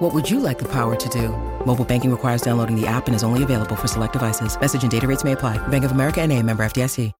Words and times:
What 0.00 0.14
would 0.14 0.30
you 0.30 0.40
like 0.40 0.58
the 0.58 0.68
power 0.68 0.96
to 0.96 1.08
do? 1.10 1.28
Mobile 1.66 1.84
banking 1.84 2.10
requires 2.10 2.40
downloading 2.40 2.74
the 2.74 2.86
app 2.86 3.06
and 3.06 3.14
is 3.14 3.22
only 3.22 3.42
available 3.42 3.76
for 3.76 3.86
select 3.86 4.14
devices. 4.14 4.58
Message 4.58 4.80
and 4.80 4.90
data 4.90 5.06
rates 5.06 5.24
may 5.24 5.32
apply. 5.32 5.58
Bank 5.68 5.84
of 5.84 5.90
America 5.90 6.22
and 6.22 6.32
a 6.32 6.42
member 6.42 6.62
FDIC. 6.62 7.12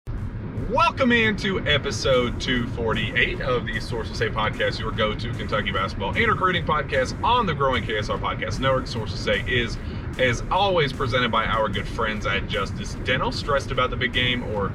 Welcome 0.70 1.12
into 1.12 1.60
episode 1.66 2.40
248 2.40 3.42
of 3.42 3.66
the 3.66 3.80
Sources 3.80 4.16
Say 4.16 4.30
podcast, 4.30 4.78
your 4.78 4.92
go-to 4.92 5.30
Kentucky 5.32 5.72
basketball 5.72 6.16
and 6.16 6.26
recruiting 6.26 6.64
podcast 6.64 7.22
on 7.22 7.44
the 7.44 7.52
growing 7.52 7.84
KSR 7.84 8.18
Podcast 8.18 8.60
Network. 8.60 8.86
Sources 8.86 9.20
Say 9.20 9.44
is, 9.46 9.76
as 10.18 10.42
always, 10.50 10.90
presented 10.90 11.30
by 11.30 11.44
our 11.44 11.68
good 11.68 11.86
friends 11.86 12.24
at 12.24 12.48
Justice 12.48 12.94
Dental. 13.04 13.30
Stressed 13.30 13.72
about 13.72 13.90
the 13.90 13.96
big 13.96 14.14
game 14.14 14.42
or 14.54 14.72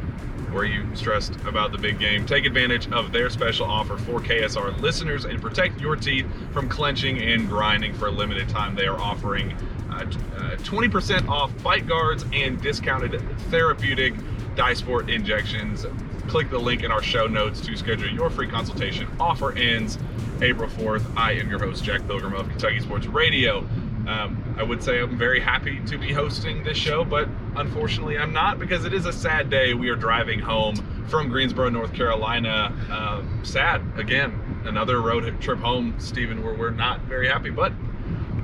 were 0.55 0.64
you 0.64 0.88
stressed 0.95 1.36
about 1.45 1.73
the 1.73 1.77
big 1.77 2.00
game? 2.00 2.26
Take 2.26 2.45
advantage 2.45 2.90
of 2.91 3.12
their 3.12 3.30
special 3.30 3.66
offer 3.66 3.98
for 3.98 4.22
KSR 4.22 4.80
listeners 4.80 5.26
and 5.26 5.41
protect 5.41 5.82
your 5.82 5.98
teeth 5.98 6.26
from 6.54 6.70
clenching 6.70 7.22
and 7.22 7.50
grinding 7.50 7.94
for 7.94 8.08
a 8.08 8.12
limited 8.12 8.48
time. 8.48 8.73
They 8.73 8.88
are 8.88 8.98
offering 8.98 9.52
uh, 9.91 9.96
uh, 9.96 10.55
20% 10.60 11.27
off 11.27 11.52
bite 11.62 11.86
guards 11.88 12.23
and 12.32 12.60
discounted 12.62 13.22
therapeutic 13.49 14.13
Dysport 14.55 15.13
injections. 15.13 15.86
Click 16.30 16.49
the 16.49 16.58
link 16.58 16.84
in 16.84 16.91
our 16.91 17.04
show 17.04 17.27
notes 17.27 17.60
to 17.60 17.76
schedule 17.76 18.08
your 18.08 18.30
free 18.30 18.48
consultation. 18.48 19.10
Offer 19.20 19.52
ends 19.58 19.99
April 20.41 20.70
4th. 20.70 21.05
I 21.18 21.34
am 21.34 21.49
your 21.49 21.60
host, 21.60 21.84
Jack 21.84 22.08
Pilgrim 22.08 22.34
of 22.34 22.48
Kentucky 22.48 22.80
Sports 22.80 23.08
Radio. 23.08 23.68
Um, 24.08 24.56
I 24.58 24.64
would 24.64 24.84
say 24.84 25.00
I'm 25.00 25.18
very 25.18 25.40
happy 25.40 25.82
to 25.88 25.98
be 25.98 26.14
hosting 26.14 26.64
this 26.64 26.78
show, 26.78 27.04
but 27.04 27.28
unfortunately 27.56 28.18
I'm 28.18 28.34
not 28.34 28.60
because 28.60 28.86
it 28.86 28.94
is 28.94 29.06
a 29.06 29.14
sad 29.14 29.50
day. 29.50 29.74
We 29.74 29.90
are 29.90 29.96
driving 29.96 30.40
home 30.40 30.76
from 31.10 31.30
Greensboro, 31.30 31.70
North 31.70 31.94
Carolina. 31.94 32.72
Uh, 32.90 33.24
sad 33.44 33.82
again, 33.96 34.62
another 34.66 35.02
road 35.02 35.42
trip 35.42 35.60
home, 35.60 35.96
Steven, 35.98 36.44
where 36.44 36.54
we're 36.54 36.70
not 36.70 37.02
very 37.02 37.28
happy, 37.28 37.50
but 37.50 37.74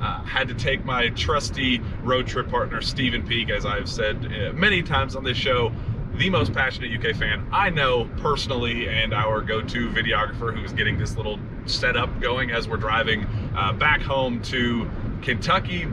uh, 0.00 0.22
had 0.24 0.48
to 0.48 0.54
take 0.54 0.84
my 0.84 1.10
trusty 1.10 1.80
road 2.02 2.26
trip 2.26 2.48
partner, 2.48 2.82
Steven 2.82 3.24
Peake, 3.24 3.50
as 3.50 3.64
I've 3.64 3.88
said 3.88 4.16
uh, 4.26 4.52
many 4.52 4.82
times 4.82 5.14
on 5.14 5.22
this 5.22 5.36
show, 5.36 5.72
the 6.16 6.30
most 6.30 6.52
passionate 6.52 6.92
UK 6.92 7.16
fan 7.16 7.46
I 7.52 7.70
know 7.70 8.08
personally, 8.18 8.88
and 8.88 9.14
our 9.14 9.40
go-to 9.40 9.88
videographer 9.88 10.54
who's 10.54 10.72
getting 10.72 10.98
this 10.98 11.16
little 11.16 11.38
setup 11.66 12.20
going 12.20 12.50
as 12.50 12.68
we're 12.68 12.76
driving 12.76 13.26
uh, 13.56 13.72
back 13.72 14.02
home 14.02 14.42
to 14.42 14.90
Kentucky. 15.22 15.86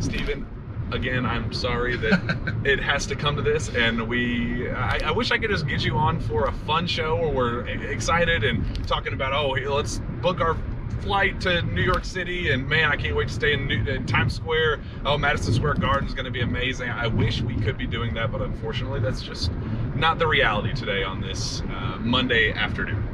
Steven, 0.00 0.46
again, 0.92 1.26
I'm 1.26 1.52
sorry 1.52 1.96
that 1.96 2.60
it 2.64 2.80
has 2.80 3.06
to 3.06 3.16
come 3.16 3.36
to 3.36 3.42
this, 3.42 3.68
and 3.74 4.08
we. 4.08 4.70
I, 4.70 5.00
I, 5.04 5.10
wish 5.12 5.30
I 5.30 5.38
could 5.38 5.50
just 5.50 5.66
get 5.66 5.84
you 5.84 5.96
on 5.96 6.20
for 6.20 6.46
a 6.46 6.52
fun 6.52 6.86
show 6.86 7.16
where 7.16 7.30
we're 7.30 7.66
excited 7.66 8.44
and 8.44 8.86
talking 8.88 9.12
about, 9.12 9.32
oh, 9.32 9.50
let's 9.72 10.00
book 10.20 10.40
our 10.40 10.56
flight 11.02 11.40
to 11.42 11.62
New 11.62 11.82
York 11.82 12.04
City, 12.04 12.50
and 12.50 12.68
man, 12.68 12.90
I 12.90 12.96
can't 12.96 13.16
wait 13.16 13.28
to 13.28 13.34
stay 13.34 13.54
in, 13.54 13.66
New, 13.66 13.84
in 13.84 14.06
Times 14.06 14.34
Square. 14.34 14.80
Oh, 15.04 15.16
Madison 15.16 15.54
Square 15.54 15.74
Garden 15.74 16.08
is 16.08 16.14
going 16.14 16.26
to 16.26 16.30
be 16.30 16.42
amazing. 16.42 16.90
I 16.90 17.06
wish 17.06 17.40
we 17.42 17.54
could 17.56 17.78
be 17.78 17.86
doing 17.86 18.14
that, 18.14 18.30
but 18.30 18.42
unfortunately, 18.42 19.00
that's 19.00 19.22
just 19.22 19.50
not 19.94 20.18
the 20.18 20.26
reality 20.26 20.74
today 20.74 21.02
on 21.02 21.20
this 21.20 21.62
uh, 21.62 21.98
Monday 22.00 22.52
afternoon. 22.52 23.06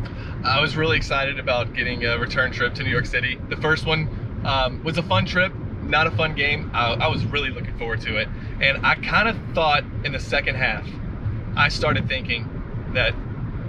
I 0.45 0.61
was 0.61 0.77
really 0.77 0.97
excited 0.97 1.39
about 1.39 1.75
getting 1.75 2.05
a 2.05 2.19
return 2.19 2.53
trip 2.53 2.75
to 2.75 2.85
New 2.85 2.91
York 2.91 3.07
City. 3.07 3.39
The 3.49 3.57
first 3.57 3.87
one 3.87 4.09
um, 4.45 4.83
was 4.85 4.99
a 4.99 5.03
fun 5.03 5.27
trip, 5.27 5.53
not 5.83 6.07
a 6.07 6.11
fun 6.11 6.35
game. 6.35 6.71
I, 6.75 6.95
I 6.95 7.09
was 7.09 7.25
really 7.25 7.51
looking 7.51 7.77
forward 7.79 8.01
to 8.03 8.17
it, 8.17 8.29
and 8.61 8.85
I 8.87 8.95
kind 8.97 9.29
of 9.29 9.37
thought 9.55 9.85
in 10.05 10.13
the 10.13 10.21
second 10.21 10.57
half, 10.57 10.87
I 11.57 11.69
started 11.69 12.09
thinking 12.09 12.49
that, 12.95 13.15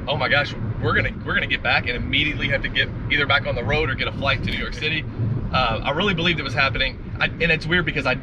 oh 0.08 0.18
my 0.18 0.28
gosh, 0.28 0.54
we're 0.82 0.94
gonna 0.94 1.14
we're 1.26 1.34
gonna 1.34 1.48
get 1.48 1.64
back 1.64 1.88
and 1.88 1.96
immediately 1.96 2.50
have 2.50 2.62
to 2.64 2.70
get 2.70 2.88
either 3.12 3.26
back 3.26 3.48
on 3.48 3.56
the 3.56 3.64
road 3.64 3.90
or 3.90 3.96
get 3.96 4.08
a 4.08 4.12
flight 4.12 4.44
to 4.44 4.52
New 4.52 4.58
York 4.58 4.74
City. 4.74 5.04
Uh, 5.52 5.82
I 5.84 5.92
really 5.92 6.14
believed 6.14 6.40
it 6.40 6.44
was 6.44 6.54
happening, 6.54 6.98
I, 7.20 7.26
and 7.26 7.52
it's 7.52 7.66
weird 7.66 7.86
because 7.86 8.06
I, 8.06 8.18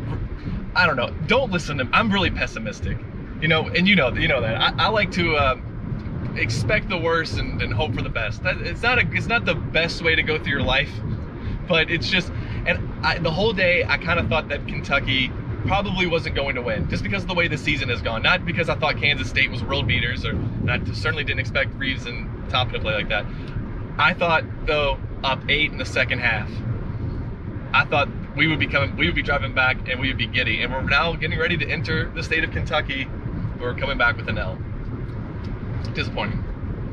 I 0.74 0.86
don't 0.86 0.96
know. 0.96 1.10
Don't 1.26 1.50
listen 1.50 1.78
to. 1.78 1.88
I'm 1.92 2.12
really 2.12 2.30
pessimistic, 2.30 2.98
you 3.40 3.48
know, 3.48 3.68
and 3.68 3.88
you 3.88 3.96
know 3.96 4.12
you 4.14 4.28
know 4.28 4.40
that 4.40 4.60
I, 4.60 4.86
I 4.86 4.88
like 4.88 5.10
to 5.12 5.36
uh, 5.36 5.56
expect 6.36 6.88
the 6.88 6.98
worst 6.98 7.38
and, 7.38 7.60
and, 7.62 7.72
hope 7.72 7.94
for 7.94 8.02
the 8.02 8.10
best. 8.10 8.42
That, 8.42 8.58
it's 8.58 8.82
not 8.82 8.98
a 8.98 9.08
it's 9.12 9.26
not 9.26 9.44
the 9.44 9.54
best 9.54 10.02
way 10.02 10.14
to 10.14 10.22
go 10.22 10.38
through 10.38 10.52
your 10.52 10.62
life, 10.62 10.90
but 11.66 11.90
it's 11.90 12.08
just 12.08 12.30
and 12.66 12.78
I, 13.04 13.18
the 13.18 13.30
whole 13.30 13.52
day 13.52 13.84
I 13.84 13.96
kind 13.96 14.20
of 14.20 14.28
thought 14.28 14.48
that 14.48 14.66
Kentucky 14.68 15.30
probably 15.66 16.06
wasn't 16.06 16.34
going 16.34 16.54
to 16.54 16.62
win 16.62 16.88
just 16.90 17.02
because 17.02 17.22
of 17.22 17.28
the 17.28 17.34
way 17.34 17.48
the 17.48 17.58
season 17.58 17.88
has 17.88 18.02
gone. 18.02 18.22
Not 18.22 18.44
because 18.44 18.68
I 18.68 18.74
thought 18.74 18.98
Kansas 18.98 19.28
State 19.28 19.50
was 19.50 19.62
world 19.62 19.86
beaters, 19.86 20.24
or 20.24 20.38
I 20.68 20.78
certainly 20.92 21.24
didn't 21.24 21.40
expect 21.40 21.74
Reeves 21.76 22.06
and 22.06 22.28
Toppin 22.48 22.74
to 22.74 22.80
play 22.80 22.94
like 22.94 23.08
that. 23.08 23.26
I 23.98 24.14
thought 24.14 24.44
though 24.66 24.98
up 25.22 25.40
eight 25.48 25.72
in 25.72 25.78
the 25.78 25.86
second 25.86 26.18
half. 26.20 26.50
I 27.72 27.84
thought 27.84 28.08
we 28.36 28.46
would 28.46 28.58
be 28.58 28.66
coming, 28.66 28.96
we 28.96 29.06
would 29.06 29.14
be 29.14 29.22
driving 29.22 29.54
back, 29.54 29.88
and 29.88 30.00
we 30.00 30.08
would 30.08 30.18
be 30.18 30.26
giddy. 30.26 30.62
And 30.62 30.72
we're 30.72 30.82
now 30.82 31.14
getting 31.14 31.38
ready 31.38 31.56
to 31.56 31.68
enter 31.68 32.10
the 32.10 32.22
state 32.22 32.44
of 32.44 32.50
Kentucky. 32.50 33.08
We're 33.58 33.74
coming 33.74 33.98
back 33.98 34.16
with 34.16 34.28
an 34.28 34.38
L. 34.38 34.58
Disappointing. 35.94 36.44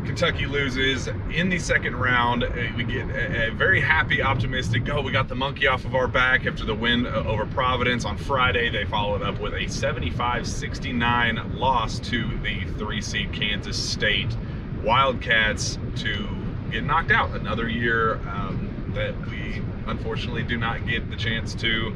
Kentucky 0.06 0.48
loses 0.48 1.08
in 1.32 1.50
the 1.50 1.60
second 1.60 1.96
round. 1.96 2.44
Uh, 2.44 2.50
we 2.76 2.84
get 2.84 3.08
a, 3.10 3.52
very 3.52 3.80
happy, 3.80 4.22
optimistic. 4.22 4.90
Oh, 4.90 5.02
we 5.02 5.12
got 5.12 5.28
the 5.28 5.36
monkey 5.36 5.68
off 5.68 5.86
of 5.86 5.94
our 5.94 6.08
back 6.08 6.48
after 6.48 6.66
the 6.66 6.74
win 6.74 7.06
uh, 7.06 7.24
over 7.28 7.46
Providence 7.46 8.04
on 8.04 8.18
Friday. 8.18 8.70
They 8.70 8.86
followed 8.86 9.22
up 9.22 9.40
with 9.40 9.54
a 9.54 9.66
75-69 9.66 11.60
loss 11.60 12.00
to 12.00 12.28
the 12.40 12.66
three-seed 12.78 13.32
Kansas 13.32 13.78
State 13.78 14.36
Wildcats 14.84 15.78
to 15.98 16.28
get 16.72 16.84
knocked 16.84 17.12
out. 17.12 17.32
Another 17.32 17.70
year 17.70 18.16
um, 18.28 18.92
that 18.96 19.16
we 19.30 19.62
unfortunately 19.88 20.44
do 20.44 20.58
not 20.58 20.88
get 20.88 21.10
the 21.10 21.16
chance 21.16 21.54
to 21.56 21.94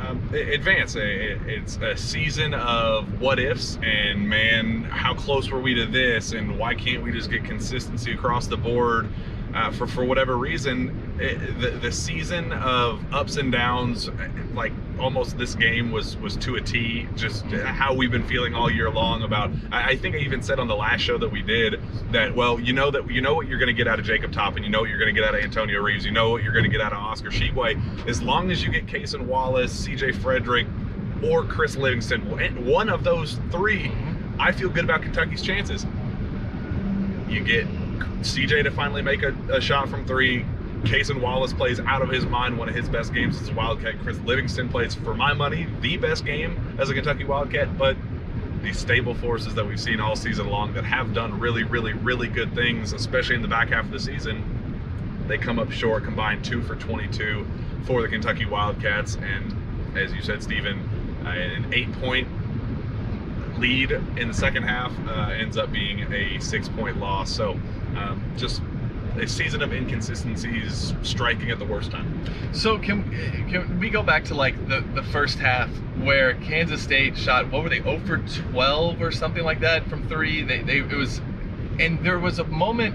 um, 0.00 0.28
advance. 0.32 0.96
It's 0.96 1.76
a 1.76 1.96
season 1.96 2.54
of 2.54 3.20
what 3.20 3.38
ifs, 3.38 3.78
and 3.82 4.28
man, 4.28 4.84
how 4.84 5.14
close 5.14 5.50
were 5.50 5.60
we 5.60 5.74
to 5.74 5.86
this, 5.86 6.32
and 6.32 6.58
why 6.58 6.74
can't 6.74 7.02
we 7.02 7.12
just 7.12 7.30
get 7.30 7.44
consistency 7.44 8.12
across 8.12 8.46
the 8.46 8.56
board? 8.56 9.08
Uh, 9.54 9.70
for 9.70 9.86
for 9.86 10.04
whatever 10.04 10.36
reason, 10.36 11.16
it, 11.20 11.60
the 11.60 11.70
the 11.70 11.92
season 11.92 12.52
of 12.54 13.00
ups 13.14 13.36
and 13.36 13.52
downs, 13.52 14.08
eh, 14.08 14.28
like 14.52 14.72
almost 14.98 15.38
this 15.38 15.54
game 15.54 15.92
was 15.92 16.16
was 16.16 16.36
to 16.38 16.56
a 16.56 16.60
T. 16.60 17.06
Just 17.14 17.44
how 17.46 17.94
we've 17.94 18.10
been 18.10 18.26
feeling 18.26 18.56
all 18.56 18.68
year 18.68 18.90
long 18.90 19.22
about. 19.22 19.52
I, 19.70 19.90
I 19.90 19.96
think 19.96 20.16
I 20.16 20.18
even 20.18 20.42
said 20.42 20.58
on 20.58 20.66
the 20.66 20.74
last 20.74 21.02
show 21.02 21.18
that 21.18 21.30
we 21.30 21.40
did 21.40 21.80
that 22.10 22.34
well, 22.34 22.58
you 22.58 22.72
know 22.72 22.90
that 22.90 23.08
you 23.08 23.20
know 23.20 23.34
what 23.34 23.46
you're 23.46 23.60
going 23.60 23.68
to 23.68 23.72
get 23.72 23.86
out 23.86 24.00
of 24.00 24.04
Jacob 24.04 24.32
Toppin, 24.32 24.64
you 24.64 24.70
know 24.70 24.80
what 24.80 24.90
you're 24.90 24.98
going 24.98 25.14
to 25.14 25.18
get 25.18 25.28
out 25.28 25.36
of 25.36 25.44
Antonio 25.44 25.80
Reeves, 25.80 26.04
you 26.04 26.10
know 26.10 26.30
what 26.30 26.42
you're 26.42 26.52
going 26.52 26.64
to 26.64 26.70
get 26.70 26.80
out 26.80 26.92
of 26.92 26.98
Oscar 26.98 27.30
Tshiebwe. 27.30 28.08
As 28.08 28.20
long 28.20 28.50
as 28.50 28.60
you 28.60 28.72
get 28.72 28.86
Cason 28.86 29.24
Wallace, 29.26 29.72
C.J. 29.72 30.12
Frederick, 30.12 30.66
or 31.22 31.44
Chris 31.44 31.76
Livingston, 31.76 32.40
eh, 32.40 32.50
one 32.60 32.88
of 32.88 33.04
those 33.04 33.38
three, 33.52 33.92
I 34.40 34.50
feel 34.50 34.68
good 34.68 34.84
about 34.84 35.02
Kentucky's 35.02 35.42
chances. 35.42 35.86
You 37.28 37.44
get 37.44 37.68
CJ 38.20 38.64
to 38.64 38.70
finally 38.70 39.02
make 39.02 39.22
a, 39.22 39.34
a 39.50 39.60
shot 39.60 39.88
from 39.88 40.04
three. 40.06 40.44
Cason 40.82 41.20
Wallace 41.20 41.52
plays 41.52 41.80
out 41.80 42.02
of 42.02 42.10
his 42.10 42.26
mind, 42.26 42.58
one 42.58 42.68
of 42.68 42.74
his 42.74 42.88
best 42.88 43.14
games 43.14 43.40
as 43.40 43.48
a 43.48 43.54
Wildcat. 43.54 43.94
Chris 44.02 44.18
Livingston 44.20 44.68
plays, 44.68 44.94
for 44.94 45.14
my 45.14 45.32
money, 45.32 45.66
the 45.80 45.96
best 45.96 46.26
game 46.26 46.76
as 46.78 46.90
a 46.90 46.94
Kentucky 46.94 47.24
Wildcat. 47.24 47.78
But 47.78 47.96
these 48.62 48.78
stable 48.78 49.14
forces 49.14 49.54
that 49.54 49.66
we've 49.66 49.80
seen 49.80 50.00
all 50.00 50.16
season 50.16 50.48
long 50.48 50.74
that 50.74 50.84
have 50.84 51.14
done 51.14 51.38
really, 51.38 51.64
really, 51.64 51.92
really 51.92 52.28
good 52.28 52.54
things, 52.54 52.92
especially 52.92 53.36
in 53.36 53.42
the 53.42 53.48
back 53.48 53.68
half 53.68 53.84
of 53.84 53.90
the 53.90 54.00
season, 54.00 54.42
they 55.26 55.38
come 55.38 55.58
up 55.58 55.70
short, 55.70 56.04
combined 56.04 56.44
two 56.44 56.62
for 56.62 56.74
22 56.76 57.46
for 57.84 58.02
the 58.02 58.08
Kentucky 58.08 58.44
Wildcats. 58.44 59.16
And 59.16 59.96
as 59.96 60.12
you 60.12 60.22
said, 60.22 60.42
Steven, 60.42 60.78
uh, 61.24 61.28
an 61.28 61.72
eight 61.72 61.92
point 61.94 62.28
lead 63.58 63.92
in 63.92 64.28
the 64.28 64.34
second 64.34 64.64
half 64.64 64.92
uh, 65.06 65.32
ends 65.32 65.56
up 65.56 65.72
being 65.72 66.12
a 66.12 66.38
six 66.40 66.68
point 66.68 66.98
loss. 66.98 67.30
So 67.30 67.52
um, 67.96 68.22
just 68.36 68.60
a 69.16 69.28
season 69.28 69.62
of 69.62 69.72
inconsistencies 69.72 70.92
striking 71.02 71.50
at 71.50 71.58
the 71.58 71.64
worst 71.64 71.90
time. 71.90 72.24
So 72.52 72.78
can 72.78 73.04
can 73.48 73.78
we 73.78 73.90
go 73.90 74.02
back 74.02 74.24
to 74.26 74.34
like 74.34 74.56
the 74.68 74.84
the 74.94 75.02
first 75.04 75.38
half 75.38 75.68
where 76.02 76.34
Kansas 76.34 76.82
State 76.82 77.16
shot 77.16 77.50
what 77.50 77.62
were 77.62 77.68
they 77.68 77.80
0 77.80 78.00
for 78.00 78.18
12 78.50 79.00
or 79.00 79.12
something 79.12 79.44
like 79.44 79.60
that 79.60 79.88
from 79.88 80.08
3 80.08 80.42
they 80.42 80.62
they 80.62 80.78
it 80.78 80.92
was 80.92 81.20
and 81.78 82.04
there 82.04 82.18
was 82.18 82.40
a 82.40 82.44
moment 82.44 82.94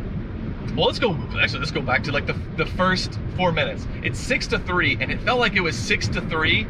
well 0.75 0.87
let's 0.87 0.99
go 0.99 1.13
actually 1.41 1.59
let's 1.59 1.71
go 1.71 1.81
back 1.81 2.03
to 2.03 2.11
like 2.11 2.27
the 2.27 2.37
the 2.57 2.65
first 2.65 3.17
4 3.37 3.51
minutes. 3.53 3.87
It's 4.03 4.19
6 4.19 4.47
to 4.47 4.59
3 4.59 4.97
and 4.99 5.11
it 5.11 5.21
felt 5.21 5.39
like 5.39 5.55
it 5.55 5.61
was 5.61 5.77
6 5.77 6.09
to 6.09 6.21
3 6.21 6.67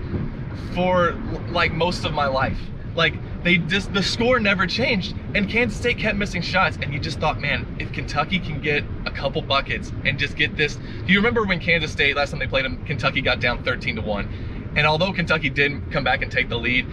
for 0.75 1.13
like 1.49 1.71
most 1.71 2.05
of 2.05 2.13
my 2.13 2.27
life. 2.27 2.59
Like 2.99 3.13
they 3.43 3.57
just 3.57 3.93
the 3.93 4.03
score 4.03 4.41
never 4.41 4.67
changed, 4.67 5.15
and 5.33 5.49
Kansas 5.49 5.79
State 5.79 5.97
kept 5.99 6.17
missing 6.17 6.41
shots, 6.41 6.77
and 6.81 6.93
you 6.93 6.99
just 6.99 7.17
thought, 7.21 7.39
man, 7.39 7.65
if 7.79 7.93
Kentucky 7.93 8.39
can 8.39 8.59
get 8.59 8.83
a 9.05 9.11
couple 9.11 9.41
buckets 9.41 9.93
and 10.03 10.19
just 10.19 10.35
get 10.35 10.57
this. 10.57 10.75
Do 10.75 11.13
you 11.13 11.19
remember 11.19 11.45
when 11.45 11.61
Kansas 11.61 11.93
State 11.93 12.17
last 12.17 12.31
time 12.31 12.39
they 12.39 12.47
played 12.47 12.65
them, 12.65 12.83
Kentucky 12.83 13.21
got 13.21 13.39
down 13.39 13.63
13 13.63 13.95
to 13.95 14.01
one, 14.01 14.27
and 14.75 14.85
although 14.85 15.13
Kentucky 15.13 15.49
didn't 15.49 15.91
come 15.91 16.03
back 16.03 16.21
and 16.21 16.29
take 16.29 16.49
the 16.49 16.57
lead, 16.57 16.85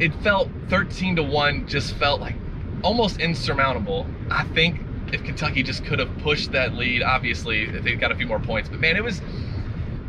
it 0.00 0.14
felt 0.22 0.48
13 0.70 1.16
to 1.16 1.22
one 1.22 1.68
just 1.68 1.94
felt 1.96 2.22
like 2.22 2.36
almost 2.82 3.20
insurmountable. 3.20 4.06
I 4.30 4.44
think 4.44 4.80
if 5.12 5.22
Kentucky 5.22 5.62
just 5.62 5.84
could 5.84 5.98
have 5.98 6.16
pushed 6.20 6.52
that 6.52 6.72
lead, 6.72 7.02
obviously 7.02 7.66
they 7.66 7.94
got 7.94 8.10
a 8.10 8.14
few 8.14 8.26
more 8.26 8.40
points, 8.40 8.70
but 8.70 8.80
man, 8.80 8.96
it 8.96 9.04
was. 9.04 9.20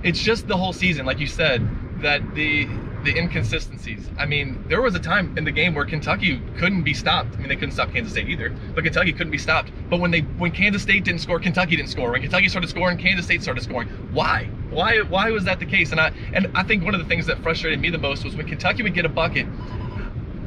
It's 0.04 0.22
just 0.22 0.48
the 0.48 0.56
whole 0.56 0.72
season, 0.72 1.06
like 1.06 1.20
you 1.20 1.28
said, 1.28 1.68
that 2.02 2.36
the 2.36 2.70
the 3.06 3.18
inconsistencies. 3.18 4.10
I 4.18 4.25
mean, 4.25 4.63
there 4.68 4.81
was 4.81 4.96
a 4.96 5.00
time 5.00 5.38
in 5.38 5.46
the 5.46 5.52
game 5.52 5.74
where 5.74 5.86
Kentucky 5.86 6.42
couldn't 6.57 6.84
be 6.84 6.94
stopped. 6.94 7.36
I 7.36 7.38
mean, 7.38 7.48
they 7.48 7.56
couldn't 7.56 7.72
stop 7.72 7.94
Kansas 7.94 8.12
State 8.12 8.28
either, 8.28 8.54
but 8.74 8.84
Kentucky 8.84 9.13
couldn't 9.13 9.31
be 9.31 9.38
stopped. 9.38 9.72
But 9.90 10.00
when 10.00 10.12
they 10.12 10.22
when 10.22 10.52
Kansas 10.52 10.81
State 10.81 11.04
didn't 11.04 11.22
score, 11.22 11.40
Kentucky 11.40 11.75
didn't 11.75 11.90
score. 11.90 12.12
When 12.12 12.22
Kentucky 12.22 12.50
started 12.50 12.69
scoring, 12.69 12.98
Kansas 12.98 13.25
State 13.25 13.44
started 13.44 13.63
scoring. 13.63 13.88
Why? 14.12 14.50
Why 14.72 15.02
why 15.02 15.31
was 15.31 15.46
that 15.46 15.60
the 15.60 15.66
case? 15.66 15.92
And 15.92 16.02
I 16.02 16.12
and 16.34 16.52
I 16.56 16.63
think 16.63 16.84
one 16.84 16.94
of 16.94 17.00
the 17.00 17.07
things 17.07 17.28
that 17.28 17.42
frustrated 17.44 17.80
me 17.80 17.90
the 17.90 17.98
most 17.98 18.25
was 18.25 18.36
when 18.36 18.48
Kentucky 18.48 18.84
would 18.84 18.94
get 18.94 19.06
a 19.06 19.10
bucket. 19.10 19.48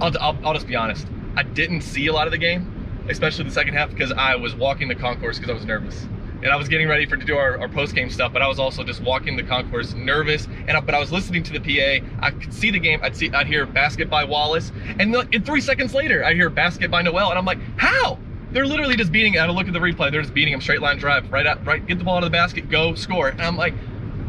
I'll, 0.00 0.12
I'll, 0.20 0.38
I'll 0.44 0.54
just 0.54 0.66
be 0.66 0.76
honest. 0.76 1.06
I 1.36 1.42
didn't 1.42 1.80
see 1.80 2.06
a 2.06 2.12
lot 2.12 2.26
of 2.26 2.32
the 2.32 2.38
game, 2.38 3.04
especially 3.08 3.44
the 3.44 3.50
second 3.50 3.74
half, 3.74 3.90
because 3.90 4.12
I 4.12 4.36
was 4.36 4.54
walking 4.54 4.88
the 4.88 4.94
concourse 4.94 5.38
because 5.38 5.50
I 5.50 5.54
was 5.54 5.64
nervous 5.64 6.06
and 6.42 6.52
I 6.52 6.56
was 6.56 6.68
getting 6.68 6.88
ready 6.88 7.06
for 7.06 7.16
to 7.16 7.24
do 7.24 7.36
our, 7.36 7.58
our 7.58 7.68
post 7.68 7.94
game 7.94 8.10
stuff, 8.10 8.32
but 8.32 8.42
I 8.42 8.48
was 8.48 8.58
also 8.58 8.84
just 8.84 9.02
walking 9.02 9.36
the 9.36 9.42
concourse, 9.42 9.94
nervous. 9.94 10.46
And 10.66 10.76
I, 10.76 10.80
but 10.80 10.94
I 10.94 10.98
was 10.98 11.10
listening 11.12 11.42
to 11.44 11.58
the 11.58 11.60
PA. 11.60 12.06
I 12.20 12.30
could 12.30 12.52
see 12.52 12.70
the 12.70 12.78
game. 12.78 13.00
I'd 13.02 13.16
see 13.16 13.30
I'd 13.30 13.46
hear 13.46 13.66
basket 13.66 14.08
by 14.08 14.24
Wallace, 14.24 14.72
and, 14.98 15.12
the, 15.12 15.28
and 15.32 15.44
three 15.44 15.60
seconds 15.60 15.94
later 15.94 16.24
I 16.24 16.34
hear 16.34 16.50
basket 16.50 16.90
by 16.90 17.02
Nowell, 17.02 17.30
and 17.30 17.38
I'm 17.38 17.44
like, 17.44 17.58
how? 17.76 18.18
They're 18.50 18.66
literally 18.66 18.96
just 18.96 19.12
beating. 19.12 19.38
I 19.38 19.46
look 19.48 19.66
at 19.66 19.74
the 19.74 19.78
replay. 19.78 20.10
They're 20.10 20.22
just 20.22 20.32
beating 20.32 20.54
him 20.54 20.60
straight 20.60 20.80
line 20.80 20.98
drive, 20.98 21.30
right 21.30 21.46
out, 21.46 21.64
right. 21.66 21.84
Get 21.86 21.98
the 21.98 22.04
ball 22.04 22.16
out 22.16 22.24
of 22.24 22.30
the 22.30 22.36
basket, 22.36 22.70
go 22.70 22.94
score. 22.94 23.28
And 23.28 23.42
I'm 23.42 23.56
like, 23.56 23.74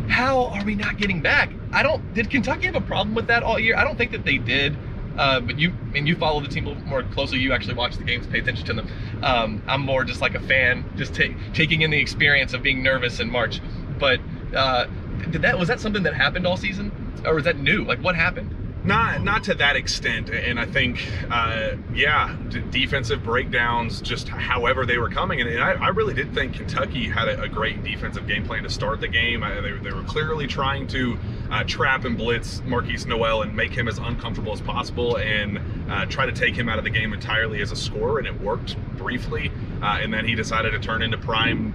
how 0.09 0.47
are 0.47 0.65
we 0.65 0.75
not 0.75 0.97
getting 0.97 1.21
back? 1.21 1.51
I 1.71 1.83
don't. 1.83 2.13
Did 2.13 2.29
Kentucky 2.29 2.65
have 2.65 2.75
a 2.75 2.81
problem 2.81 3.15
with 3.15 3.27
that 3.27 3.44
all 3.44 3.59
year? 3.59 3.77
I 3.77 3.83
don't 3.83 3.97
think 3.97 4.11
that 4.11 4.25
they 4.25 4.38
did. 4.38 4.75
Uh, 5.19 5.42
but 5.42 5.60
you 5.60 5.74
and 5.94 6.07
you 6.07 6.16
follow 6.16 6.39
the 6.39 6.48
team 6.48 6.66
a 6.66 6.69
little 6.69 6.83
more 6.86 7.04
closely. 7.04 7.39
You 7.39 7.51
actually 7.51 7.74
watch 7.74 7.98
the 7.98 8.06
games, 8.06 8.25
pay 8.25 8.39
attention 8.39 8.66
to 8.68 8.74
them. 8.74 8.88
Um, 9.21 9.62
I'm 9.68 9.81
more 9.81 10.06
just 10.06 10.21
like 10.21 10.33
a 10.33 10.39
fan, 10.39 10.86
just 10.95 11.13
take, 11.13 11.36
taking 11.54 11.81
in 11.81 11.92
the 11.92 12.00
experience 12.00 12.54
of 12.54 12.63
being 12.63 12.81
nervous 12.81 13.19
in 13.19 13.30
March. 13.30 13.60
But 14.00 14.21
uh, 14.56 14.88
did 15.30 15.42
that 15.42 15.60
was 15.60 15.68
that 15.68 15.81
something 15.81 16.04
that 16.04 16.13
happened 16.13 16.48
all 16.48 16.56
season, 16.56 16.94
or 17.25 17.36
was 17.36 17.44
that 17.44 17.57
new? 17.57 17.83
Like 17.83 18.00
what 18.01 18.16
happened? 18.16 18.56
Not 18.83 19.23
not 19.23 19.43
to 19.43 19.55
that 19.55 19.75
extent, 19.75 20.29
and 20.29 20.57
I 20.57 20.65
think, 20.65 21.05
uh, 21.29 21.71
yeah, 21.93 22.35
defensive 22.71 23.21
breakdowns, 23.23 23.99
just 23.99 24.29
however 24.29 24.85
they 24.85 24.97
were 24.97 25.09
coming, 25.09 25.41
and, 25.41 25.49
and 25.49 25.61
I, 25.61 25.73
I, 25.73 25.87
really 25.89 26.13
did 26.13 26.33
think 26.33 26.53
Kentucky 26.53 27.09
had 27.09 27.27
a, 27.27 27.41
a, 27.41 27.49
great 27.49 27.83
defensive 27.83 28.25
game 28.25 28.45
plan 28.45 28.63
to 28.63 28.69
start 28.69 29.01
the 29.01 29.09
game. 29.09 29.43
I, 29.43 29.59
they, 29.59 29.73
they, 29.73 29.91
were 29.91 30.03
clearly 30.03 30.47
trying 30.47 30.87
to 30.87 31.17
uh, 31.51 31.65
trap 31.65 32.05
and 32.05 32.17
blitz 32.17 32.61
Markquis 32.61 33.05
Nowell 33.05 33.41
and 33.41 33.53
make 33.53 33.73
him 33.73 33.89
as 33.89 33.97
uncomfortable 33.97 34.53
as 34.53 34.61
possible, 34.61 35.17
and 35.17 35.59
uh, 35.91 36.05
try 36.05 36.25
to 36.25 36.31
take 36.31 36.55
him 36.55 36.69
out 36.69 36.77
of 36.77 36.85
the 36.85 36.89
game 36.89 37.11
entirely 37.11 37.61
as 37.61 37.73
a 37.73 37.75
scorer, 37.75 38.17
and 38.17 38.27
it 38.27 38.39
worked 38.39 38.77
briefly, 38.97 39.51
uh, 39.81 39.99
and 40.01 40.13
then 40.13 40.25
he 40.25 40.35
decided 40.35 40.71
to 40.71 40.79
turn 40.79 41.01
into 41.01 41.17
prime 41.17 41.73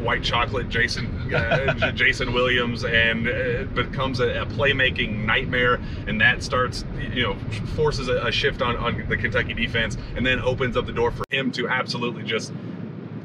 white 0.00 0.22
chocolate 0.22 0.68
Jason 0.68 1.06
uh, 1.32 1.90
Jason 1.94 2.32
Williams 2.32 2.84
and 2.84 3.28
uh, 3.28 3.64
becomes 3.74 4.20
a, 4.20 4.42
a, 4.42 4.46
playmaking 4.46 5.24
nightmare 5.24 5.80
and 6.06 6.20
that 6.20 6.42
starts 6.42 6.84
you 7.12 7.22
know 7.22 7.36
forces 7.74 8.08
a, 8.08 8.26
a 8.26 8.32
shift 8.32 8.62
on, 8.62 8.76
on 8.76 9.06
the 9.08 9.16
Kentucky 9.16 9.54
defense 9.54 9.96
and 10.16 10.26
then 10.26 10.40
opens 10.40 10.76
up 10.76 10.86
the 10.86 10.92
door 10.92 11.10
for 11.10 11.24
him 11.30 11.50
to 11.52 11.68
absolutely 11.68 12.22
just 12.22 12.52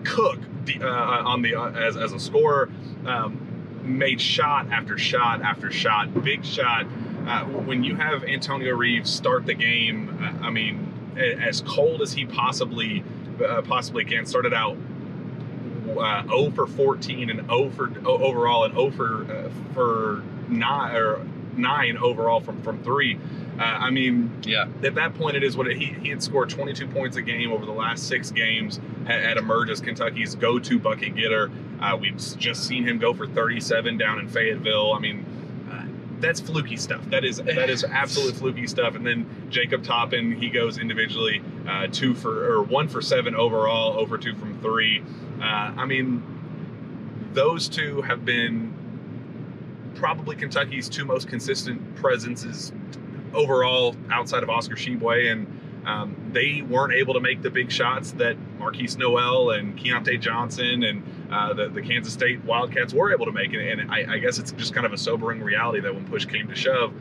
cook 0.03 0.39
the, 0.65 0.81
uh, 0.81 1.23
on 1.23 1.41
the 1.41 1.55
uh, 1.55 1.71
as, 1.71 1.97
as 1.97 2.11
a 2.11 2.19
scorer. 2.19 2.69
Um, 3.05 3.41
made 3.83 4.19
shot 4.19 4.71
after 4.71 4.97
shot 4.97 5.43
after 5.43 5.71
shot 5.71 6.23
big 6.23 6.43
shot. 6.43 6.87
Uh, 7.27 7.43
when 7.43 7.83
you 7.83 7.95
have 7.95 8.23
Antonio 8.23 8.75
Reeves 8.75 9.13
start 9.13 9.45
the 9.45 9.53
game 9.53 10.17
uh, 10.19 10.45
I 10.45 10.49
mean 10.49 10.91
as 11.15 11.61
cold 11.61 12.01
as 12.01 12.11
he 12.11 12.25
possibly 12.25 13.03
possibly 13.65 14.03
can 14.05 14.25
started 14.25 14.53
out 14.53 14.75
uh, 15.89 16.23
0 16.23 16.51
for 16.51 16.67
14 16.67 17.29
and 17.29 17.47
0 17.47 17.69
for 17.71 17.91
overall 18.07 18.65
and 18.65 18.73
0 18.73 18.91
for 18.91 19.23
uh, 19.31 19.49
for 19.73 20.23
nine 20.47 20.95
or 20.95 21.25
nine 21.55 21.97
overall 21.97 22.39
from 22.39 22.61
from 22.61 22.83
three. 22.83 23.19
Uh, 23.57 23.63
I 23.63 23.89
mean, 23.89 24.31
yeah. 24.43 24.67
At 24.83 24.95
that 24.95 25.13
point, 25.15 25.37
it 25.37 25.43
is 25.43 25.55
what 25.55 25.67
it, 25.67 25.77
he 25.77 25.85
he 25.85 26.09
had 26.09 26.21
scored 26.21 26.49
22 26.49 26.87
points 26.87 27.15
a 27.17 27.21
game 27.21 27.51
over 27.51 27.65
the 27.65 27.71
last 27.71 28.07
six 28.07 28.31
games. 28.31 28.79
Had, 29.05 29.23
had 29.23 29.37
emerged 29.37 29.71
as 29.71 29.79
Kentucky's 29.79 30.35
go-to 30.35 30.77
bucket 30.79 31.15
getter. 31.15 31.51
Uh, 31.79 31.97
we've 31.99 32.17
just 32.37 32.65
seen 32.65 32.83
him 32.83 32.97
go 32.99 33.13
for 33.13 33.27
37 33.27 33.97
down 33.97 34.19
in 34.19 34.27
Fayetteville. 34.27 34.93
I 34.93 34.99
mean, 34.99 35.25
that's 36.19 36.39
fluky 36.39 36.77
stuff. 36.77 37.03
That 37.09 37.25
is 37.25 37.37
that 37.37 37.69
is 37.69 37.83
absolute 37.83 38.35
fluky 38.37 38.67
stuff. 38.67 38.95
And 38.95 39.05
then 39.05 39.25
Jacob 39.49 39.83
Toppin, 39.83 40.31
he 40.31 40.49
goes 40.49 40.77
individually 40.77 41.41
uh, 41.67 41.87
two 41.87 42.13
for 42.13 42.51
or 42.51 42.63
one 42.63 42.87
for 42.87 43.01
seven 43.01 43.35
overall, 43.35 43.97
over 43.99 44.17
two 44.17 44.35
from 44.35 44.59
three. 44.61 45.03
Uh, 45.41 45.73
I 45.77 45.85
mean, 45.85 46.23
those 47.33 47.67
two 47.67 48.01
have 48.01 48.25
been 48.25 48.73
probably 49.95 50.35
Kentucky's 50.35 50.89
two 50.89 51.05
most 51.05 51.27
consistent 51.27 51.95
presences 51.95 52.71
overall 53.33 53.95
outside 54.11 54.43
of 54.43 54.49
Oscar 54.49 54.75
Tshiebwe 54.75 55.31
and 55.31 55.47
um, 55.85 56.15
they 56.31 56.63
weren't 56.63 56.93
able 56.93 57.13
to 57.13 57.19
make 57.19 57.43
the 57.43 57.49
big 57.49 57.71
shots 57.71 58.11
that 58.13 58.35
Markquis 58.57 58.97
Nowell 58.97 59.51
and 59.51 59.77
Keyontae 59.77 60.19
Johnson 60.19 60.83
and 60.83 61.03
uh, 61.31 61.53
the, 61.53 61.69
the, 61.69 61.81
Kansas 61.81 62.11
State 62.11 62.43
Wildcats 62.43 62.91
were 62.93 63.13
able 63.13 63.25
to 63.27 63.31
make. 63.31 63.53
And, 63.53 63.81
and 63.81 63.91
I, 63.91 64.13
I, 64.13 64.17
guess 64.17 64.39
it's 64.39 64.51
just 64.53 64.73
kind 64.73 64.87
of 64.87 64.93
a 64.93 64.97
sobering 64.97 65.41
reality 65.41 65.81
that 65.81 65.93
when 65.93 66.07
push 66.07 66.25
came 66.25 66.47
to 66.47 66.55
shove, 66.55 66.91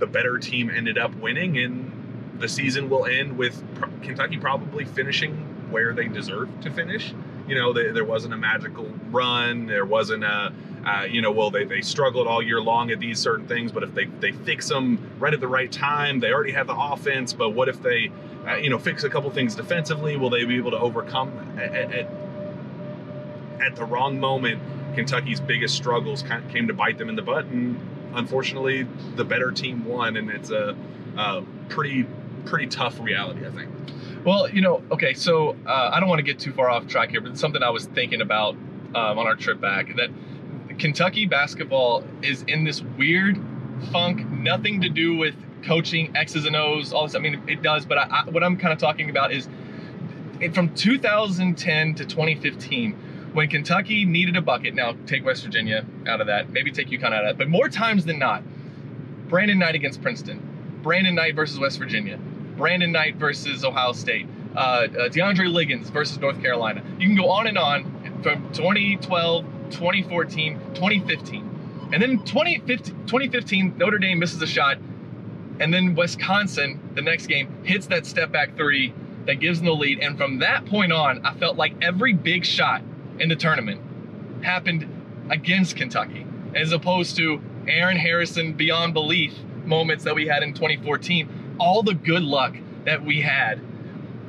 the 0.00 0.06
better 0.06 0.38
team 0.38 0.70
ended 0.70 0.98
up 0.98 1.14
winning, 1.16 1.56
and 1.58 2.40
the 2.40 2.48
season 2.48 2.90
will 2.90 3.06
end 3.06 3.38
with 3.38 3.62
Kentucky 4.02 4.38
probably 4.38 4.84
finishing 4.84 5.36
where 5.70 5.94
they 5.94 6.08
deserve 6.08 6.48
to 6.62 6.70
finish. 6.70 7.14
You 7.46 7.54
know, 7.54 7.72
they, 7.72 7.90
there 7.90 8.04
wasn't 8.04 8.34
a 8.34 8.38
magical 8.38 8.86
run, 9.10 9.66
there 9.66 9.84
wasn't 9.84 10.24
a 10.24 10.52
uh, 10.84 11.06
you 11.10 11.22
know, 11.22 11.32
well, 11.32 11.50
they, 11.50 11.64
they 11.64 11.80
struggled 11.80 12.26
all 12.26 12.42
year 12.42 12.60
long 12.60 12.90
at 12.90 13.00
these 13.00 13.18
certain 13.18 13.46
things, 13.46 13.72
but 13.72 13.82
if 13.82 13.94
they, 13.94 14.04
they 14.04 14.32
fix 14.32 14.68
them 14.68 14.98
right 15.18 15.32
at 15.32 15.40
the 15.40 15.48
right 15.48 15.72
time, 15.72 16.20
they 16.20 16.30
already 16.30 16.52
have 16.52 16.66
the 16.66 16.76
offense. 16.76 17.32
But 17.32 17.50
what 17.50 17.68
if 17.68 17.80
they, 17.82 18.10
uh, 18.46 18.56
you 18.56 18.68
know, 18.68 18.78
fix 18.78 19.02
a 19.02 19.08
couple 19.08 19.30
things 19.30 19.54
defensively? 19.54 20.16
Will 20.16 20.30
they 20.30 20.44
be 20.44 20.56
able 20.56 20.72
to 20.72 20.78
overcome 20.78 21.58
at, 21.58 21.74
at, 21.74 22.08
at 23.60 23.76
the 23.76 23.84
wrong 23.84 24.20
moment? 24.20 24.60
Kentucky's 24.94 25.40
biggest 25.40 25.74
struggles 25.74 26.22
came 26.50 26.68
to 26.68 26.74
bite 26.74 26.98
them 26.98 27.08
in 27.08 27.16
the 27.16 27.22
butt, 27.22 27.46
and 27.46 27.80
unfortunately, 28.14 28.86
the 29.16 29.24
better 29.24 29.50
team 29.50 29.84
won, 29.86 30.16
and 30.16 30.30
it's 30.30 30.50
a, 30.50 30.76
a 31.16 31.42
pretty 31.68 32.06
pretty 32.44 32.66
tough 32.66 33.00
reality, 33.00 33.44
I 33.46 33.50
think. 33.50 33.70
Well, 34.24 34.48
you 34.48 34.62
know, 34.62 34.82
okay, 34.90 35.12
so 35.12 35.54
uh, 35.66 35.90
I 35.92 36.00
don't 36.00 36.08
want 36.08 36.18
to 36.18 36.22
get 36.24 36.38
too 36.38 36.52
far 36.52 36.70
off 36.70 36.86
track 36.86 37.10
here, 37.10 37.20
but 37.20 37.32
it's 37.32 37.40
something 37.40 37.62
I 37.62 37.68
was 37.68 37.84
thinking 37.84 38.22
about 38.22 38.54
um, 38.94 39.18
on 39.18 39.26
our 39.26 39.36
trip 39.36 39.60
back 39.60 39.94
that 39.96 40.08
Kentucky 40.78 41.26
basketball 41.26 42.02
is 42.22 42.42
in 42.44 42.64
this 42.64 42.80
weird 42.80 43.38
funk, 43.92 44.26
nothing 44.30 44.80
to 44.80 44.88
do 44.88 45.16
with 45.16 45.34
coaching 45.62 46.16
X's 46.16 46.46
and 46.46 46.56
O's, 46.56 46.94
all 46.94 47.04
this. 47.04 47.14
I 47.14 47.18
mean, 47.18 47.42
it 47.46 47.62
does, 47.62 47.84
but 47.84 47.98
I, 47.98 48.02
I, 48.02 48.30
what 48.30 48.42
I'm 48.42 48.56
kind 48.56 48.72
of 48.72 48.78
talking 48.78 49.10
about 49.10 49.30
is 49.30 49.46
from 50.54 50.74
2010 50.74 51.94
to 51.96 52.04
2015, 52.06 52.92
when 53.34 53.48
Kentucky 53.48 54.06
needed 54.06 54.36
a 54.36 54.42
bucket. 54.42 54.74
Now, 54.74 54.96
take 55.06 55.22
West 55.22 55.44
Virginia 55.44 55.84
out 56.06 56.22
of 56.22 56.28
that, 56.28 56.48
maybe 56.50 56.70
take 56.70 56.88
UConn 56.88 57.12
out 57.12 57.24
of 57.24 57.26
that, 57.26 57.38
but 57.38 57.48
more 57.48 57.68
times 57.68 58.06
than 58.06 58.18
not, 58.18 58.42
Brandon 59.28 59.58
Knight 59.58 59.74
against 59.74 60.00
Princeton, 60.00 60.80
Brandon 60.82 61.14
Knight 61.14 61.34
versus 61.34 61.58
West 61.58 61.78
Virginia, 61.78 62.18
Brandon 62.56 62.92
Knight 62.92 63.16
versus 63.16 63.64
Ohio 63.64 63.92
State, 63.92 64.26
uh, 64.54 64.58
uh, 64.58 64.86
DeAndre 65.08 65.52
Liggins 65.52 65.90
versus 65.90 66.18
North 66.18 66.40
Carolina. 66.40 66.82
You 66.98 67.06
can 67.06 67.16
go 67.16 67.30
on 67.30 67.46
and 67.46 67.58
on 67.58 68.22
from 68.22 68.52
2012 68.52 69.44
2014, 69.70 70.58
2015. 70.74 71.90
And 71.92 72.02
then 72.02 72.24
2015, 72.24 73.06
2015, 73.06 73.74
Notre 73.76 73.98
Dame 73.98 74.18
misses 74.18 74.40
a 74.42 74.46
shot. 74.46 74.78
And 75.60 75.72
then 75.72 75.94
Wisconsin, 75.94 76.80
the 76.94 77.02
next 77.02 77.26
game, 77.26 77.64
hits 77.64 77.86
that 77.86 78.06
step 78.06 78.32
back 78.32 78.56
three 78.56 78.92
that 79.26 79.36
gives 79.36 79.58
them 79.58 79.66
the 79.66 79.74
lead. 79.74 80.00
And 80.00 80.18
from 80.18 80.38
that 80.40 80.66
point 80.66 80.92
on, 80.92 81.24
I 81.24 81.34
felt 81.34 81.56
like 81.56 81.74
every 81.80 82.12
big 82.12 82.44
shot 82.44 82.82
in 83.18 83.28
the 83.28 83.36
tournament 83.36 83.80
happened 84.42 84.88
against 85.30 85.76
Kentucky, 85.76 86.26
as 86.54 86.72
opposed 86.72 87.16
to 87.16 87.40
Aaron 87.66 87.96
Harrison 87.96 88.52
beyond 88.52 88.92
belief 88.92 89.34
moments 89.64 90.04
that 90.04 90.14
we 90.14 90.26
had 90.26 90.42
in 90.42 90.52
2014. 90.52 91.43
All 91.58 91.82
the 91.82 91.94
good 91.94 92.22
luck 92.22 92.54
that 92.84 93.04
we 93.04 93.20
had 93.20 93.60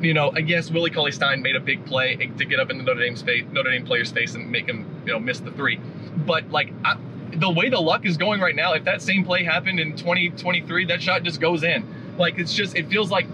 you 0.01 0.13
know, 0.13 0.31
I 0.35 0.41
guess 0.41 0.69
Willie 0.69 0.89
Cauley 0.89 1.11
Stein 1.11 1.41
made 1.41 1.55
a 1.55 1.59
big 1.59 1.85
play 1.85 2.15
to 2.15 2.45
get 2.45 2.59
up 2.59 2.69
in 2.69 2.77
the 2.77 2.83
Notre 2.83 2.99
Dame 2.99 3.15
space, 3.15 3.45
Notre 3.51 3.71
Dame 3.71 3.85
player's 3.85 4.11
face 4.11 4.35
and 4.35 4.51
make 4.51 4.67
him, 4.67 4.85
you 5.05 5.13
know, 5.13 5.19
miss 5.19 5.39
the 5.39 5.51
three. 5.51 5.79
But 6.17 6.51
like 6.51 6.71
I, 6.83 6.97
the 7.33 7.49
way 7.49 7.69
the 7.69 7.79
luck 7.79 8.05
is 8.05 8.17
going 8.17 8.41
right 8.41 8.55
now, 8.55 8.73
if 8.73 8.83
that 8.85 9.01
same 9.01 9.23
play 9.25 9.43
happened 9.43 9.79
in 9.79 9.95
2023, 9.95 10.85
that 10.85 11.01
shot 11.01 11.23
just 11.23 11.39
goes 11.39 11.63
in. 11.63 12.15
Like 12.17 12.37
it's 12.37 12.53
just 12.53 12.75
it 12.75 12.89
feels 12.89 13.09
like 13.09 13.27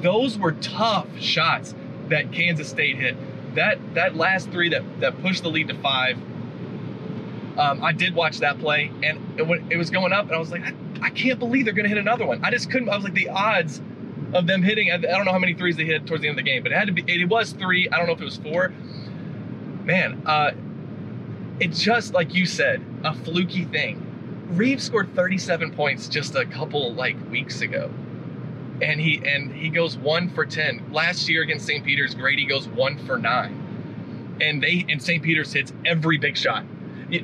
those 0.00 0.38
were 0.38 0.52
tough 0.52 1.06
shots 1.20 1.74
that 2.08 2.32
Kansas 2.32 2.68
State 2.68 2.96
hit. 2.96 3.16
That 3.54 3.94
that 3.94 4.16
last 4.16 4.50
three 4.50 4.68
that 4.70 5.00
that 5.00 5.20
pushed 5.22 5.42
the 5.42 5.50
lead 5.50 5.68
to 5.68 5.74
five. 5.74 6.18
Um, 7.58 7.82
I 7.82 7.92
did 7.92 8.14
watch 8.14 8.38
that 8.40 8.58
play, 8.58 8.90
and 9.02 9.40
it, 9.40 9.62
it 9.70 9.76
was 9.76 9.90
going 9.90 10.12
up, 10.12 10.26
and 10.26 10.34
I 10.34 10.38
was 10.38 10.50
like, 10.50 10.62
I, 10.62 10.74
I 11.02 11.10
can't 11.10 11.38
believe 11.38 11.64
they're 11.64 11.74
going 11.74 11.84
to 11.84 11.88
hit 11.88 11.98
another 11.98 12.26
one. 12.26 12.44
I 12.44 12.50
just 12.50 12.70
couldn't. 12.70 12.88
I 12.88 12.96
was 12.96 13.04
like, 13.04 13.14
the 13.14 13.30
odds 13.30 13.80
of 14.34 14.46
them 14.46 14.62
hitting. 14.62 14.90
I 14.92 14.98
don't 14.98 15.24
know 15.24 15.32
how 15.32 15.38
many 15.38 15.54
threes 15.54 15.76
they 15.76 15.84
hit 15.84 16.06
towards 16.06 16.22
the 16.22 16.28
end 16.28 16.38
of 16.38 16.44
the 16.44 16.50
game, 16.50 16.62
but 16.62 16.72
it 16.72 16.78
had 16.78 16.88
to 16.88 16.92
be. 16.92 17.02
It 17.06 17.28
was 17.28 17.52
three. 17.52 17.88
I 17.88 17.96
don't 17.96 18.06
know 18.06 18.12
if 18.12 18.20
it 18.20 18.24
was 18.24 18.36
four. 18.36 18.68
Man, 19.84 20.22
uh, 20.26 20.50
it's 21.60 21.80
just 21.80 22.12
like 22.12 22.34
you 22.34 22.44
said, 22.44 22.84
a 23.04 23.14
fluky 23.14 23.64
thing. 23.64 24.02
Reeves 24.50 24.84
scored 24.84 25.14
37 25.14 25.72
points 25.72 26.08
just 26.08 26.34
a 26.34 26.44
couple 26.44 26.92
like 26.94 27.16
weeks 27.30 27.62
ago, 27.62 27.90
and 28.82 29.00
he 29.00 29.22
and 29.26 29.52
he 29.52 29.70
goes 29.70 29.96
one 29.96 30.28
for 30.28 30.44
10. 30.44 30.92
Last 30.92 31.28
year 31.28 31.42
against 31.42 31.66
St. 31.66 31.84
Peter's, 31.84 32.14
Grady 32.14 32.44
goes 32.46 32.68
one 32.68 32.98
for 33.06 33.18
nine, 33.18 34.36
and 34.40 34.62
they 34.62 34.84
and 34.88 35.02
St. 35.02 35.22
Peter's 35.22 35.52
hits 35.52 35.72
every 35.84 36.18
big 36.18 36.36
shot. 36.36 36.64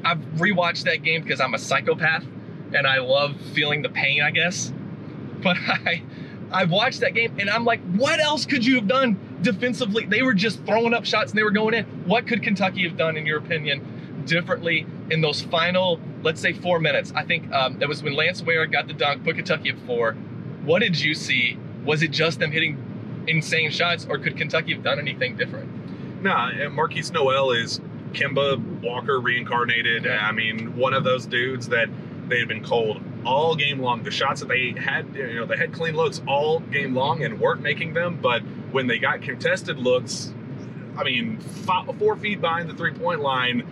I've 0.04 0.18
rewatched 0.36 0.84
that 0.84 1.02
game 1.02 1.22
because 1.22 1.40
I'm 1.40 1.54
a 1.54 1.58
psychopath 1.58 2.24
and 2.74 2.86
I 2.86 2.98
love 2.98 3.40
feeling 3.52 3.82
the 3.82 3.88
pain, 3.88 4.22
I 4.22 4.30
guess. 4.30 4.72
But 5.42 5.56
I 5.66 6.02
I've 6.52 6.70
watched 6.70 7.00
that 7.00 7.14
game 7.14 7.34
and 7.38 7.48
I'm 7.48 7.64
like, 7.64 7.80
what 7.92 8.20
else 8.20 8.44
could 8.44 8.64
you 8.64 8.76
have 8.76 8.86
done 8.86 9.18
defensively? 9.42 10.04
They 10.04 10.22
were 10.22 10.34
just 10.34 10.64
throwing 10.64 10.94
up 10.94 11.04
shots 11.04 11.32
and 11.32 11.38
they 11.38 11.42
were 11.42 11.50
going 11.50 11.74
in. 11.74 11.84
What 12.06 12.26
could 12.26 12.42
Kentucky 12.42 12.86
have 12.86 12.96
done, 12.96 13.16
in 13.16 13.26
your 13.26 13.38
opinion, 13.38 14.24
differently 14.26 14.86
in 15.10 15.20
those 15.20 15.40
final, 15.40 15.98
let's 16.22 16.40
say, 16.40 16.52
four 16.52 16.78
minutes? 16.78 17.12
I 17.14 17.24
think 17.24 17.50
um, 17.52 17.78
that 17.78 17.88
was 17.88 18.02
when 18.02 18.14
Lance 18.14 18.42
Ware 18.42 18.66
got 18.66 18.86
the 18.86 18.92
dunk, 18.92 19.24
put 19.24 19.36
Kentucky 19.36 19.70
at 19.70 19.78
four. 19.86 20.12
What 20.64 20.80
did 20.80 21.00
you 21.00 21.14
see? 21.14 21.58
Was 21.84 22.02
it 22.02 22.10
just 22.10 22.38
them 22.38 22.52
hitting 22.52 23.24
insane 23.26 23.70
shots, 23.70 24.06
or 24.08 24.18
could 24.18 24.36
Kentucky 24.36 24.74
have 24.74 24.82
done 24.82 24.98
anything 24.98 25.36
different? 25.36 26.22
Nah, 26.22 26.50
Markquis 26.50 27.12
Nowell 27.12 27.50
is 27.50 27.80
Kemba 28.12 28.80
Walker 28.82 29.20
reincarnated. 29.20 30.06
I 30.06 30.32
mean, 30.32 30.76
one 30.76 30.94
of 30.94 31.04
those 31.04 31.26
dudes 31.26 31.68
that 31.68 31.88
they 32.28 32.38
had 32.38 32.48
been 32.48 32.64
cold 32.64 33.02
all 33.24 33.54
game 33.54 33.80
long. 33.80 34.02
The 34.02 34.10
shots 34.10 34.40
that 34.40 34.48
they 34.48 34.72
had, 34.72 35.14
you 35.14 35.34
know, 35.34 35.46
they 35.46 35.56
had 35.56 35.72
clean 35.72 35.94
looks 35.94 36.22
all 36.26 36.60
game 36.60 36.94
long 36.94 37.22
and 37.22 37.40
weren't 37.40 37.62
making 37.62 37.94
them. 37.94 38.18
But 38.20 38.42
when 38.70 38.86
they 38.86 38.98
got 38.98 39.22
contested 39.22 39.78
looks, 39.78 40.32
I 40.96 41.04
mean, 41.04 41.38
five, 41.38 41.96
four 41.98 42.16
feet 42.16 42.40
behind 42.40 42.68
the 42.68 42.74
three 42.74 42.92
point 42.92 43.20
line, 43.20 43.66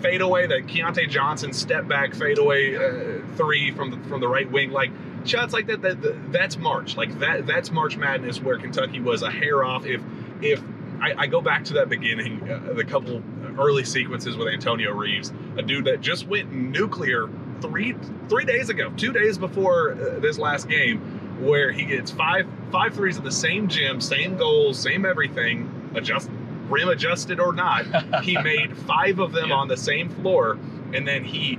fade 0.00 0.20
away 0.20 0.46
that 0.46 0.66
Keyontae 0.66 1.08
Johnson 1.08 1.52
step 1.52 1.86
back 1.86 2.14
fade 2.14 2.38
away 2.38 2.76
uh, 2.76 3.20
three 3.36 3.70
from 3.70 3.90
the 3.90 4.08
from 4.08 4.20
the 4.20 4.28
right 4.28 4.50
wing, 4.50 4.70
like 4.70 4.90
shots 5.24 5.52
like 5.52 5.66
that, 5.66 5.82
that, 5.82 6.02
that. 6.02 6.32
That's 6.32 6.56
March, 6.56 6.96
like 6.96 7.18
that. 7.20 7.46
That's 7.46 7.70
March 7.70 7.96
Madness 7.96 8.40
where 8.40 8.58
Kentucky 8.58 9.00
was 9.00 9.22
a 9.22 9.30
hair 9.30 9.64
off. 9.64 9.86
If 9.86 10.02
if 10.40 10.62
I, 11.00 11.14
I 11.18 11.26
go 11.26 11.40
back 11.40 11.64
to 11.66 11.74
that 11.74 11.88
beginning, 11.88 12.48
uh, 12.48 12.72
the 12.74 12.84
couple 12.84 13.22
early 13.58 13.84
sequences 13.84 14.36
with 14.36 14.48
Antonio 14.48 14.92
Reeves, 14.92 15.32
a 15.56 15.62
dude 15.62 15.84
that 15.86 16.00
just 16.00 16.26
went 16.26 16.52
nuclear 16.52 17.28
three 17.60 17.94
three 18.28 18.44
days 18.44 18.68
ago, 18.68 18.92
two 18.96 19.12
days 19.12 19.38
before 19.38 19.92
uh, 19.92 20.18
this 20.20 20.38
last 20.38 20.68
game, 20.68 21.00
where 21.44 21.72
he 21.72 21.84
gets 21.84 22.10
five 22.10 22.46
five 22.70 22.94
threes 22.94 23.16
in 23.16 23.24
the 23.24 23.32
same 23.32 23.68
gym, 23.68 24.00
same 24.00 24.36
goals, 24.36 24.78
same 24.78 25.04
everything, 25.04 25.92
adjust 25.94 26.30
rim 26.68 26.88
adjusted 26.88 27.40
or 27.40 27.52
not. 27.52 28.22
he 28.24 28.36
made 28.42 28.76
five 28.76 29.18
of 29.18 29.32
them 29.32 29.50
yeah. 29.50 29.56
on 29.56 29.68
the 29.68 29.76
same 29.76 30.08
floor, 30.08 30.58
and 30.92 31.06
then 31.06 31.24
he 31.24 31.58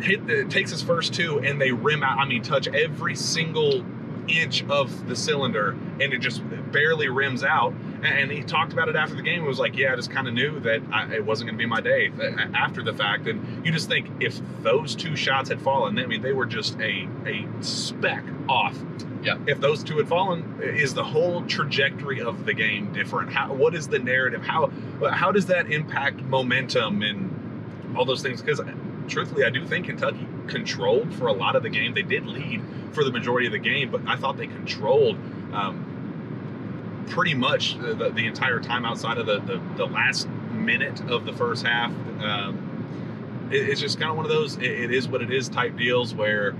hit 0.00 0.26
the, 0.26 0.44
takes 0.44 0.70
his 0.70 0.82
first 0.82 1.14
two 1.14 1.38
and 1.40 1.60
they 1.60 1.72
rim 1.72 2.02
out. 2.02 2.18
I 2.18 2.26
mean, 2.26 2.42
touch 2.42 2.68
every 2.68 3.16
single 3.16 3.84
inch 4.28 4.64
of 4.64 5.06
the 5.08 5.16
cylinder 5.16 5.70
and 6.00 6.12
it 6.12 6.18
just 6.18 6.42
barely 6.72 7.08
rims 7.08 7.44
out. 7.44 7.72
And 8.02 8.30
he 8.30 8.42
talked 8.42 8.72
about 8.72 8.88
it 8.88 8.96
after 8.96 9.14
the 9.14 9.22
game. 9.22 9.42
It 9.42 9.46
was 9.46 9.58
like, 9.58 9.76
yeah, 9.76 9.92
I 9.92 9.96
just 9.96 10.10
kind 10.10 10.28
of 10.28 10.34
knew 10.34 10.60
that 10.60 10.82
I, 10.92 11.14
it 11.14 11.24
wasn't 11.24 11.48
going 11.48 11.58
to 11.58 11.62
be 11.62 11.66
my 11.66 11.80
day 11.80 12.10
uh, 12.10 12.48
after 12.54 12.82
the 12.82 12.92
fact. 12.92 13.26
And 13.26 13.64
you 13.64 13.72
just 13.72 13.88
think 13.88 14.08
if 14.20 14.40
those 14.62 14.94
two 14.94 15.16
shots 15.16 15.48
had 15.48 15.60
fallen, 15.60 15.98
I 15.98 16.06
mean, 16.06 16.20
they 16.20 16.32
were 16.32 16.46
just 16.46 16.78
a, 16.80 17.08
a 17.26 17.46
speck 17.60 18.24
off. 18.48 18.76
Yeah. 19.22 19.38
If 19.46 19.60
those 19.60 19.82
two 19.82 19.96
had 19.96 20.08
fallen, 20.08 20.60
is 20.60 20.92
the 20.92 21.04
whole 21.04 21.46
trajectory 21.46 22.20
of 22.20 22.44
the 22.44 22.52
game 22.52 22.92
different? 22.92 23.32
How, 23.32 23.54
what 23.54 23.74
is 23.74 23.88
the 23.88 23.98
narrative? 23.98 24.42
How, 24.42 24.70
how 25.10 25.32
does 25.32 25.46
that 25.46 25.72
impact 25.72 26.20
momentum 26.20 27.02
and 27.02 27.96
all 27.96 28.04
those 28.04 28.20
things? 28.20 28.42
Because 28.42 28.60
truthfully, 29.08 29.44
I 29.44 29.50
do 29.50 29.64
think 29.64 29.86
Kentucky 29.86 30.26
controlled 30.46 31.12
for 31.14 31.26
a 31.26 31.32
lot 31.32 31.56
of 31.56 31.62
the 31.62 31.70
game. 31.70 31.94
They 31.94 32.02
did 32.02 32.26
lead 32.26 32.62
for 32.92 33.04
the 33.04 33.12
majority 33.12 33.46
of 33.46 33.52
the 33.52 33.58
game, 33.58 33.90
but 33.90 34.02
I 34.06 34.16
thought 34.16 34.36
they 34.36 34.46
controlled 34.46 35.16
um, 35.52 37.04
pretty 37.08 37.34
much 37.34 37.78
the, 37.78 37.94
the, 37.94 38.10
the, 38.10 38.26
entire 38.26 38.60
time 38.60 38.84
outside 38.84 39.18
of 39.18 39.26
the, 39.26 39.40
the, 39.40 39.60
the, 39.76 39.86
last 39.86 40.28
minute 40.52 41.00
of 41.10 41.24
the 41.24 41.32
first 41.32 41.64
half. 41.66 41.90
Um, 42.22 43.48
it, 43.50 43.68
it's 43.68 43.80
just 43.80 43.98
kind 43.98 44.10
of 44.10 44.16
one 44.16 44.24
of 44.24 44.30
those 44.30 44.56
it, 44.56 44.64
it 44.64 44.92
is 44.92 45.08
what 45.08 45.22
it 45.22 45.30
is 45.30 45.48
type 45.48 45.76
deals 45.76 46.14
where 46.14 46.54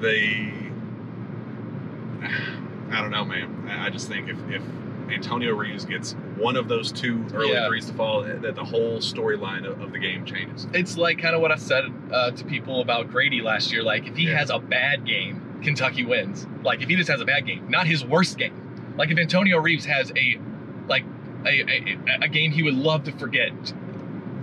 they. 0.00 0.52
I 2.92 3.00
don't 3.00 3.10
know, 3.10 3.24
man. 3.24 3.68
I 3.68 3.88
just 3.88 4.08
think 4.08 4.28
if, 4.28 4.36
if 4.50 4.62
Antonio 5.12 5.54
Reeves 5.54 5.84
gets 5.84 6.12
one 6.36 6.56
of 6.56 6.68
those 6.68 6.92
two 6.92 7.24
early 7.34 7.52
yeah. 7.52 7.66
threes 7.68 7.86
to 7.86 7.92
fall, 7.92 8.22
that 8.22 8.54
the 8.54 8.64
whole 8.64 8.98
storyline 8.98 9.66
of, 9.66 9.80
of, 9.80 9.92
the 9.92 9.98
game 9.98 10.24
changes. 10.24 10.66
It's 10.72 10.96
like 10.96 11.18
kind 11.18 11.34
of 11.34 11.40
what 11.40 11.52
I 11.52 11.56
said 11.56 11.84
uh, 12.12 12.30
to 12.32 12.44
people 12.44 12.80
about 12.80 13.10
Grady 13.10 13.42
last 13.42 13.72
year. 13.72 13.82
Like 13.82 14.06
if 14.06 14.16
he 14.16 14.24
yeah. 14.24 14.38
has 14.38 14.50
a 14.50 14.58
bad 14.58 15.04
game, 15.06 15.60
Kentucky 15.62 16.04
wins. 16.04 16.46
Like 16.62 16.82
if 16.82 16.88
he 16.88 16.96
just 16.96 17.10
has 17.10 17.20
a 17.20 17.24
bad 17.24 17.46
game, 17.46 17.68
not 17.68 17.86
his 17.86 18.04
worst 18.04 18.38
game. 18.38 18.94
Like 18.96 19.10
if 19.10 19.18
Antonio 19.18 19.58
Reeves 19.58 19.84
has 19.84 20.12
a 20.16 20.38
like 20.88 21.04
a, 21.44 21.48
a, 21.48 21.98
a 22.22 22.28
game 22.28 22.52
he 22.52 22.62
would 22.62 22.74
love 22.74 23.04
to 23.04 23.12
forget, 23.12 23.52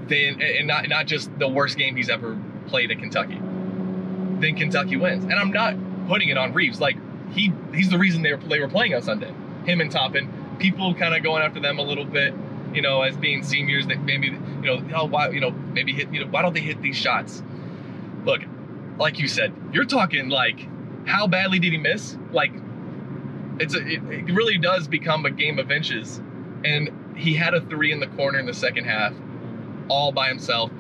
then 0.08 0.42
and 0.42 0.68
not 0.68 0.88
not 0.90 1.08
just 1.08 1.38
the 1.40 1.48
worst 1.48 1.78
game 1.78 1.96
he's 1.96 2.10
ever 2.10 2.40
played 2.68 2.92
at 2.92 3.00
Kentucky, 3.00 3.40
then 4.40 4.56
Kentucky 4.56 4.98
wins. 4.98 5.24
And 5.24 5.34
I'm 5.34 5.52
not 5.52 5.76
putting 6.08 6.30
it 6.30 6.38
on 6.38 6.54
Reeves. 6.54 6.80
Like 6.80 6.98
he 7.34 7.54
he's 7.74 7.90
the 7.90 7.98
reason 7.98 8.22
they 8.22 8.34
were 8.34 8.38
they 8.38 8.60
were 8.60 8.68
playing 8.68 8.94
on 8.96 9.02
Sunday. 9.02 9.34
Him 9.66 9.82
and 9.82 9.92
Toppin 9.92 10.32
people 10.60 10.94
kind 10.94 11.16
of 11.16 11.24
going 11.24 11.44
after 11.44 11.60
them 11.60 11.80
a 11.80 11.82
little 11.82 12.06
bit, 12.06 12.34
you 12.74 12.82
know, 12.82 13.02
as 13.02 13.16
being 13.18 13.44
seniors 13.44 13.88
that 13.88 14.02
maybe, 14.02 14.28
you 14.28 14.62
know, 14.62 14.84
oh, 14.96 15.06
why, 15.06 15.30
you 15.30 15.40
know, 15.40 15.52
maybe 15.52 15.94
hit, 15.94 16.12
you 16.14 16.24
know, 16.24 16.32
why 16.32 16.42
don't 16.42 16.54
they 16.54 16.62
hit 16.62 16.82
these 16.82 16.98
shots? 16.98 17.42
Look, 18.26 18.42
like 18.98 19.20
you 19.20 19.28
said, 19.28 19.54
you're 19.72 19.86
talking 19.86 20.30
like, 20.30 20.60
how 21.06 21.28
badly 21.28 21.60
did 21.60 21.72
he 21.72 21.78
miss? 21.78 22.18
Like, 22.32 22.52
it's 23.60 23.74
a, 23.74 23.80
it, 23.80 24.04
it 24.04 24.34
really 24.34 24.58
does 24.58 24.88
become 24.88 25.26
a 25.26 25.32
game 25.32 25.60
of 25.60 25.72
inches. 25.72 26.22
And 26.64 27.16
he 27.16 27.34
had 27.34 27.54
a 27.54 27.62
three 27.62 27.92
in 27.92 28.00
the 28.00 28.08
corner 28.08 28.40
in 28.40 28.46
the 28.46 28.54
second 28.54 28.86
half, 28.86 29.14
all 29.90 30.12
by 30.12 30.28
himself. 30.28 30.72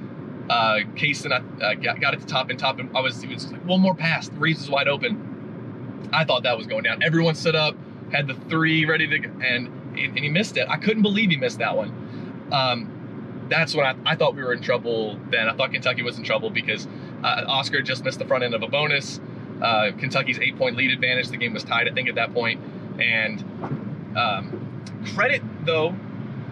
Uh, 0.49 0.79
Cason 0.95 1.31
uh, 1.31 1.73
got, 1.75 1.99
got 1.99 2.13
it 2.13 2.21
to 2.21 2.25
top 2.25 2.49
and 2.49 2.59
top, 2.59 2.79
and 2.79 2.95
I 2.95 3.01
was, 3.01 3.25
was 3.25 3.51
like 3.51 3.65
one 3.65 3.81
more 3.81 3.95
pass. 3.95 4.29
Reeves 4.29 4.61
is 4.61 4.69
wide 4.69 4.87
open. 4.87 6.09
I 6.13 6.23
thought 6.23 6.43
that 6.43 6.57
was 6.57 6.67
going 6.67 6.83
down. 6.83 7.03
Everyone 7.03 7.35
stood 7.35 7.55
up 7.55 7.75
had 8.11 8.27
the 8.27 8.33
three 8.33 8.85
ready 8.85 9.07
to 9.07 9.19
go, 9.19 9.29
and 9.43 9.67
and 9.97 10.19
he 10.19 10.29
missed 10.29 10.57
it. 10.57 10.67
I 10.69 10.77
couldn't 10.77 11.03
believe 11.03 11.29
he 11.29 11.37
missed 11.37 11.59
that 11.59 11.75
one. 11.75 12.49
Um, 12.51 13.45
that's 13.49 13.73
when 13.75 13.85
I, 13.85 13.95
I 14.05 14.15
thought 14.15 14.35
we 14.35 14.43
were 14.43 14.53
in 14.53 14.61
trouble. 14.61 15.19
Then 15.29 15.47
I 15.47 15.55
thought 15.55 15.71
Kentucky 15.71 16.03
was 16.03 16.17
in 16.17 16.23
trouble 16.23 16.49
because 16.49 16.87
uh, 17.23 17.45
Oscar 17.47 17.81
just 17.81 18.03
missed 18.03 18.19
the 18.19 18.25
front 18.25 18.43
end 18.43 18.53
of 18.53 18.63
a 18.63 18.67
bonus. 18.67 19.19
Uh, 19.61 19.91
Kentucky's 19.97 20.39
eight 20.39 20.57
point 20.57 20.75
lead 20.75 20.91
advantage. 20.91 21.29
The 21.29 21.37
game 21.37 21.53
was 21.53 21.63
tied, 21.63 21.87
I 21.87 21.93
think, 21.93 22.09
at 22.09 22.15
that 22.15 22.33
point. 22.33 22.61
And 22.99 23.43
um, 24.17 24.83
credit 25.15 25.41
though, 25.65 25.95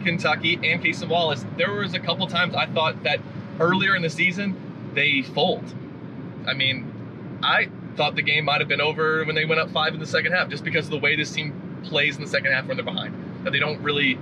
Kentucky 0.04 0.56
and 0.56 0.82
Cason 0.84 1.10
Wallace. 1.10 1.46
There 1.58 1.74
was 1.74 1.94
a 1.94 2.00
couple 2.00 2.28
times 2.28 2.56
I 2.56 2.66
thought 2.66 3.04
that 3.04 3.20
earlier 3.60 3.96
in 3.96 4.02
the 4.02 4.10
season 4.10 4.56
they 4.94 5.22
fold. 5.22 5.64
I 6.48 6.54
mean, 6.54 7.40
I 7.44 7.70
thought 7.96 8.16
the 8.16 8.22
game 8.22 8.46
might 8.46 8.62
have 8.62 8.68
been 8.68 8.82
over 8.82 9.24
when 9.26 9.36
they 9.36 9.46
went 9.46 9.62
up 9.62 9.72
five 9.72 9.94
in 9.94 10.00
the 10.00 10.06
second 10.06 10.34
half, 10.34 10.50
just 10.50 10.64
because 10.64 10.86
of 10.86 10.92
the 10.92 11.00
way 11.00 11.16
this 11.16 11.32
team 11.32 11.80
plays 11.84 12.16
in 12.16 12.24
the 12.24 12.30
second 12.30 12.52
half 12.52 12.66
when 12.66 12.78
they're 12.78 12.86
behind. 12.86 13.44
That 13.44 13.52
they 13.52 13.60
don't 13.60 13.82
really, 13.82 14.18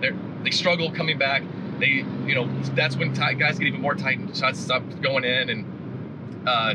they 0.00 0.50
struggle 0.50 0.90
coming 0.92 1.18
back. 1.18 1.42
They, 1.78 2.04
you 2.26 2.34
know, 2.34 2.48
that's 2.74 2.96
when 2.96 3.12
guys 3.12 3.58
get 3.58 3.68
even 3.68 3.80
more 3.80 3.94
tight 3.94 4.18
and 4.18 4.36
shots 4.36 4.58
stop 4.58 4.82
going 5.00 5.24
in, 5.24 5.50
and 5.50 6.48
uh, 6.48 6.74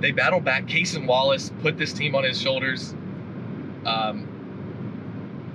they 0.00 0.10
battle 0.12 0.40
back. 0.40 0.66
Cason 0.66 1.06
Wallace 1.06 1.52
put 1.60 1.78
this 1.78 1.92
team 1.92 2.14
on 2.14 2.24
his 2.24 2.40
shoulders. 2.40 2.94
Um, 3.84 4.28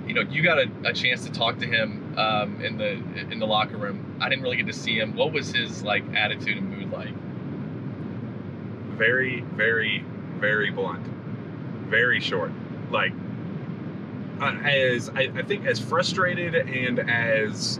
you 0.06 0.14
know, 0.14 0.22
you 0.22 0.42
got 0.42 0.58
a, 0.58 0.70
a, 0.84 0.92
chance 0.92 1.24
to 1.24 1.32
talk 1.32 1.58
to 1.58 1.66
him 1.66 2.14
um, 2.18 2.62
in 2.62 2.76
the 2.76 2.92
in 3.30 3.38
the 3.38 3.46
locker 3.46 3.76
room. 3.76 4.16
I 4.20 4.28
didn't 4.28 4.42
really 4.42 4.56
get 4.56 4.66
to 4.66 4.72
see 4.72 4.98
him. 4.98 5.16
What 5.16 5.32
was 5.32 5.52
his 5.52 5.82
like 5.82 6.04
attitude 6.14 6.58
and 6.58 6.70
mood 6.70 6.90
like? 6.90 7.14
Very, 8.94 9.40
very, 9.40 10.04
very 10.38 10.70
blunt, 10.70 11.06
very 11.88 12.20
short. 12.20 12.52
Like, 12.90 13.12
uh, 14.40 14.46
as 14.64 15.08
I, 15.10 15.30
I, 15.34 15.42
think, 15.42 15.66
as 15.66 15.80
frustrated 15.80 16.54
and 16.54 16.98
as 16.98 17.78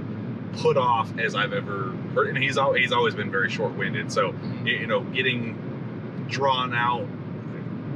put 0.55 0.77
off 0.77 1.17
as 1.19 1.35
I've 1.35 1.53
ever 1.53 1.91
heard, 2.15 2.29
and 2.29 2.39
he's 2.39 2.59
he's 2.77 2.93
always 2.93 3.15
been 3.15 3.31
very 3.31 3.51
short-winded. 3.51 4.13
So, 4.13 4.35
you 4.65 4.87
know, 4.87 5.01
getting 5.01 6.27
drawn 6.29 6.75
out 6.75 7.07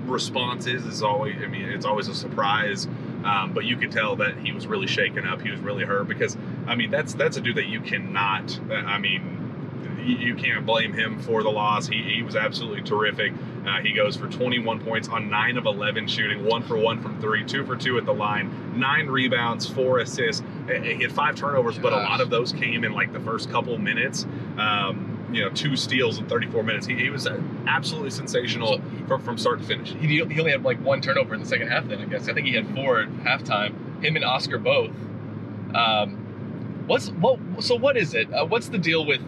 responses 0.08 0.84
is 0.84 0.94
is 0.94 1.02
always. 1.02 1.36
I 1.42 1.46
mean, 1.46 1.68
it's 1.68 1.84
always 1.84 2.08
a 2.08 2.14
surprise. 2.14 2.88
Um, 3.24 3.52
but 3.52 3.64
you 3.64 3.76
could 3.76 3.90
tell 3.90 4.16
that 4.16 4.38
he 4.38 4.52
was 4.52 4.66
really 4.66 4.86
shaken 4.86 5.26
up. 5.26 5.42
He 5.42 5.50
was 5.50 5.60
really 5.60 5.84
hurt 5.84 6.06
because 6.06 6.36
I 6.66 6.76
mean 6.76 6.90
that's 6.90 7.14
that's 7.14 7.36
a 7.36 7.40
dude 7.40 7.56
that 7.56 7.66
you 7.66 7.80
cannot. 7.80 8.58
I 8.70 8.98
mean 8.98 9.37
you 10.14 10.34
can't 10.34 10.64
blame 10.64 10.92
him 10.92 11.18
for 11.20 11.42
the 11.42 11.50
loss. 11.50 11.86
He, 11.86 12.02
he 12.02 12.22
was 12.22 12.36
absolutely 12.36 12.82
terrific. 12.82 13.32
Uh, 13.66 13.80
he 13.80 13.92
goes 13.92 14.16
for 14.16 14.28
21 14.28 14.80
points 14.80 15.08
on 15.08 15.28
9 15.28 15.58
of 15.58 15.66
11 15.66 16.06
shooting, 16.08 16.44
1 16.44 16.62
for 16.62 16.76
1 16.76 17.02
from 17.02 17.20
3, 17.20 17.44
2 17.44 17.66
for 17.66 17.76
2 17.76 17.98
at 17.98 18.06
the 18.06 18.14
line, 18.14 18.78
9 18.78 19.06
rebounds, 19.08 19.68
4 19.68 20.00
assists. 20.00 20.42
He 20.66 21.02
had 21.02 21.12
5 21.12 21.34
turnovers, 21.36 21.78
but 21.78 21.92
a 21.92 21.96
lot 21.96 22.20
of 22.20 22.30
those 22.30 22.52
came 22.52 22.84
in 22.84 22.92
like 22.92 23.12
the 23.12 23.20
first 23.20 23.50
couple 23.50 23.76
minutes. 23.78 24.24
Um, 24.56 25.14
you 25.30 25.44
know, 25.44 25.50
two 25.50 25.76
steals 25.76 26.18
in 26.18 26.26
34 26.26 26.62
minutes. 26.62 26.86
He, 26.86 26.94
he 26.94 27.10
was 27.10 27.28
absolutely 27.66 28.10
sensational 28.10 28.78
so, 28.78 28.82
from, 29.06 29.22
from 29.22 29.38
start 29.38 29.60
to 29.60 29.66
finish. 29.66 29.92
He, 29.92 30.06
he 30.06 30.22
only 30.22 30.50
had 30.50 30.62
like 30.62 30.82
one 30.82 31.00
turnover 31.00 31.34
in 31.34 31.40
the 31.40 31.46
second 31.46 31.68
half, 31.68 31.86
then 31.86 32.00
I 32.00 32.06
guess. 32.06 32.28
I 32.28 32.32
think 32.32 32.46
he 32.46 32.54
had 32.54 32.74
four 32.74 33.00
at 33.00 33.08
halftime. 33.08 34.02
Him 34.02 34.16
and 34.16 34.24
Oscar 34.24 34.58
both. 34.58 34.90
Um, 35.74 36.84
what's 36.86 37.10
what? 37.10 37.38
So 37.60 37.74
what 37.74 37.96
is 37.96 38.14
it? 38.14 38.32
Uh, 38.32 38.46
what's 38.46 38.68
the 38.68 38.78
deal 38.78 39.04
with 39.04 39.20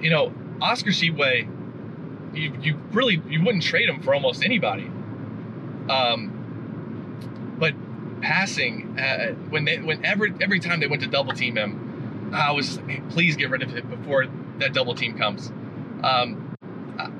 you 0.00 0.10
know, 0.10 0.32
Oscar 0.60 0.90
Tshiebwe, 0.90 2.36
you 2.36 2.52
you 2.60 2.80
really 2.92 3.22
you 3.28 3.44
wouldn't 3.44 3.62
trade 3.62 3.88
him 3.88 4.00
for 4.02 4.14
almost 4.14 4.44
anybody. 4.44 4.90
Um, 5.88 7.56
but 7.58 7.74
passing 8.20 8.98
uh, 8.98 9.32
when 9.50 9.64
they 9.64 9.78
when 9.78 10.04
every 10.04 10.34
every 10.40 10.60
time 10.60 10.80
they 10.80 10.86
went 10.86 11.02
to 11.02 11.08
double 11.08 11.32
team 11.32 11.56
him, 11.56 12.30
I 12.34 12.52
was 12.52 12.66
just, 12.66 12.80
hey, 12.82 13.02
please 13.10 13.36
get 13.36 13.50
rid 13.50 13.62
of 13.62 13.70
him 13.70 13.88
before 13.88 14.26
that 14.58 14.72
double 14.72 14.94
team 14.94 15.16
comes. 15.16 15.50
Um, 16.02 16.56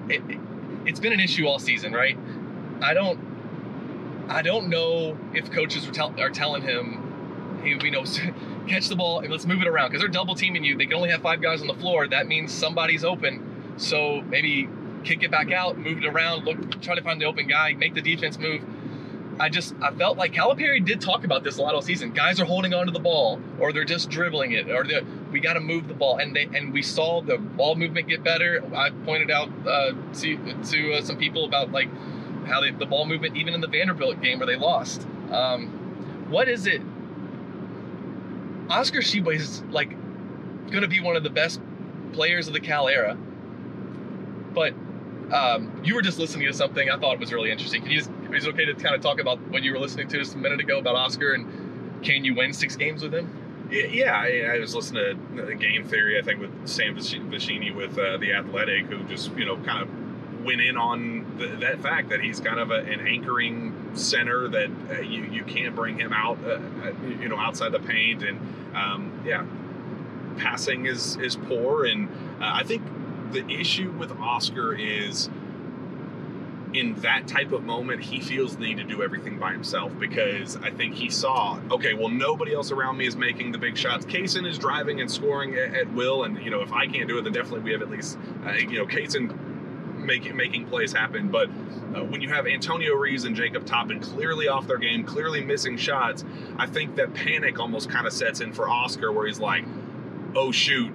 it, 0.08 0.22
it, 0.28 0.38
has 0.88 1.00
been 1.00 1.12
an 1.12 1.20
issue 1.20 1.46
all 1.46 1.58
season, 1.58 1.92
right? 1.92 2.18
I 2.80 2.94
don't 2.94 3.18
I 4.28 4.42
don't 4.42 4.68
know 4.68 5.16
if 5.34 5.50
coaches 5.50 5.88
tell, 5.92 6.18
are 6.20 6.30
telling 6.30 6.62
him, 6.62 7.07
you 7.64 7.90
know, 7.90 8.04
catch 8.68 8.88
the 8.88 8.96
ball 8.96 9.20
and 9.20 9.30
let's 9.30 9.46
move 9.46 9.60
it 9.60 9.68
around 9.68 9.90
because 9.90 10.02
they're 10.02 10.08
double 10.08 10.34
teaming 10.34 10.64
you. 10.64 10.76
They 10.76 10.86
can 10.86 10.94
only 10.94 11.10
have 11.10 11.22
five 11.22 11.40
guys 11.40 11.60
on 11.60 11.66
the 11.66 11.74
floor. 11.74 12.06
That 12.08 12.26
means 12.26 12.52
somebody's 12.52 13.04
open. 13.04 13.74
So 13.76 14.22
maybe 14.22 14.68
kick 15.04 15.22
it 15.22 15.30
back 15.30 15.52
out, 15.52 15.78
move 15.78 15.98
it 15.98 16.06
around, 16.06 16.44
look, 16.44 16.80
try 16.82 16.94
to 16.94 17.02
find 17.02 17.20
the 17.20 17.26
open 17.26 17.46
guy, 17.46 17.72
make 17.74 17.94
the 17.94 18.02
defense 18.02 18.38
move. 18.38 18.62
I 19.40 19.48
just 19.48 19.74
I 19.80 19.92
felt 19.92 20.18
like 20.18 20.32
Calipari 20.32 20.84
did 20.84 21.00
talk 21.00 21.24
about 21.24 21.44
this 21.44 21.58
a 21.58 21.62
lot 21.62 21.74
all 21.74 21.82
season. 21.82 22.12
Guys 22.12 22.40
are 22.40 22.44
holding 22.44 22.74
onto 22.74 22.92
the 22.92 22.98
ball, 22.98 23.40
or 23.60 23.72
they're 23.72 23.84
just 23.84 24.10
dribbling 24.10 24.52
it, 24.52 24.68
or 24.68 24.84
we 25.30 25.40
got 25.40 25.52
to 25.52 25.60
move 25.60 25.86
the 25.86 25.94
ball. 25.94 26.18
And 26.18 26.34
they 26.34 26.48
and 26.52 26.72
we 26.72 26.82
saw 26.82 27.20
the 27.20 27.38
ball 27.38 27.76
movement 27.76 28.08
get 28.08 28.24
better. 28.24 28.64
I 28.74 28.90
pointed 28.90 29.30
out 29.30 29.48
uh, 29.66 29.92
to 30.14 30.62
to 30.64 30.94
uh, 30.94 31.02
some 31.02 31.18
people 31.18 31.44
about 31.44 31.70
like 31.70 31.88
how 32.46 32.60
they, 32.60 32.70
the 32.70 32.86
ball 32.86 33.06
movement, 33.06 33.36
even 33.36 33.54
in 33.54 33.60
the 33.60 33.68
Vanderbilt 33.68 34.20
game 34.20 34.40
where 34.40 34.46
they 34.46 34.56
lost. 34.56 35.06
Um, 35.30 35.68
what 36.30 36.48
is 36.48 36.66
it 36.66 36.82
Oscar 38.68 39.00
Tshiebwe 39.00 39.34
is 39.36 39.62
like 39.70 39.90
going 40.70 40.82
to 40.82 40.88
be 40.88 41.00
one 41.00 41.16
of 41.16 41.22
the 41.22 41.30
best 41.30 41.60
players 42.12 42.48
of 42.48 42.54
the 42.54 42.60
Cal 42.60 42.88
era. 42.88 43.16
But 44.54 44.74
um, 45.32 45.80
you 45.84 45.94
were 45.94 46.02
just 46.02 46.18
listening 46.18 46.46
to 46.46 46.52
something 46.52 46.90
I 46.90 46.98
thought 46.98 47.18
was 47.18 47.32
really 47.32 47.50
interesting. 47.50 47.82
Can 47.82 47.90
you 47.90 47.98
just, 47.98 48.10
is 48.32 48.46
it 48.46 48.50
okay 48.50 48.64
to 48.66 48.74
kind 48.74 48.94
of 48.94 49.00
talk 49.00 49.20
about 49.20 49.40
what 49.48 49.62
you 49.62 49.72
were 49.72 49.78
listening 49.78 50.08
to 50.08 50.18
just 50.18 50.34
a 50.34 50.38
minute 50.38 50.60
ago 50.60 50.78
about 50.78 50.96
Oscar 50.96 51.32
and 51.34 52.02
can 52.02 52.24
you 52.24 52.34
win 52.34 52.52
six 52.52 52.76
games 52.76 53.02
with 53.02 53.12
him? 53.12 53.68
Yeah, 53.70 54.14
I, 54.14 54.54
I 54.54 54.58
was 54.60 54.74
listening 54.74 55.18
to 55.36 55.54
Game 55.54 55.86
Theory, 55.86 56.18
I 56.18 56.22
think, 56.22 56.40
with 56.40 56.66
Sam 56.66 56.96
Vecenie 56.96 57.74
with 57.74 57.98
uh, 57.98 58.16
The 58.16 58.32
Athletic, 58.32 58.86
who 58.86 59.04
just, 59.04 59.36
you 59.36 59.44
know, 59.44 59.56
kind 59.58 59.82
of 59.82 60.44
went 60.44 60.62
in 60.62 60.78
on 60.78 61.27
the, 61.38 61.46
that 61.60 61.80
fact 61.80 62.10
that 62.10 62.20
he's 62.20 62.40
kind 62.40 62.58
of 62.58 62.70
a, 62.70 62.80
an 62.80 63.06
anchoring 63.06 63.90
center 63.94 64.48
that 64.48 64.70
uh, 64.90 65.00
you 65.00 65.24
you 65.24 65.44
can't 65.44 65.74
bring 65.74 65.98
him 65.98 66.12
out 66.12 66.38
uh, 66.44 66.60
uh, 66.82 66.92
you 67.20 67.28
know 67.28 67.38
outside 67.38 67.72
the 67.72 67.80
paint. 67.80 68.22
And 68.22 68.38
um, 68.74 69.22
yeah 69.24 69.44
passing 70.38 70.86
is 70.86 71.16
is 71.16 71.36
poor. 71.36 71.84
And 71.84 72.08
uh, 72.40 72.52
I 72.54 72.62
think 72.62 72.82
the 73.32 73.46
issue 73.48 73.90
with 73.90 74.12
Oscar 74.12 74.74
is 74.74 75.28
in 76.74 76.94
that 77.00 77.26
type 77.26 77.52
of 77.52 77.64
moment, 77.64 78.02
he 78.02 78.20
feels 78.20 78.56
the 78.56 78.62
need 78.62 78.76
to 78.76 78.84
do 78.84 79.02
everything 79.02 79.38
by 79.38 79.52
himself 79.52 79.90
because 79.98 80.56
I 80.56 80.70
think 80.70 80.94
he 80.94 81.08
saw, 81.08 81.58
okay, 81.70 81.94
well, 81.94 82.10
nobody 82.10 82.54
else 82.54 82.70
around 82.70 82.98
me 82.98 83.06
is 83.06 83.16
making 83.16 83.52
the 83.52 83.58
big 83.58 83.76
shots. 83.76 84.04
Cason 84.04 84.46
is 84.46 84.58
driving 84.58 85.00
and 85.00 85.10
scoring 85.10 85.54
at, 85.54 85.74
at 85.74 85.92
will, 85.92 86.24
and 86.24 86.38
you 86.44 86.50
know, 86.50 86.60
if 86.60 86.72
I 86.72 86.86
can't 86.86 87.08
do 87.08 87.18
it, 87.18 87.22
then 87.22 87.32
definitely 87.32 87.60
we 87.60 87.72
have 87.72 87.82
at 87.82 87.90
least, 87.90 88.18
uh, 88.46 88.52
you 88.52 88.78
know, 88.78 88.86
Cason 88.86 89.34
making 90.08 90.34
making 90.36 90.66
plays 90.66 90.92
happen. 90.92 91.28
But 91.28 91.48
uh, 91.48 92.02
when 92.02 92.20
you 92.20 92.28
have 92.30 92.48
Antonio 92.48 92.94
Reeves 92.96 93.24
and 93.24 93.36
Jacob 93.36 93.64
Toppin 93.64 94.00
clearly 94.00 94.48
off 94.48 94.66
their 94.66 94.78
game, 94.78 95.04
clearly 95.04 95.44
missing 95.44 95.76
shots, 95.76 96.24
I 96.56 96.66
think 96.66 96.96
that 96.96 97.14
panic 97.14 97.60
almost 97.60 97.88
kind 97.88 98.08
of 98.08 98.12
sets 98.12 98.40
in 98.40 98.52
for 98.52 98.68
Oscar, 98.68 99.12
where 99.12 99.28
he's 99.28 99.38
like, 99.38 99.64
"Oh 100.34 100.50
shoot." 100.50 100.92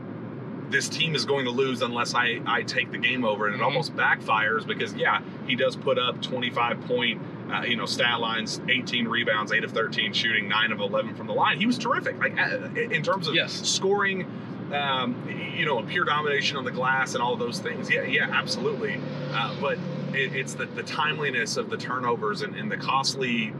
This 0.69 0.89
team 0.89 1.13
is 1.13 1.23
going 1.23 1.45
to 1.45 1.51
lose 1.51 1.83
unless 1.83 2.15
I, 2.15 2.41
I 2.47 2.63
take 2.63 2.91
the 2.91 2.97
game 2.97 3.23
over, 3.23 3.45
and 3.45 3.53
it 3.53 3.57
mm-hmm. 3.57 3.65
almost 3.65 3.95
backfires 3.95 4.65
because 4.65 4.95
yeah, 4.95 5.21
he 5.45 5.55
does 5.55 5.75
put 5.75 5.99
up 5.99 6.19
25 6.23 6.81
point 6.87 7.21
uh, 7.51 7.61
you 7.61 7.75
know, 7.75 7.85
stat 7.85 8.19
lines: 8.19 8.59
18 8.69 9.07
rebounds, 9.07 9.51
8 9.51 9.63
of 9.63 9.71
13 9.71 10.13
shooting, 10.13 10.47
9 10.47 10.71
of 10.71 10.79
11 10.79 11.15
from 11.15 11.27
the 11.27 11.33
line. 11.33 11.59
He 11.59 11.65
was 11.65 11.77
terrific. 11.77 12.17
Like 12.17 12.39
uh, 12.39 12.69
in 12.75 13.03
terms 13.03 13.27
of 13.27 13.35
yes. 13.35 13.53
scoring, 13.69 14.25
um, 14.73 15.29
you 15.55 15.65
know, 15.65 15.81
pure 15.83 16.05
domination 16.05 16.57
on 16.57 16.65
the 16.65 16.71
glass 16.71 17.13
and 17.13 17.23
all 17.23 17.35
those 17.35 17.59
things. 17.59 17.89
Yeah, 17.89 18.03
yeah, 18.03 18.29
absolutely. 18.31 18.99
Uh, 19.31 19.55
but 19.61 19.77
it, 20.13 20.35
it's 20.35 20.55
the, 20.55 20.65
the 20.65 20.83
timeliness 20.83 21.57
of 21.57 21.69
the 21.69 21.77
turnovers 21.77 22.41
and, 22.41 22.55
and 22.55 22.71
the 22.71 22.77
costly 22.77 23.53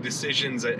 decisions 0.00 0.62
that 0.62 0.78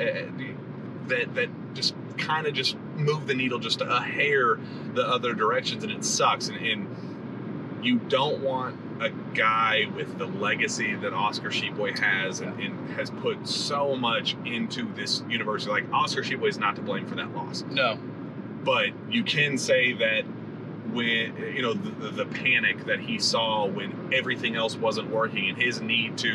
that, 1.08 1.34
that 1.34 1.74
just 1.74 1.94
kind 2.16 2.46
of 2.46 2.54
just 2.54 2.76
move 2.96 3.26
the 3.26 3.34
needle 3.34 3.58
just 3.58 3.80
a 3.80 4.00
hair 4.00 4.58
the 4.94 5.06
other 5.06 5.34
directions, 5.34 5.82
and 5.82 5.92
it 5.92 6.04
sucks. 6.04 6.48
And, 6.48 6.56
and 6.58 7.84
you 7.84 7.98
don't 7.98 8.40
want 8.40 8.78
a 9.00 9.10
guy 9.34 9.86
with 9.94 10.18
the 10.18 10.26
legacy 10.26 10.94
that 10.94 11.14
Oscar 11.14 11.48
Tshiebwe 11.48 11.98
has 11.98 12.40
and, 12.40 12.60
and, 12.60 12.90
has 12.90 13.10
put 13.10 13.48
so 13.48 13.96
much 13.96 14.36
into 14.44 14.92
this 14.92 15.22
university. 15.28 15.70
Like 15.70 15.90
Oscar 15.92 16.22
Tshiebwe 16.22 16.48
is 16.48 16.58
not 16.58 16.76
to 16.76 16.82
blame 16.82 17.06
for 17.06 17.14
that 17.14 17.34
loss. 17.34 17.64
No, 17.70 17.98
but 18.64 18.90
you 19.08 19.22
can 19.22 19.58
say 19.58 19.92
that 19.94 20.24
when 20.92 21.36
you 21.54 21.62
know 21.62 21.72
the, 21.72 22.10
the, 22.10 22.26
panic 22.26 22.84
that 22.86 22.98
he 22.98 23.18
saw 23.18 23.66
when 23.66 24.10
everything 24.12 24.56
else 24.56 24.76
wasn't 24.76 25.08
working 25.08 25.48
and 25.48 25.60
his 25.60 25.80
need 25.80 26.18
to 26.18 26.34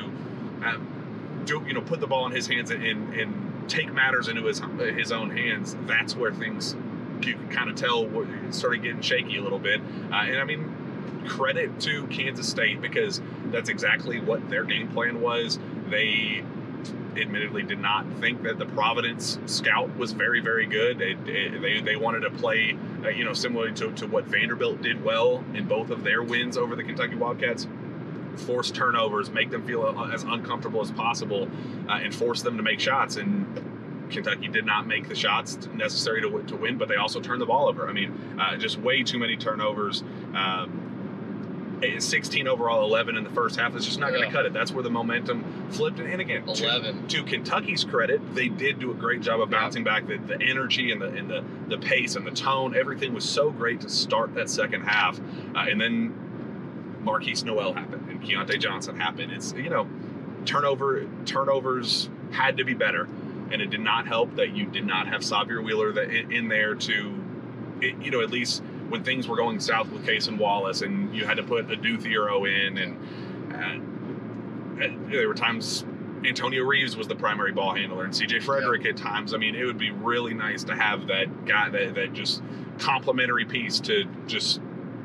um, 0.64 1.44
do, 1.46 1.62
you 1.68 1.74
know 1.74 1.82
put 1.82 2.00
the 2.00 2.08
ball 2.08 2.26
in 2.26 2.32
his 2.32 2.48
hands 2.48 2.72
and, 2.72 2.84
and 3.14 3.70
take 3.70 3.92
matters 3.94 4.28
into 4.28 4.44
his 4.46 4.62
his 4.98 5.12
own 5.12 5.30
hands 5.30 5.76
that's 5.86 6.16
where 6.16 6.32
things 6.32 6.76
you 7.22 7.34
can 7.34 7.50
kind 7.50 7.70
of 7.70 7.76
tell 7.76 8.08
started 8.52 8.84
getting 8.84 9.02
shaky 9.02 9.38
a 9.38 9.42
little 9.42 9.60
bit. 9.60 9.82
Uh, 10.12 10.16
and 10.16 10.38
i 10.38 10.44
mean 10.44 10.72
credit 11.28 11.80
to 11.80 12.06
kansas 12.08 12.48
state 12.48 12.82
because 12.82 13.20
that's 13.52 13.70
exactly 13.70 14.20
what 14.20 14.50
their 14.50 14.64
game 14.64 14.88
plan 14.90 15.22
was. 15.22 15.60
They 15.90 16.44
admittedly 17.18 17.64
did 17.64 17.80
not 17.80 18.06
think 18.20 18.44
that 18.44 18.60
the 18.60 18.66
Providence 18.66 19.40
scout 19.46 19.96
was 19.98 20.12
very, 20.12 20.42
very 20.42 20.66
good. 20.66 20.98
They, 21.00 21.14
they, 21.14 21.82
they 21.82 21.96
wanted 21.96 22.22
to 22.22 22.32
play, 22.32 22.78
uh, 23.04 23.10
you 23.10 23.24
know, 23.24 23.34
similarly 23.34 23.74
to, 23.74 23.92
to 23.94 24.08
what 24.08 24.26
Vanderbilt 24.26 24.82
did 24.82 25.04
well 25.04 25.44
in 25.54 25.68
both 25.68 25.90
of 25.90 26.04
their 26.04 26.24
wins 26.24 26.58
over 26.58 26.76
the 26.76 26.84
Kentucky 26.84 27.16
Wildcats. 27.16 27.68
Force 28.38 28.70
turnovers, 28.70 29.30
make 29.30 29.50
them 29.50 29.66
feel 29.66 29.84
uh, 29.84 30.12
as 30.12 30.24
uncomfortable 30.24 30.82
as 30.82 30.92
possible, 30.92 31.50
uh, 31.88 31.94
and 31.94 32.14
force 32.14 32.42
them 32.42 32.58
to 32.58 32.64
make 32.64 32.80
shots. 32.80 33.16
And 33.16 33.46
Kentucky 34.10 34.48
did 34.48 34.66
not 34.66 34.88
make 34.88 35.08
the 35.08 35.16
shots 35.16 35.68
necessary 35.74 36.22
to, 36.22 36.44
to 36.44 36.56
win, 36.56 36.78
but 36.78 36.88
they 36.88 36.98
also 36.98 37.20
turned 37.20 37.42
the 37.42 37.46
ball 37.46 37.68
over. 37.68 37.88
I 37.88 37.94
mean, 37.94 38.38
uh, 38.40 38.58
just 38.58 38.78
way 38.78 39.04
too 39.04 39.20
many 39.20 39.38
turnovers. 39.38 40.04
Um, 40.34 40.95
16 42.00 42.48
overall, 42.48 42.84
11 42.86 43.18
in 43.18 43.24
the 43.24 43.30
first 43.30 43.60
half 43.60 43.76
is 43.76 43.86
just 43.86 44.00
not 44.00 44.12
going 44.12 44.24
to 44.24 44.32
cut 44.32 44.46
it. 44.46 44.54
That's 44.54 44.72
where 44.72 44.84
the 44.84 44.90
momentum 44.90 45.44
flipped. 45.72 46.00
And 46.00 46.22
again, 46.22 46.44
11. 46.48 47.08
To, 47.08 47.18
to 47.18 47.24
Kentucky's 47.24 47.84
credit, 47.84 48.36
they 48.36 48.50
did 48.50 48.80
do 48.80 48.92
a 48.92 48.94
great 48.94 49.22
job 49.22 49.42
of 49.42 49.50
bouncing 49.50 49.86
yeah. 49.86 50.00
back. 50.00 50.08
The, 50.08 50.18
the 50.18 50.42
energy 50.42 50.92
and 50.92 51.02
the 51.02 51.08
and 51.08 51.30
the 51.30 51.44
the 51.68 51.78
pace 51.78 52.16
and 52.16 52.26
the 52.26 52.32
tone, 52.32 52.76
everything 52.76 53.14
was 53.14 53.28
so 53.28 53.52
great 53.52 53.82
to 53.82 53.90
start 53.90 54.36
that 54.36 54.50
second 54.50 54.84
half. 54.84 55.20
Uh, 55.20 55.66
and 55.70 55.80
then 55.80 56.14
Markquis 57.04 57.44
Nowell 57.44 57.74
happened 57.74 58.10
and 58.10 58.22
Keyontae 58.22 58.60
Johnson 58.60 59.00
happened. 59.00 59.32
It's 59.32 59.54
you 59.54 59.70
know, 59.70 59.88
turnover 60.46 61.08
turnovers 61.26 62.10
had 62.32 62.58
to 62.58 62.66
be 62.66 62.74
better, 62.74 63.08
and 63.52 63.62
it 63.62 63.70
did 63.70 63.82
not 63.82 64.08
help 64.08 64.36
that 64.36 64.56
you 64.56 64.66
did 64.66 64.86
not 64.86 65.08
have 65.08 65.22
Sahvir 65.22 65.64
Wheeler 65.64 65.98
in, 66.04 66.32
in 66.32 66.48
there 66.48 66.76
to, 66.76 67.24
you 67.82 68.12
know, 68.12 68.22
at 68.22 68.32
least 68.32 68.64
when 68.90 69.04
things 69.04 69.28
were 69.28 69.36
going 69.36 69.60
south 69.60 69.90
with 69.92 70.06
Cason 70.06 70.38
Wallace 70.38 70.82
and 70.82 71.16
you 71.16 71.26
had 71.26 71.38
to 71.38 71.44
put 71.44 71.70
Adou 71.72 71.98
Thiero 71.98 72.46
in 72.46 72.78
and 72.78 72.98
uh, 73.54 74.88
there 75.10 75.28
were 75.28 75.34
times 75.34 75.86
Antonio 76.26 76.64
Reeves 76.64 76.96
was 76.96 77.08
the 77.08 77.16
primary 77.16 77.52
ball 77.52 77.74
handler 77.74 78.04
and 78.04 78.14
CJ 78.14 78.44
Frederick 78.44 78.84
yeah. 78.84 78.92
at 78.92 78.98
times. 78.98 79.34
I 79.34 79.38
mean, 79.38 79.56
it 79.56 79.66
would 79.66 79.78
be 79.78 79.92
really 79.92 80.34
nice 80.34 80.64
to 80.66 80.76
have 80.76 81.08
that 81.08 81.46
guy 81.46 81.70
that, 81.70 81.96
that 81.96 82.14
just 82.14 82.42
complementary 82.80 83.46
piece 83.46 83.80
to 83.82 84.06
just 84.28 84.60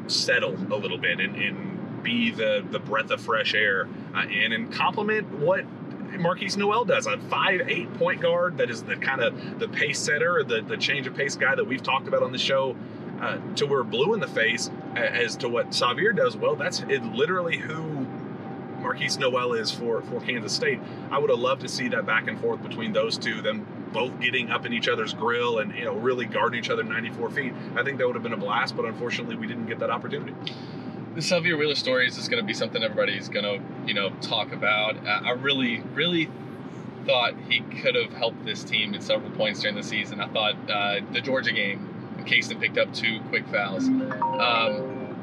settle 0.06 0.54
a 0.54 0.76
little 0.76 0.98
bit 0.98 1.20
and, 1.20 1.36
and 1.36 2.02
be 2.02 2.30
the, 2.30 2.64
the 2.70 2.78
breath 2.78 3.10
of 3.10 3.20
fresh 3.20 3.54
air 3.54 3.88
uh, 4.14 4.22
in 4.22 4.52
and 4.52 4.72
complement 4.72 5.30
what 5.30 5.64
Markquis 6.18 6.56
Nowell 6.56 6.84
does, 6.84 7.06
a 7.06 7.18
five-eight 7.18 7.94
point 7.94 8.20
guard 8.20 8.58
that 8.58 8.70
is 8.70 8.82
the 8.82 8.96
kind 8.96 9.20
of 9.20 9.58
the 9.58 9.68
pace 9.68 9.98
setter, 9.98 10.42
the, 10.42 10.60
the 10.60 10.76
change 10.76 11.06
of 11.06 11.14
pace 11.14 11.36
guy 11.36 11.54
that 11.54 11.64
we've 11.64 11.82
talked 11.82 12.08
about 12.08 12.22
on 12.22 12.32
the 12.32 12.38
show. 12.38 12.76
Uh, 13.20 13.38
to 13.54 13.66
we're 13.66 13.82
blue 13.82 14.14
in 14.14 14.20
the 14.20 14.28
face 14.28 14.70
as 14.96 15.36
to 15.36 15.48
what 15.48 15.70
Sahvir 15.70 16.16
does. 16.16 16.36
Well, 16.36 16.56
that's 16.56 16.80
it, 16.80 17.04
literally 17.04 17.58
who 17.58 18.06
Markquis 18.80 19.18
Nowell 19.18 19.52
is 19.52 19.70
for 19.70 20.02
for 20.02 20.20
Kansas 20.20 20.52
State. 20.52 20.80
I 21.10 21.18
would 21.18 21.30
have 21.30 21.38
loved 21.38 21.60
to 21.62 21.68
see 21.68 21.88
that 21.88 22.06
back 22.06 22.28
and 22.28 22.40
forth 22.40 22.62
between 22.62 22.92
those 22.92 23.18
two, 23.18 23.42
them 23.42 23.66
both 23.92 24.18
getting 24.20 24.50
up 24.50 24.64
in 24.64 24.72
each 24.72 24.88
other's 24.88 25.12
grill 25.12 25.58
and 25.58 25.74
you 25.74 25.84
know 25.84 25.94
really 25.94 26.24
guarding 26.24 26.58
each 26.58 26.70
other 26.70 26.82
94 26.82 27.30
feet. 27.30 27.52
I 27.76 27.82
think 27.82 27.98
that 27.98 28.06
would 28.06 28.16
have 28.16 28.22
been 28.22 28.32
a 28.32 28.38
blast, 28.38 28.76
but 28.76 28.84
unfortunately 28.84 29.36
we 29.36 29.46
didn't 29.46 29.66
get 29.66 29.80
that 29.80 29.90
opportunity. 29.90 30.34
The 31.14 31.20
Sahvir 31.20 31.58
Wheeler 31.58 31.74
story 31.74 32.06
is 32.06 32.16
going 32.28 32.42
to 32.42 32.46
be 32.46 32.54
something 32.54 32.82
everybody's 32.82 33.28
going 33.28 33.44
to 33.44 33.60
you 33.86 33.94
know 33.94 34.10
talk 34.20 34.52
about. 34.52 34.96
I 35.06 35.32
really 35.32 35.80
really 35.94 36.30
thought 37.04 37.34
he 37.48 37.60
could 37.60 37.94
have 37.94 38.12
helped 38.12 38.44
this 38.44 38.62
team 38.62 38.94
at 38.94 39.02
several 39.02 39.30
points 39.32 39.60
during 39.60 39.76
the 39.76 39.82
season. 39.82 40.20
I 40.20 40.28
thought 40.28 40.70
uh, 40.70 41.00
the 41.12 41.20
Georgia 41.20 41.52
game, 41.52 41.89
Cason 42.24 42.60
picked 42.60 42.78
up 42.78 42.92
two 42.92 43.20
quick 43.28 43.46
fouls. 43.48 43.86
Um, 43.86 45.16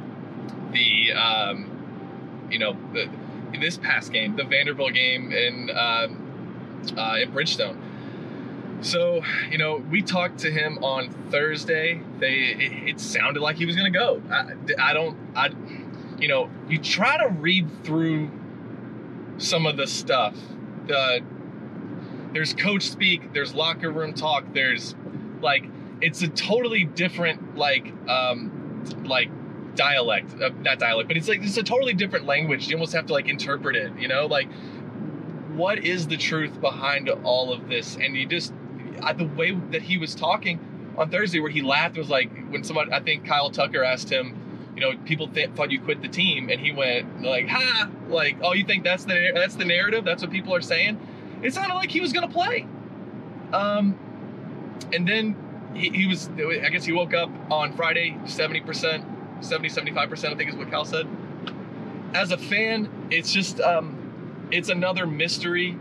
the 0.71 1.13
um, 1.13 2.47
you 2.49 2.59
know 2.59 2.77
the 2.93 3.09
this 3.59 3.77
past 3.77 4.11
game, 4.11 4.35
the 4.35 4.43
Vanderbilt 4.43 4.93
game 4.93 5.31
in 5.31 5.69
um, 5.69 6.93
uh, 6.97 7.17
in 7.21 7.31
Bridgestone. 7.31 7.77
So, 8.79 9.23
you 9.49 9.57
know, 9.57 9.77
we 9.77 10.03
talked 10.03 10.39
to 10.39 10.51
him 10.51 10.83
on 10.83 11.09
Thursday. 11.31 11.99
They 12.19 12.33
it, 12.33 12.89
it 12.89 12.99
sounded 12.99 13.41
like 13.41 13.55
he 13.55 13.65
was 13.65 13.75
going 13.75 13.91
to 13.91 13.97
go. 13.97 14.21
I, 14.29 14.91
I 14.91 14.93
don't 14.93 15.17
I 15.35 15.49
you 16.19 16.27
know, 16.27 16.49
you 16.67 16.79
try 16.79 17.17
to 17.17 17.27
read 17.27 17.83
through 17.83 18.31
some 19.37 19.65
of 19.65 19.77
the 19.77 19.87
stuff. 19.87 20.35
The 20.87 21.23
there's 22.33 22.53
coach 22.53 22.83
speak, 22.83 23.33
there's 23.33 23.53
locker 23.53 23.91
room 23.91 24.13
talk, 24.13 24.53
there's 24.53 24.95
like 25.41 25.65
it's 26.01 26.21
a 26.21 26.27
totally 26.27 26.83
different 26.83 27.57
like 27.57 27.91
um 28.07 28.83
like 29.03 29.29
dialect, 29.75 30.41
uh, 30.41 30.49
not 30.61 30.79
dialect, 30.79 31.07
but 31.07 31.17
it's 31.17 31.27
like 31.27 31.41
it's 31.43 31.57
a 31.57 31.63
totally 31.63 31.93
different 31.93 32.25
language. 32.25 32.67
You 32.67 32.75
almost 32.75 32.93
have 32.93 33.05
to 33.07 33.13
like 33.13 33.27
interpret 33.27 33.75
it, 33.75 33.91
you 33.99 34.07
know, 34.07 34.25
like 34.25 34.49
what 35.53 35.79
is 35.79 36.07
the 36.07 36.17
truth 36.17 36.59
behind 36.59 37.09
all 37.09 37.53
of 37.53 37.69
this? 37.69 37.95
And 37.95 38.15
you 38.15 38.25
just 38.25 38.53
uh, 39.01 39.13
the 39.13 39.25
way 39.25 39.51
that 39.51 39.81
he 39.81 39.97
was 39.97 40.15
talking 40.15 40.59
on 40.97 41.09
Thursday, 41.09 41.39
where 41.39 41.51
he 41.51 41.61
laughed, 41.61 41.97
was 41.97 42.09
like 42.09 42.29
when 42.49 42.63
someone 42.63 42.91
I 42.91 42.99
think 42.99 43.25
Kyle 43.25 43.49
Tucker 43.49 43.83
asked 43.83 44.11
him, 44.11 44.71
you 44.75 44.81
know, 44.81 44.97
people 45.05 45.27
th- 45.27 45.51
thought 45.51 45.71
you 45.71 45.79
quit 45.79 46.01
the 46.01 46.07
team, 46.07 46.49
and 46.49 46.59
he 46.59 46.71
went 46.71 47.23
like, 47.23 47.47
"Ha!" 47.47 47.89
Like, 48.09 48.37
oh, 48.41 48.53
you 48.53 48.65
think 48.65 48.83
that's 48.83 49.05
the 49.05 49.31
that's 49.33 49.55
the 49.55 49.65
narrative? 49.65 50.05
That's 50.05 50.21
what 50.21 50.31
people 50.31 50.53
are 50.55 50.61
saying. 50.61 50.99
It 51.41 51.53
sounded 51.53 51.75
like 51.75 51.91
he 51.91 52.01
was 52.01 52.13
gonna 52.13 52.27
play. 52.27 52.67
Um, 53.53 53.97
and 54.93 55.07
then 55.07 55.35
he, 55.77 56.07
was. 56.07 56.29
I 56.29 56.69
guess 56.69 56.85
he 56.85 56.91
woke 56.91 57.13
up 57.13 57.29
on 57.51 57.73
Friday, 57.73 58.17
seventy 58.25 58.61
percent 58.61 59.05
70, 59.41 59.69
75%, 59.69 60.33
I 60.33 60.35
think 60.35 60.49
is 60.49 60.55
what 60.55 60.69
Cal 60.69 60.85
said. 60.85 61.07
As 62.13 62.31
a 62.31 62.37
fan, 62.37 63.07
it's 63.11 63.31
just, 63.31 63.59
um, 63.59 64.47
it's 64.51 64.69
another 64.69 65.05
mystery 65.05 65.77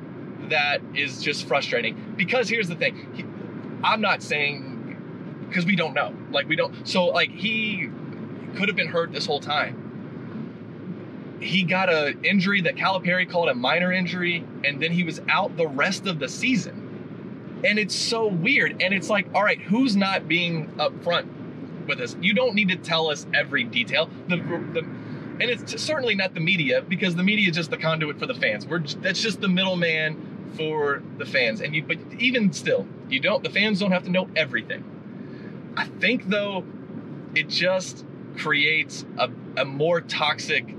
that 0.48 0.80
is 0.94 1.22
just 1.22 1.46
frustrating. 1.46 2.14
Because 2.16 2.48
here's 2.48 2.68
the 2.68 2.74
thing 2.74 3.12
he, 3.14 3.24
I'm 3.82 4.00
not 4.00 4.22
saying, 4.22 5.44
because 5.48 5.64
we 5.64 5.76
don't 5.76 5.94
know. 5.94 6.14
Like, 6.30 6.48
we 6.48 6.56
don't, 6.56 6.86
so 6.86 7.06
like 7.06 7.30
he 7.30 7.88
could 8.56 8.68
have 8.68 8.76
been 8.76 8.88
hurt 8.88 9.12
this 9.12 9.26
whole 9.26 9.40
time. 9.40 11.38
He 11.40 11.64
got 11.64 11.90
an 11.90 12.24
injury 12.24 12.62
that 12.62 12.76
Calipari 12.76 13.28
called 13.28 13.48
a 13.48 13.54
minor 13.54 13.92
injury, 13.92 14.44
and 14.64 14.82
then 14.82 14.90
he 14.90 15.04
was 15.04 15.20
out 15.28 15.56
the 15.56 15.66
rest 15.66 16.06
of 16.06 16.18
the 16.18 16.28
season. 16.28 16.85
And 17.64 17.78
it's 17.78 17.94
so 17.94 18.26
weird. 18.26 18.82
And 18.82 18.92
it's 18.92 19.08
like, 19.08 19.28
all 19.34 19.42
right, 19.42 19.60
who's 19.60 19.96
not 19.96 20.28
being 20.28 20.68
upfront 20.72 21.26
with 21.86 22.00
us. 22.00 22.16
You 22.20 22.34
don't 22.34 22.54
need 22.54 22.68
to 22.68 22.76
tell 22.76 23.08
us 23.08 23.26
every 23.32 23.64
detail. 23.64 24.10
The, 24.28 24.36
the 24.36 24.80
and 25.38 25.50
it's 25.50 25.82
certainly 25.82 26.14
not 26.14 26.34
the 26.34 26.40
media 26.40 26.82
because 26.82 27.14
the 27.14 27.22
media 27.22 27.50
is 27.50 27.56
just 27.56 27.70
the 27.70 27.76
conduit 27.76 28.18
for 28.18 28.26
the 28.26 28.34
fans. 28.34 28.66
We're 28.66 28.80
that's 28.80 29.20
just 29.20 29.40
the 29.40 29.48
middleman 29.48 30.52
for 30.56 31.02
the 31.18 31.26
fans. 31.26 31.60
And 31.60 31.74
you, 31.74 31.82
but 31.82 31.98
even 32.18 32.52
still, 32.52 32.86
you 33.08 33.20
don't. 33.20 33.42
The 33.42 33.50
fans 33.50 33.80
don't 33.80 33.92
have 33.92 34.04
to 34.04 34.10
know 34.10 34.28
everything. 34.34 35.74
I 35.76 35.86
think 35.86 36.28
though, 36.28 36.64
it 37.34 37.48
just 37.48 38.04
creates 38.36 39.04
a, 39.18 39.30
a 39.58 39.64
more 39.64 40.00
toxic 40.00 40.74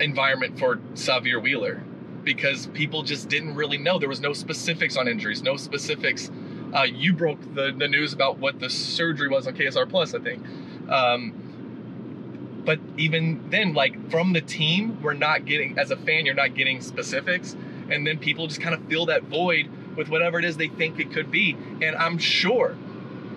environment 0.00 0.58
for 0.58 0.76
Sahvir 0.94 1.42
Wheeler 1.42 1.82
because 2.24 2.66
people 2.68 3.02
just 3.02 3.28
didn't 3.28 3.54
really 3.54 3.78
know. 3.78 3.98
There 3.98 4.08
was 4.08 4.20
no 4.20 4.32
specifics 4.32 4.96
on 4.96 5.08
injuries, 5.08 5.42
no 5.42 5.56
specifics 5.56 6.30
uh, 6.74 6.82
you 6.82 7.12
broke 7.12 7.40
the, 7.54 7.72
the 7.76 7.86
news 7.86 8.12
about 8.12 8.38
what 8.38 8.58
the 8.58 8.68
surgery 8.68 9.28
was 9.28 9.46
on 9.46 9.54
KSR 9.54 9.88
Plus, 9.88 10.12
I 10.12 10.18
think. 10.18 10.44
Um, 10.88 12.62
but 12.64 12.80
even 12.96 13.48
then, 13.50 13.74
like 13.74 14.10
from 14.10 14.32
the 14.32 14.40
team, 14.40 15.00
we're 15.00 15.12
not 15.12 15.44
getting, 15.44 15.78
as 15.78 15.90
a 15.92 15.96
fan, 15.96 16.26
you're 16.26 16.34
not 16.34 16.54
getting 16.54 16.80
specifics. 16.80 17.54
And 17.90 18.06
then 18.06 18.18
people 18.18 18.48
just 18.48 18.60
kind 18.60 18.74
of 18.74 18.82
fill 18.88 19.06
that 19.06 19.24
void 19.24 19.70
with 19.96 20.08
whatever 20.08 20.38
it 20.38 20.44
is 20.44 20.56
they 20.56 20.68
think 20.68 20.98
it 20.98 21.12
could 21.12 21.30
be. 21.30 21.56
And 21.80 21.94
I'm 21.94 22.18
sure 22.18 22.76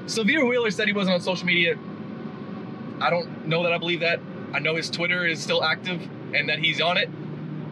Sahvir 0.05 0.47
Wheeler 0.49 0.71
said 0.71 0.87
he 0.87 0.93
wasn't 0.93 1.15
on 1.15 1.21
social 1.21 1.45
media. 1.45 1.77
I 2.99 3.11
don't 3.11 3.47
know 3.47 3.63
that 3.63 3.73
I 3.73 3.77
believe 3.77 3.99
that. 3.99 4.19
I 4.53 4.59
know 4.59 4.75
his 4.75 4.89
Twitter 4.89 5.25
is 5.25 5.43
still 5.43 5.63
active 5.63 6.01
and 6.33 6.49
that 6.49 6.59
he's 6.59 6.81
on 6.81 6.97
it. 6.97 7.09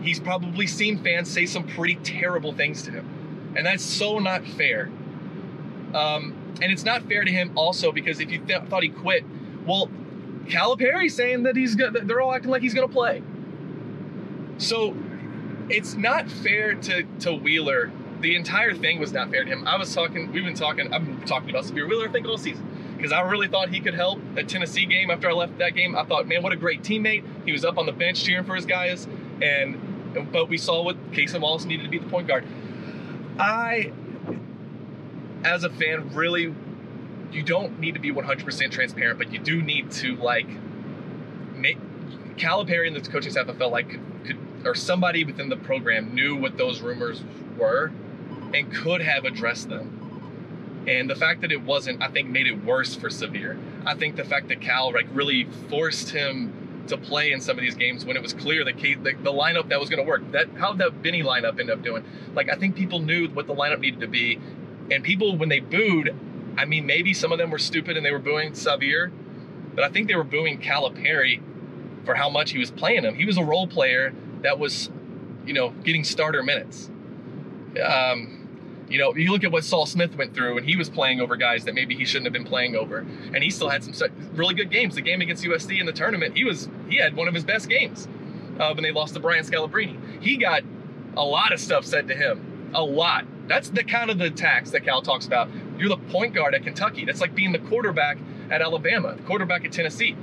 He's 0.06 0.20
probably 0.20 0.68
seen 0.68 1.04
fans 1.04 1.30
say 1.30 1.46
some 1.46 1.64
pretty 1.64 1.96
terrible 1.96 2.54
things 2.54 2.84
to 2.84 2.92
him. 2.92 3.54
And 3.58 3.66
that's 3.66 3.84
so 3.84 4.20
not 4.20 4.46
fair. 4.46 4.90
Um, 5.94 6.36
and 6.62 6.72
it's 6.72 6.84
not 6.84 7.04
fair 7.04 7.24
to 7.24 7.32
him 7.32 7.52
also 7.58 7.92
because 7.92 8.20
if 8.20 8.30
you 8.30 8.40
th- 8.40 8.64
thought 8.70 8.84
he 8.84 8.90
quit, 8.90 9.24
well, 9.66 9.90
Calipari's 10.48 11.16
saying 11.16 11.44
that 11.44 11.56
he's 11.56 11.76
go- 11.76 11.90
they're 11.90 12.22
all 12.22 12.34
acting 12.34 12.52
like 12.52 12.62
he's 12.62 12.74
going 12.74 12.88
to 12.88 12.94
play. 12.94 13.24
So 14.58 14.96
it's 15.70 15.96
not 15.96 16.30
fair 16.30 16.76
to 16.76 17.04
to 17.22 17.34
Wheeler. 17.34 17.92
The 18.22 18.36
entire 18.36 18.74
thing 18.74 19.00
was 19.00 19.12
not 19.12 19.30
fair 19.30 19.44
to 19.44 19.50
him. 19.50 19.68
I 19.68 19.78
was 19.78 19.94
talking, 19.94 20.32
we've 20.32 20.46
been 20.46 20.56
talking, 20.56 20.94
I've 20.94 21.06
been 21.06 21.22
talking 21.26 21.50
about 21.50 21.66
Sahvir 21.66 21.88
Wheeler, 21.88 22.08
I 22.08 22.12
think, 22.12 22.28
all 22.28 22.38
season. 22.38 22.66
Because 22.96 23.12
I 23.12 23.20
really 23.22 23.50
thought 23.50 23.70
he 23.70 23.82
could 23.82 23.94
help 23.94 24.20
that 24.36 24.48
Tennessee 24.48 24.86
game 24.86 25.12
after 25.12 25.30
I 25.30 25.34
left 25.34 25.58
that 25.58 25.76
game. 25.76 25.96
I 25.96 26.06
thought, 26.06 26.28
man, 26.28 26.42
what 26.42 26.54
a 26.54 26.56
great 26.56 26.82
teammate. 26.82 27.24
He 27.46 27.52
was 27.52 27.66
up 27.66 27.78
on 27.78 27.86
the 27.86 27.92
bench 27.92 28.24
cheering 28.24 28.46
for 28.46 28.56
his 28.56 28.66
guys. 28.66 29.06
And 29.42 29.85
but 30.24 30.50
we 30.50 30.58
saw 30.58 30.84
what 30.84 31.12
Cason 31.12 31.42
Wallace 31.42 31.66
needed 31.66 31.84
to 31.84 31.90
be 31.90 32.00
the 32.00 32.10
point 32.10 32.28
guard. 32.28 32.46
I 33.38 33.92
as 35.46 35.64
a 35.64 35.70
fan, 35.70 36.14
really, 36.14 36.54
you 37.32 37.44
don't 37.44 37.80
need 37.80 37.94
to 37.94 38.00
be 38.00 38.12
100% 38.12 38.72
transparent, 38.72 39.20
but 39.20 39.32
you 39.32 39.40
do 39.40 39.62
need 39.62 39.92
to 39.92 40.16
like 40.16 40.48
make 41.54 41.78
Calipari 42.36 42.88
and 42.88 42.96
the 42.96 43.02
coaching 43.10 43.32
staff 43.32 43.48
I 43.48 43.54
felt 43.54 43.72
like 43.72 43.90
could, 43.90 44.02
could 44.26 44.38
or 44.66 44.74
somebody 44.74 45.24
within 45.24 45.50
the 45.50 45.58
program 45.58 46.16
knew 46.16 46.36
what 46.36 46.58
those 46.58 46.82
rumors 46.82 47.24
were 47.58 47.92
and 48.54 48.74
could 48.74 49.02
have 49.02 49.26
addressed 49.26 49.70
them. 49.70 50.02
And 50.88 51.10
the 51.10 51.16
fact 51.16 51.42
that 51.42 51.52
it 51.52 51.62
wasn't, 51.62 52.02
I 52.02 52.08
think, 52.10 52.30
made 52.30 52.48
it 52.48 52.64
worse 52.64 52.96
for 52.96 53.10
Sahvir. 53.10 53.60
I 53.86 53.96
think 53.96 54.16
the 54.16 54.24
fact 54.24 54.48
that 54.48 54.62
Cal 54.62 54.92
like 54.92 55.08
really 55.14 55.46
forced 55.70 56.10
him 56.10 56.54
to 56.88 56.98
play 56.98 57.32
in 57.32 57.42
some 57.42 57.58
of 57.58 57.62
these 57.62 57.76
games 57.76 58.06
when 58.06 58.16
it 58.16 58.22
was 58.22 58.34
clear 58.34 58.64
that 58.64 58.78
the, 58.78 58.96
the 58.96 59.32
lineup 59.32 59.70
that 59.70 59.80
was 59.80 59.90
going 59.90 60.04
to 60.04 60.08
work. 60.08 60.32
That 60.32 60.50
how 60.58 60.74
that 60.74 61.02
Benny 61.02 61.24
lineup 61.24 61.60
ended 61.60 61.72
up 61.72 61.82
doing. 61.82 62.04
Like 62.34 62.50
I 62.50 62.56
think 62.56 62.76
people 62.76 63.00
knew 63.00 63.28
what 63.30 63.48
the 63.48 63.56
lineup 63.56 63.80
needed 63.80 64.02
to 64.02 64.08
be, 64.08 64.40
and 64.92 65.04
people, 65.04 65.38
when 65.38 65.50
they 65.50 65.60
booed, 65.60 66.16
I 66.58 66.66
mean, 66.66 66.86
maybe 66.86 67.14
some 67.14 67.32
of 67.32 67.38
them 67.38 67.52
were 67.52 67.60
stupid 67.60 67.98
and 67.98 68.06
they 68.06 68.12
were 68.12 68.20
booing 68.20 68.52
Sahvir, 68.52 69.12
but 69.74 69.84
I 69.84 69.90
think 69.90 70.08
they 70.08 70.16
were 70.16 70.24
booing 70.24 70.62
Calipari 70.62 71.42
for 72.06 72.16
how 72.16 72.30
much 72.30 72.52
he 72.52 72.60
was 72.60 72.72
playing 72.72 73.04
him. 73.04 73.16
He 73.16 73.26
was 73.26 73.38
a 73.38 73.44
role 73.44 73.68
player 73.68 74.14
that 74.44 74.60
was, 74.60 74.90
you 75.46 75.54
know, 75.54 75.70
getting 75.84 76.04
starter 76.04 76.44
minutes. 76.44 76.90
Um, 77.84 78.35
you 78.90 79.00
know, 79.00 79.16
you 79.16 79.32
look 79.32 79.44
at 79.44 79.52
what 79.52 79.64
Saul 79.64 79.86
Smith 79.86 80.16
went 80.16 80.34
through, 80.34 80.58
and 80.58 80.68
he 80.68 80.76
was 80.76 80.90
playing 80.90 81.20
over 81.22 81.36
guys 81.36 81.66
that 81.66 81.74
maybe 81.74 81.96
he 81.96 82.06
shouldn't 82.06 82.26
have 82.26 82.34
been 82.34 82.46
playing 82.46 82.76
over, 82.76 83.00
and 83.00 83.44
he 83.44 83.50
still 83.50 83.70
had 83.70 83.84
some 83.84 84.12
really 84.34 84.54
good 84.54 84.70
games. 84.70 84.96
The 84.96 85.02
game 85.02 85.22
against 85.22 85.44
USC 85.44 85.80
in 85.80 85.86
the 85.86 85.94
tournament, 85.94 86.38
he 86.38 86.44
was 86.44 86.70
he 86.90 86.98
had 86.98 87.16
one 87.16 87.28
of 87.28 87.34
his 87.34 87.44
best 87.44 87.70
games 87.70 88.08
uh, 88.60 88.74
when 88.74 88.84
they 88.84 88.92
lost 88.92 89.14
to 89.16 89.20
Brian 89.20 89.44
Scalabrine. 89.44 90.22
He 90.22 90.38
got 90.38 90.64
a 91.18 91.24
lot 91.24 91.54
of 91.54 91.60
stuff 91.60 91.86
said 91.86 92.08
to 92.10 92.16
him, 92.16 92.72
a 92.74 92.84
lot 92.84 93.26
that's 93.48 93.70
the 93.70 93.84
kind 93.84 94.10
of 94.10 94.18
the 94.18 94.30
tax 94.30 94.72
that 94.72 94.84
Cal 94.84 95.02
talks 95.02 95.26
about. 95.26 95.50
You're 95.78 95.90
the 95.90 95.98
point 95.98 96.34
guard 96.34 96.56
at 96.56 96.64
Kentucky. 96.64 97.06
That's 97.06 97.22
like 97.22 97.36
being 97.36 97.52
the 97.52 97.60
quarterback 97.60 98.18
at 98.50 98.62
Alabama, 98.62 99.16
the 99.16 99.24
quarterback 99.24 99.66
at 99.66 99.72
Tennessee. 99.72 100.16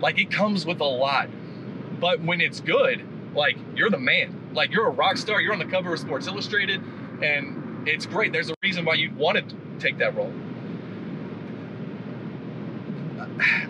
Like 0.00 0.18
it 0.18 0.30
comes 0.30 0.66
with 0.66 0.80
a 0.80 0.84
lot. 0.84 1.28
But 2.00 2.20
when 2.20 2.40
it's 2.40 2.60
good, 2.60 3.02
like 3.34 3.56
you're 3.74 3.90
the 3.90 3.98
man. 3.98 4.50
Like 4.52 4.72
you're 4.72 4.86
a 4.86 4.90
rock 4.90 5.16
star. 5.16 5.40
You're 5.40 5.52
on 5.52 5.58
the 5.58 5.64
cover 5.66 5.92
of 5.94 6.00
Sports 6.00 6.26
Illustrated, 6.26 6.82
and 7.22 7.65
it's 7.86 8.06
great. 8.06 8.32
There's 8.32 8.50
a 8.50 8.54
reason 8.62 8.84
why 8.84 8.94
you 8.94 9.12
wanted 9.14 9.48
to 9.48 9.56
take 9.78 9.98
that 9.98 10.14
role. 10.16 10.32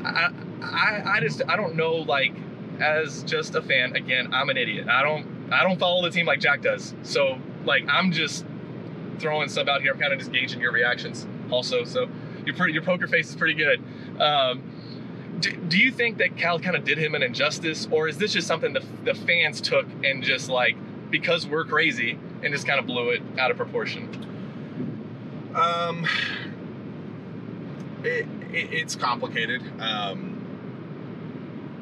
I, 0.04 0.30
I, 0.62 1.02
I 1.16 1.20
just 1.20 1.42
I 1.48 1.56
don't 1.56 1.76
know 1.76 1.94
like 1.94 2.32
as 2.80 3.22
just 3.24 3.54
a 3.54 3.62
fan, 3.62 3.96
again, 3.96 4.32
I'm 4.32 4.48
an 4.48 4.56
idiot. 4.56 4.88
I 4.88 5.02
don't 5.02 5.52
I 5.52 5.62
don't 5.62 5.78
follow 5.78 6.02
the 6.02 6.10
team 6.10 6.26
like 6.26 6.40
Jack 6.40 6.62
does. 6.62 6.94
So 7.02 7.38
like 7.64 7.84
I'm 7.88 8.12
just 8.12 8.44
throwing 9.18 9.48
stuff 9.48 9.68
out 9.68 9.82
here. 9.82 9.92
I'm 9.92 9.98
kind 9.98 10.12
of 10.12 10.18
just 10.18 10.32
gauging 10.32 10.60
your 10.60 10.72
reactions 10.72 11.26
also. 11.50 11.84
So 11.84 12.08
your 12.44 12.68
your 12.68 12.82
poker 12.82 13.06
face 13.06 13.28
is 13.28 13.36
pretty 13.36 13.54
good. 13.54 13.82
Um, 14.20 14.62
do, 15.40 15.54
do, 15.54 15.78
you 15.78 15.92
think 15.92 16.16
that 16.18 16.38
Cal 16.38 16.58
kind 16.58 16.76
of 16.76 16.84
did 16.84 16.96
him 16.96 17.14
an 17.14 17.22
injustice, 17.22 17.86
or 17.90 18.08
is 18.08 18.16
this 18.16 18.32
just 18.32 18.46
something 18.46 18.72
the, 18.72 18.82
the 19.04 19.14
fans 19.14 19.60
took 19.60 19.86
and 20.02 20.22
just 20.22 20.48
like 20.48 20.76
because 21.10 21.46
we're 21.46 21.64
crazy 21.64 22.18
and 22.42 22.52
just 22.52 22.66
kind 22.66 22.78
of 22.78 22.86
blew 22.86 23.10
it 23.10 23.22
out 23.38 23.50
of 23.50 23.56
proportion? 23.56 24.08
Um, 25.54 26.06
it, 28.02 28.26
it, 28.52 28.72
it's 28.72 28.94
complicated. 28.94 29.62
Um, 29.80 30.34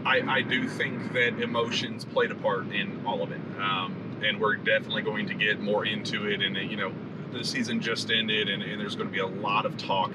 I, 0.05 0.21
I 0.21 0.43
do 0.43 0.69
think 0.69 1.13
that 1.15 1.41
emotions 1.41 2.05
played 2.05 2.31
a 2.31 2.35
part 2.35 2.73
in 2.73 3.05
all 3.07 3.23
of 3.23 3.33
it. 3.33 3.41
Um, 3.59 4.21
and 4.25 4.41
we're 4.41 4.57
definitely 4.57 5.03
going 5.03 5.27
to 5.27 5.35
get 5.35 5.61
more 5.61 5.85
into 5.85 6.27
it. 6.27 6.41
And, 6.41 6.57
you 6.57 6.77
know, 6.77 6.93
the 7.33 7.45
season 7.45 7.81
just 7.81 8.11
ended, 8.11 8.49
and, 8.49 8.63
and 8.63 8.81
there's 8.81 8.97
going 8.97 9.09
to 9.09 9.13
be 9.13 9.21
a 9.21 9.27
lot 9.27 9.67
of 9.67 9.77
talk 9.77 10.13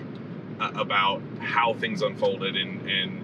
uh, 0.59 0.71
about 0.75 1.21
how 1.39 1.73
things 1.73 2.01
unfolded 2.01 2.55
and, 2.55 2.89
and 2.89 3.23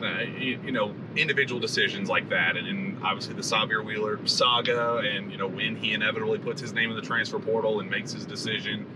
uh, 0.00 0.20
you, 0.38 0.60
you, 0.64 0.72
know, 0.72 0.94
individual 1.16 1.60
decisions 1.60 2.08
like 2.08 2.28
that. 2.28 2.56
And, 2.56 2.66
and 2.66 3.02
obviously 3.02 3.34
the 3.34 3.42
Sahvir 3.42 3.84
Wheeler 3.84 4.24
saga, 4.26 4.98
and, 4.98 5.32
you 5.32 5.38
know, 5.38 5.48
when 5.48 5.76
he 5.76 5.92
inevitably 5.92 6.38
puts 6.38 6.60
his 6.60 6.72
name 6.72 6.90
in 6.90 6.96
the 6.96 7.02
transfer 7.02 7.38
portal 7.38 7.80
and 7.80 7.90
makes 7.90 8.12
his 8.12 8.24
decision, 8.24 8.86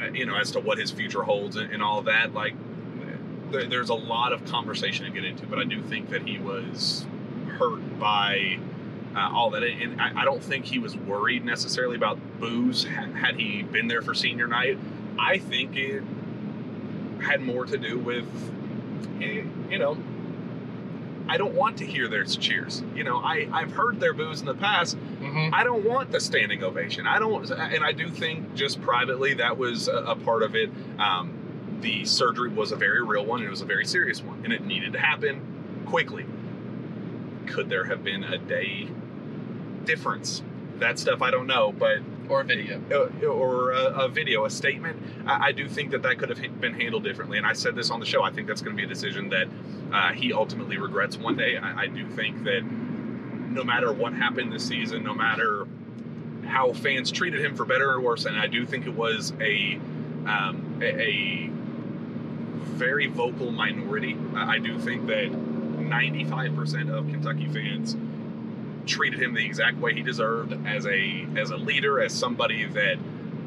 uh, 0.00 0.06
you 0.12 0.26
know, 0.26 0.36
as 0.36 0.50
to 0.52 0.60
what 0.60 0.78
his 0.78 0.90
future 0.90 1.22
holds 1.22 1.56
and, 1.56 1.72
and 1.72 1.82
all 1.82 2.02
that. 2.02 2.34
Like, 2.34 2.54
there, 3.50 3.66
there's 3.66 3.90
a 3.90 3.94
lot 3.94 4.32
of 4.32 4.44
conversation 4.46 5.06
to 5.06 5.10
get 5.10 5.24
into, 5.24 5.46
but 5.46 5.58
I 5.58 5.64
do 5.64 5.82
think 5.82 6.10
that 6.10 6.26
he 6.26 6.38
was 6.38 7.06
hurt 7.58 7.98
by 7.98 8.58
uh, 9.14 9.30
all 9.32 9.50
that. 9.50 9.62
And 9.62 10.00
I, 10.00 10.22
I, 10.22 10.24
don't 10.24 10.42
think 10.42 10.64
he 10.64 10.78
was 10.78 10.96
worried 10.96 11.44
necessarily 11.44 11.96
about 11.96 12.18
booze 12.38 12.84
had, 12.84 13.14
had 13.14 13.36
he 13.36 13.62
been 13.62 13.88
there 13.88 14.02
for 14.02 14.14
senior 14.14 14.46
night. 14.46 14.78
I 15.18 15.38
think 15.38 15.76
it 15.76 16.02
had 17.20 17.40
more 17.40 17.66
to 17.66 17.76
do 17.76 17.98
with, 17.98 18.26
you 19.20 19.78
know, 19.78 19.96
I 21.28 21.36
don't 21.36 21.54
want 21.54 21.76
to 21.78 21.86
hear 21.86 22.08
their 22.08 22.24
cheers. 22.24 22.82
You 22.94 23.04
know, 23.04 23.18
I, 23.18 23.48
I've 23.52 23.72
heard 23.72 24.00
their 24.00 24.14
boos 24.14 24.40
in 24.40 24.46
the 24.46 24.54
past. 24.54 24.96
Mm-hmm. 24.96 25.54
I 25.54 25.62
don't 25.62 25.84
want 25.84 26.10
the 26.10 26.20
standing 26.20 26.64
ovation. 26.64 27.06
I 27.06 27.18
don't, 27.18 27.50
and 27.50 27.84
I 27.84 27.92
do 27.92 28.08
think 28.08 28.54
just 28.54 28.80
privately 28.80 29.34
that 29.34 29.58
was 29.58 29.88
a, 29.88 29.96
a 29.96 30.16
part 30.16 30.42
of 30.42 30.56
it. 30.56 30.70
Um, 30.98 31.78
the 31.80 32.04
surgery 32.06 32.48
was 32.48 32.72
a 32.72 32.76
very 32.76 33.02
real 33.04 33.26
one. 33.26 33.42
It 33.42 33.50
was 33.50 33.60
a 33.60 33.66
very 33.66 33.84
serious 33.84 34.22
one, 34.22 34.40
and 34.44 34.52
it 34.52 34.64
needed 34.64 34.94
to 34.94 34.98
happen 34.98 35.84
quickly. 35.86 36.24
Could 37.46 37.68
there 37.68 37.84
have 37.84 38.02
been 38.02 38.24
a 38.24 38.38
day 38.38 38.88
difference? 39.84 40.42
That 40.78 40.98
stuff 40.98 41.22
I 41.22 41.30
don't 41.30 41.46
know, 41.46 41.72
but 41.72 41.98
or 42.28 42.40
a 42.42 42.44
video 42.44 42.80
uh, 42.90 43.26
or 43.26 43.72
a, 43.72 44.04
a 44.04 44.08
video, 44.08 44.44
a 44.44 44.50
statement. 44.50 45.00
I, 45.26 45.48
I, 45.48 45.52
do 45.52 45.68
think 45.68 45.90
that 45.92 46.02
that 46.02 46.18
could 46.18 46.28
have 46.28 46.60
been 46.60 46.74
handled 46.74 47.04
differently, 47.04 47.38
and 47.38 47.46
I 47.46 47.52
said 47.52 47.74
this 47.74 47.90
on 47.90 48.00
the 48.00 48.06
show. 48.06 48.22
I 48.22 48.30
think 48.30 48.46
that's 48.46 48.60
going 48.60 48.76
to 48.76 48.80
be 48.80 48.84
a 48.84 48.92
decision 48.92 49.28
that 49.30 49.48
uh, 49.92 50.12
he 50.12 50.32
ultimately 50.32 50.78
regrets 50.78 51.16
one 51.16 51.36
day. 51.36 51.56
I, 51.56 51.82
I 51.82 51.86
do 51.86 52.06
think 52.08 52.44
that 52.44 52.62
no 52.62 53.64
matter 53.64 53.92
what 53.92 54.12
happened 54.12 54.52
this 54.52 54.66
season, 54.66 55.02
no 55.02 55.14
matter 55.14 55.66
how 56.46 56.72
fans 56.72 57.10
treated 57.10 57.44
him 57.44 57.56
for 57.56 57.64
better 57.64 57.90
or 57.90 58.00
worse, 58.00 58.24
and 58.24 58.36
I 58.36 58.46
do 58.46 58.66
think 58.66 58.86
it 58.86 58.94
was 58.94 59.32
a 59.40 59.78
um, 60.26 60.80
a, 60.82 61.00
a 61.00 61.50
very 62.78 63.06
vocal 63.06 63.50
minority. 63.50 64.16
I 64.34 64.58
do 64.58 64.78
think 64.78 65.06
that 65.06 65.32
95% 65.32 66.90
of 66.90 67.08
Kentucky 67.08 67.48
fans 67.48 67.96
treated 68.88 69.22
him 69.22 69.34
the 69.34 69.44
exact 69.44 69.78
way 69.78 69.94
he 69.94 70.02
deserved 70.02 70.66
as 70.66 70.86
a 70.86 71.26
as 71.36 71.50
a 71.50 71.56
leader, 71.56 72.00
as 72.00 72.12
somebody 72.12 72.64
that 72.64 72.98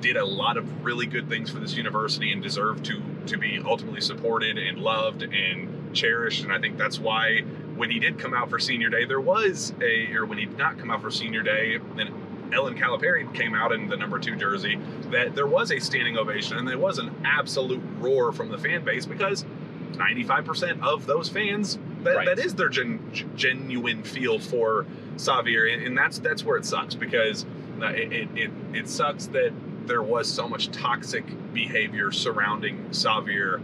did 0.02 0.18
a 0.18 0.26
lot 0.26 0.58
of 0.58 0.84
really 0.84 1.06
good 1.06 1.30
things 1.30 1.50
for 1.50 1.60
this 1.60 1.76
university 1.76 2.32
and 2.32 2.42
deserved 2.42 2.86
to 2.86 3.02
to 3.28 3.38
be 3.38 3.62
ultimately 3.66 4.02
supported 4.02 4.58
and 4.58 4.80
loved 4.80 5.24
and 5.24 5.96
cherished. 5.96 6.44
And 6.44 6.52
I 6.52 6.60
think 6.60 6.78
that's 6.78 7.00
why 7.00 7.42
when 7.76 7.90
he 7.92 8.00
did 8.00 8.20
come 8.20 8.34
out 8.34 8.50
for 8.50 8.60
senior 8.60 8.90
day, 8.90 9.06
there 9.06 9.22
was 9.22 9.74
a 9.82 10.14
or 10.14 10.26
when 10.26 10.38
he 10.38 10.46
did 10.46 10.58
not 10.58 10.78
come 10.78 10.92
out 10.92 11.02
for 11.02 11.12
senior 11.12 11.44
day, 11.44 11.80
then 11.96 12.14
Ellen 12.54 12.76
Calipari 12.76 13.34
came 13.34 13.56
out 13.56 13.72
in 13.72 13.88
the 13.88 13.96
number 13.96 14.20
two 14.20 14.36
jersey, 14.36 14.78
that 15.10 15.36
there 15.36 15.48
was 15.48 15.72
a 15.72 15.80
standing 15.80 16.18
ovation 16.18 16.58
and 16.58 16.68
there 16.68 16.78
was 16.78 16.98
an 16.98 17.12
absolute 17.24 17.82
roar 18.00 18.32
from 18.32 18.50
the 18.50 18.58
fan 18.58 18.84
base 18.84 19.06
because 19.06 19.46
95% 19.94 20.82
of 20.82 21.06
those 21.06 21.30
fans 21.30 21.78
that, 22.04 22.16
right. 22.16 22.26
that 22.26 22.40
is 22.40 22.56
their 22.56 22.70
gen, 22.70 23.00
genuine 23.36 24.04
feel 24.04 24.40
for 24.40 24.86
Sahvir, 25.16 25.86
and 25.86 25.98
that's 25.98 26.20
that's 26.20 26.44
where 26.44 26.58
it 26.58 26.66
sucks 26.66 26.96
because 26.96 27.46
uh, 27.82 27.88
it, 27.88 28.30
it, 28.36 28.52
it 28.74 28.90
sucks 28.90 29.28
that 29.28 29.52
there 29.86 30.04
was 30.04 30.32
so 30.32 30.48
much 30.48 30.72
toxic 30.72 31.26
behavior 31.54 32.12
surrounding 32.12 32.90
Sahvir, 32.90 33.62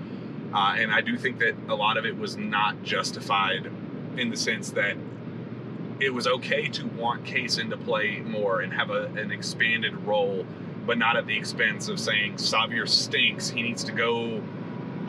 uh, 0.54 0.76
and 0.78 0.92
I 0.92 1.02
do 1.02 1.18
think 1.18 1.40
that 1.40 1.56
a 1.68 1.76
lot 1.76 1.98
of 1.98 2.06
it 2.06 2.18
was 2.18 2.38
not 2.38 2.84
justified 2.84 3.72
in 4.18 4.30
the 4.30 4.38
sense 4.38 4.72
that 4.72 4.98
it 6.00 6.14
was 6.14 6.28
okay 6.28 6.68
to 6.70 6.86
want 6.88 7.24
Cason 7.24 7.70
to 7.72 7.78
play 7.78 8.20
more 8.20 8.62
and 8.62 8.72
have 8.74 8.90
a, 8.90 9.06
an 9.16 9.32
expanded 9.32 9.96
role, 10.06 10.46
but 10.86 10.98
not 10.98 11.18
at 11.18 11.26
the 11.26 11.38
expense 11.38 11.90
of 11.90 12.00
saying 12.00 12.36
Sahvir 12.36 12.88
stinks. 12.88 13.50
He 13.50 13.62
needs 13.62 13.84
to 13.86 13.92
go, 13.92 14.44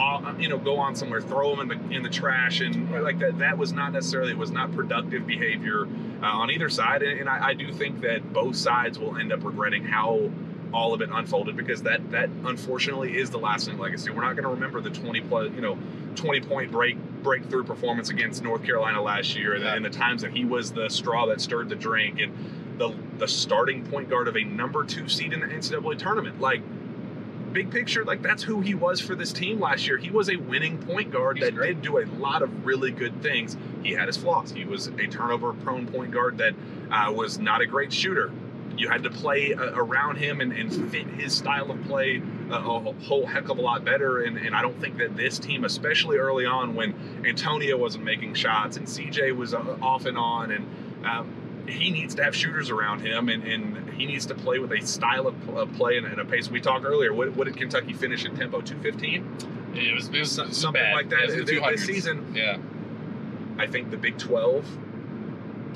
uh, 0.00 0.34
you 0.38 0.48
know, 0.48 0.58
go 0.58 0.76
on 0.76 0.94
somewhere, 0.94 1.20
throw 1.20 1.54
them 1.54 1.70
in 1.70 1.78
the 1.78 1.96
in 1.96 2.02
the 2.02 2.08
trash, 2.08 2.60
and 2.60 2.90
like 3.02 3.18
that. 3.18 3.38
That 3.38 3.58
was 3.58 3.72
not 3.72 3.92
necessarily 3.92 4.32
it 4.32 4.38
was 4.38 4.50
not 4.50 4.72
productive 4.72 5.26
behavior 5.26 5.86
uh, 6.22 6.26
on 6.26 6.50
either 6.50 6.68
side, 6.68 7.02
and, 7.02 7.20
and 7.20 7.28
I, 7.28 7.48
I 7.48 7.54
do 7.54 7.72
think 7.72 8.00
that 8.02 8.32
both 8.32 8.56
sides 8.56 8.98
will 8.98 9.16
end 9.16 9.32
up 9.32 9.44
regretting 9.44 9.84
how 9.84 10.30
all 10.72 10.92
of 10.92 11.00
it 11.00 11.08
unfolded 11.12 11.56
because 11.56 11.82
that 11.82 12.10
that 12.10 12.28
unfortunately 12.44 13.16
is 13.16 13.30
the 13.30 13.38
lasting 13.38 13.78
legacy. 13.78 14.10
We're 14.10 14.22
not 14.22 14.34
going 14.34 14.44
to 14.44 14.50
remember 14.50 14.80
the 14.80 14.90
20 14.90 15.20
plus, 15.22 15.50
you 15.52 15.60
know, 15.60 15.78
20 16.16 16.40
point 16.42 16.70
break 16.70 16.96
breakthrough 17.22 17.64
performance 17.64 18.10
against 18.10 18.42
North 18.42 18.64
Carolina 18.64 19.02
last 19.02 19.36
year 19.36 19.54
and, 19.54 19.64
yeah. 19.64 19.74
and 19.74 19.84
the 19.84 19.90
times 19.90 20.22
that 20.22 20.30
he 20.30 20.44
was 20.44 20.72
the 20.72 20.88
straw 20.88 21.26
that 21.26 21.40
stirred 21.40 21.68
the 21.68 21.76
drink 21.76 22.20
and 22.20 22.78
the 22.78 22.94
the 23.18 23.26
starting 23.26 23.84
point 23.86 24.08
guard 24.08 24.28
of 24.28 24.36
a 24.36 24.44
number 24.44 24.84
two 24.84 25.08
seed 25.08 25.32
in 25.32 25.40
the 25.40 25.46
NCAA 25.46 25.98
tournament. 25.98 26.40
Like 26.40 26.62
big 27.48 27.70
picture, 27.70 28.04
like 28.04 28.22
that's 28.22 28.42
who 28.42 28.60
he 28.60 28.74
was 28.74 29.00
for 29.00 29.14
this 29.14 29.32
team 29.32 29.60
last 29.60 29.86
year. 29.86 29.96
He 29.96 30.10
was 30.10 30.28
a 30.28 30.36
winning 30.36 30.78
point 30.78 31.10
guard 31.10 31.38
He's 31.38 31.46
that 31.46 31.54
great. 31.54 31.74
did 31.74 31.82
do 31.82 31.98
a 31.98 32.06
lot 32.18 32.42
of 32.42 32.66
really 32.66 32.90
good 32.90 33.22
things. 33.22 33.56
He 33.82 33.92
had 33.92 34.06
his 34.06 34.16
flaws. 34.16 34.52
He 34.52 34.64
was 34.64 34.86
a 34.86 35.06
turnover 35.06 35.52
prone 35.52 35.86
point 35.86 36.10
guard 36.10 36.38
that 36.38 36.54
uh, 36.90 37.12
was 37.12 37.38
not 37.38 37.60
a 37.60 37.66
great 37.66 37.92
shooter 37.92 38.32
you 38.78 38.88
had 38.88 39.02
to 39.02 39.10
play 39.10 39.54
uh, 39.54 39.72
around 39.74 40.16
him 40.16 40.40
and, 40.40 40.52
and, 40.52 40.72
fit 40.90 41.06
his 41.06 41.34
style 41.34 41.70
of 41.70 41.82
play 41.84 42.22
uh, 42.50 42.56
a 42.56 42.92
whole 43.02 43.26
heck 43.26 43.48
of 43.48 43.58
a 43.58 43.60
lot 43.60 43.84
better. 43.84 44.22
And, 44.22 44.38
and, 44.38 44.54
I 44.54 44.62
don't 44.62 44.80
think 44.80 44.98
that 44.98 45.16
this 45.16 45.38
team, 45.38 45.64
especially 45.64 46.16
early 46.16 46.46
on 46.46 46.74
when 46.74 46.94
Antonio 47.26 47.76
wasn't 47.76 48.04
making 48.04 48.34
shots 48.34 48.76
and 48.76 48.86
CJ 48.86 49.36
was 49.36 49.52
uh, 49.52 49.76
off 49.82 50.06
and 50.06 50.16
on, 50.16 50.52
and 50.52 50.66
um, 51.04 51.34
he 51.68 51.90
needs 51.90 52.14
to 52.16 52.24
have 52.24 52.34
shooters 52.34 52.70
around 52.70 53.00
him 53.00 53.28
and, 53.28 53.44
and 53.44 53.90
he 53.90 54.06
needs 54.06 54.26
to 54.26 54.34
play 54.34 54.58
with 54.58 54.72
a 54.72 54.86
style 54.86 55.26
of, 55.26 55.48
of 55.50 55.72
play 55.74 55.96
and, 55.96 56.06
and, 56.06 56.20
a 56.20 56.24
pace. 56.24 56.50
We 56.50 56.60
talked 56.60 56.84
earlier. 56.84 57.12
What, 57.12 57.34
what, 57.36 57.44
did 57.44 57.56
Kentucky 57.56 57.92
finish 57.92 58.24
in 58.24 58.36
tempo? 58.36 58.60
215? 58.60 59.74
it 59.74 59.94
was, 59.94 60.08
it 60.08 60.18
was 60.18 60.32
something 60.32 60.72
bad. 60.72 60.94
like 60.94 61.10
that 61.10 61.28
this 61.28 61.84
season. 61.84 62.34
Yeah. 62.34 62.58
I 63.58 63.66
think 63.66 63.90
the 63.90 63.96
Big 63.96 64.18
12 64.18 64.64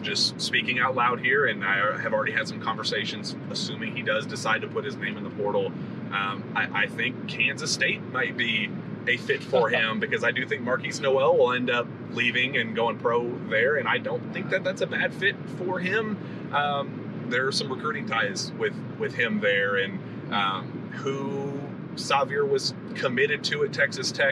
just 0.02 0.40
speaking 0.40 0.80
out 0.80 0.94
loud 0.94 1.20
here, 1.20 1.46
and 1.46 1.64
I 1.64 1.98
have 2.00 2.12
already 2.12 2.32
had 2.32 2.48
some 2.48 2.60
conversations, 2.60 3.36
assuming 3.50 3.96
he 3.96 4.02
does 4.02 4.26
decide 4.26 4.62
to 4.62 4.68
put 4.68 4.84
his 4.84 4.96
name 4.96 5.16
in 5.16 5.22
the 5.22 5.30
portal. 5.30 5.66
Um, 6.12 6.52
I, 6.54 6.82
I, 6.82 6.86
think 6.88 7.28
Kansas 7.28 7.72
State 7.72 8.02
might 8.12 8.36
be 8.36 8.68
a 9.06 9.16
fit 9.16 9.42
for 9.42 9.68
him 9.70 10.00
because 10.00 10.24
I 10.24 10.30
do 10.30 10.46
think 10.46 10.62
Markquis 10.62 11.00
Nowell 11.00 11.36
will 11.36 11.52
end 11.52 11.70
up 11.70 11.86
leaving 12.10 12.56
and 12.56 12.74
going 12.74 12.98
pro 12.98 13.36
there, 13.48 13.76
and 13.76 13.88
I 13.88 13.98
don't 13.98 14.32
think 14.32 14.50
that 14.50 14.64
that's 14.64 14.80
a 14.82 14.86
bad 14.86 15.12
fit 15.14 15.36
for 15.58 15.78
him. 15.78 16.18
Um, 16.52 17.26
there 17.28 17.46
are 17.46 17.52
some 17.52 17.72
recruiting 17.72 18.06
ties 18.06 18.52
with 18.52 18.74
with 18.98 19.14
him 19.14 19.40
there, 19.40 19.76
and 19.76 19.98
um, 20.32 20.90
who 20.92 21.60
Sahvir 21.94 22.48
was 22.48 22.74
committed 22.94 23.44
to 23.44 23.64
at 23.64 23.72
Texas 23.72 24.12
Tech 24.12 24.31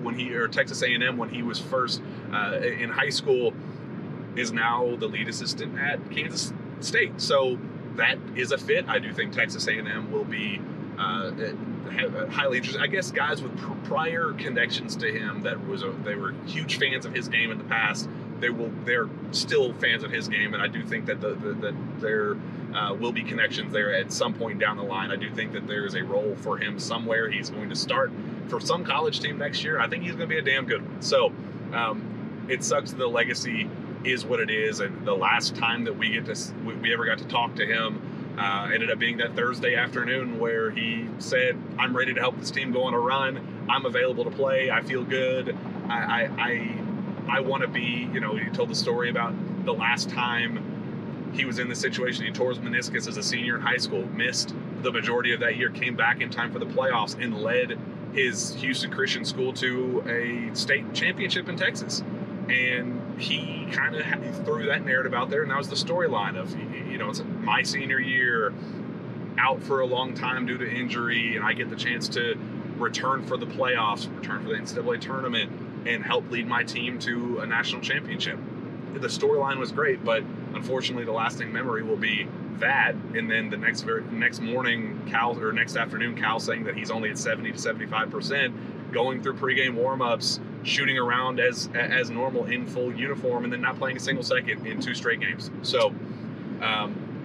when 0.00 0.18
he 0.18 0.32
or 0.32 0.48
Texas 0.48 0.82
A&M 0.82 1.18
when 1.18 1.28
he 1.28 1.42
was 1.42 1.60
first 1.60 2.00
uh, 2.32 2.58
in 2.58 2.88
high 2.88 3.10
school 3.10 3.52
is 4.34 4.50
now 4.50 4.96
the 4.96 5.06
lead 5.06 5.28
assistant 5.28 5.78
at 5.78 6.10
Kansas 6.10 6.52
State. 6.80 7.20
So 7.20 7.58
that 7.96 8.18
is 8.34 8.50
a 8.50 8.58
fit. 8.58 8.88
I 8.88 8.98
do 8.98 9.12
think 9.12 9.32
Texas 9.32 9.66
A&M 9.68 10.10
will 10.10 10.24
be 10.24 10.58
uh, 10.98 11.32
highly 12.30 12.56
interested. 12.56 12.80
I 12.80 12.86
guess 12.86 13.10
guys 13.10 13.42
with 13.42 13.56
prior 13.84 14.32
connections 14.32 14.96
to 14.96 15.12
him 15.12 15.42
that 15.42 15.66
was 15.66 15.82
a, 15.82 15.90
they 15.90 16.14
were 16.14 16.32
huge 16.46 16.78
fans 16.78 17.04
of 17.04 17.14
his 17.14 17.28
game 17.28 17.50
in 17.50 17.58
the 17.58 17.64
past. 17.64 18.08
They 18.40 18.50
will 18.50 18.70
they're 18.84 19.08
still 19.32 19.72
fans 19.74 20.02
of 20.02 20.10
his 20.10 20.28
game, 20.28 20.54
and 20.54 20.62
I 20.62 20.68
do 20.68 20.84
think 20.84 21.06
that 21.06 21.20
the, 21.20 21.34
the 21.34 21.52
that 21.54 21.74
there 22.00 22.36
uh, 22.74 22.94
will 22.94 23.12
be 23.12 23.22
connections 23.22 23.72
there 23.72 23.94
at 23.94 24.12
some 24.12 24.34
point 24.34 24.58
down 24.58 24.76
the 24.76 24.82
line. 24.82 25.10
I 25.10 25.16
do 25.16 25.30
think 25.30 25.52
that 25.52 25.66
there 25.66 25.86
is 25.86 25.94
a 25.94 26.02
role 26.02 26.34
for 26.36 26.58
him 26.58 26.78
somewhere. 26.78 27.30
He's 27.30 27.50
going 27.50 27.68
to 27.70 27.76
start 27.76 28.12
for 28.48 28.60
some 28.60 28.84
college 28.84 29.20
team 29.20 29.38
next 29.38 29.64
year. 29.64 29.78
I 29.80 29.88
think 29.88 30.02
he's 30.02 30.12
going 30.16 30.28
to 30.28 30.34
be 30.34 30.38
a 30.38 30.42
damn 30.42 30.66
good 30.66 30.82
one. 30.82 31.02
So 31.02 31.32
um, 31.72 32.46
it 32.48 32.64
sucks 32.64 32.92
the 32.92 33.06
legacy 33.06 33.68
is 34.04 34.24
what 34.24 34.40
it 34.40 34.50
is, 34.50 34.80
and 34.80 35.06
the 35.06 35.14
last 35.14 35.56
time 35.56 35.84
that 35.84 35.96
we 35.96 36.10
get 36.10 36.26
to 36.26 36.36
we, 36.64 36.74
we 36.74 36.92
ever 36.92 37.06
got 37.06 37.18
to 37.18 37.24
talk 37.24 37.54
to 37.56 37.66
him 37.66 38.00
uh, 38.38 38.70
ended 38.72 38.90
up 38.90 38.98
being 38.98 39.18
that 39.18 39.34
Thursday 39.36 39.74
afternoon 39.76 40.38
where 40.38 40.70
he 40.70 41.08
said, 41.18 41.56
"I'm 41.78 41.96
ready 41.96 42.14
to 42.14 42.20
help 42.20 42.38
this 42.38 42.50
team 42.50 42.72
go 42.72 42.84
on 42.84 42.94
a 42.94 42.98
run. 42.98 43.66
I'm 43.68 43.86
available 43.86 44.24
to 44.24 44.30
play. 44.30 44.70
I 44.70 44.82
feel 44.82 45.04
good. 45.04 45.56
I 45.88 45.94
I 45.94 46.30
I, 46.38 46.76
I 47.28 47.40
want 47.40 47.62
to 47.62 47.68
be." 47.68 48.08
You 48.12 48.20
know, 48.20 48.36
he 48.36 48.48
told 48.50 48.68
the 48.68 48.74
story 48.74 49.10
about 49.10 49.34
the 49.64 49.74
last 49.74 50.10
time 50.10 51.32
he 51.34 51.44
was 51.44 51.58
in 51.58 51.68
this 51.68 51.80
situation. 51.80 52.24
He 52.24 52.32
tore 52.32 52.50
his 52.50 52.58
meniscus 52.58 53.08
as 53.08 53.16
a 53.16 53.22
senior 53.22 53.56
in 53.56 53.62
high 53.62 53.78
school, 53.78 54.06
missed 54.06 54.54
the 54.82 54.92
majority 54.92 55.32
of 55.32 55.40
that 55.40 55.56
year, 55.56 55.70
came 55.70 55.96
back 55.96 56.20
in 56.20 56.30
time 56.30 56.52
for 56.52 56.58
the 56.58 56.66
playoffs, 56.66 57.20
and 57.20 57.40
led 57.40 57.78
his 58.12 58.54
Houston 58.56 58.90
Christian 58.90 59.24
School 59.24 59.52
to 59.54 60.04
a 60.06 60.54
state 60.54 60.92
championship 60.94 61.48
in 61.48 61.56
Texas 61.56 62.02
and 62.48 63.20
he 63.20 63.66
kind 63.72 63.94
of 63.94 64.44
threw 64.44 64.66
that 64.66 64.84
narrative 64.84 65.14
out 65.14 65.30
there, 65.30 65.42
and 65.42 65.50
that 65.50 65.58
was 65.58 65.68
the 65.68 65.76
storyline 65.76 66.36
of 66.36 66.56
you 66.90 66.98
know 66.98 67.10
it's 67.10 67.22
my 67.40 67.62
senior 67.62 68.00
year, 68.00 68.52
out 69.38 69.62
for 69.62 69.80
a 69.80 69.86
long 69.86 70.14
time 70.14 70.46
due 70.46 70.58
to 70.58 70.70
injury, 70.70 71.36
and 71.36 71.44
I 71.44 71.52
get 71.52 71.70
the 71.70 71.76
chance 71.76 72.08
to 72.10 72.36
return 72.78 73.24
for 73.24 73.36
the 73.36 73.46
playoffs, 73.46 74.14
return 74.16 74.42
for 74.42 74.48
the 74.48 74.56
NCAA 74.56 75.00
tournament, 75.00 75.50
and 75.86 76.04
help 76.04 76.30
lead 76.30 76.46
my 76.46 76.62
team 76.62 76.98
to 77.00 77.40
a 77.40 77.46
national 77.46 77.80
championship. 77.80 78.38
The 78.94 79.08
storyline 79.08 79.58
was 79.58 79.72
great, 79.72 80.04
but 80.04 80.22
unfortunately, 80.54 81.04
the 81.04 81.12
lasting 81.12 81.52
memory 81.52 81.82
will 81.82 81.96
be 81.96 82.28
that, 82.58 82.94
and 83.14 83.30
then 83.30 83.50
the 83.50 83.56
next 83.56 83.82
very, 83.82 84.04
next 84.04 84.40
morning, 84.40 85.02
Cal 85.10 85.38
or 85.38 85.52
next 85.52 85.76
afternoon, 85.76 86.16
Cal 86.16 86.38
saying 86.38 86.64
that 86.64 86.76
he's 86.76 86.90
only 86.90 87.10
at 87.10 87.18
70 87.18 87.52
to 87.52 87.58
75 87.58 88.10
percent, 88.10 88.92
going 88.92 89.22
through 89.22 89.34
pregame 89.34 89.74
warmups 89.74 90.40
shooting 90.62 90.96
around 90.96 91.40
as 91.40 91.68
as 91.74 92.10
normal 92.10 92.46
in 92.46 92.66
full 92.66 92.94
uniform 92.94 93.44
and 93.44 93.52
then 93.52 93.60
not 93.60 93.76
playing 93.78 93.96
a 93.96 94.00
single 94.00 94.24
second 94.24 94.66
in 94.66 94.80
two 94.80 94.94
straight 94.94 95.20
games. 95.20 95.50
So 95.62 95.88
um, 96.60 97.24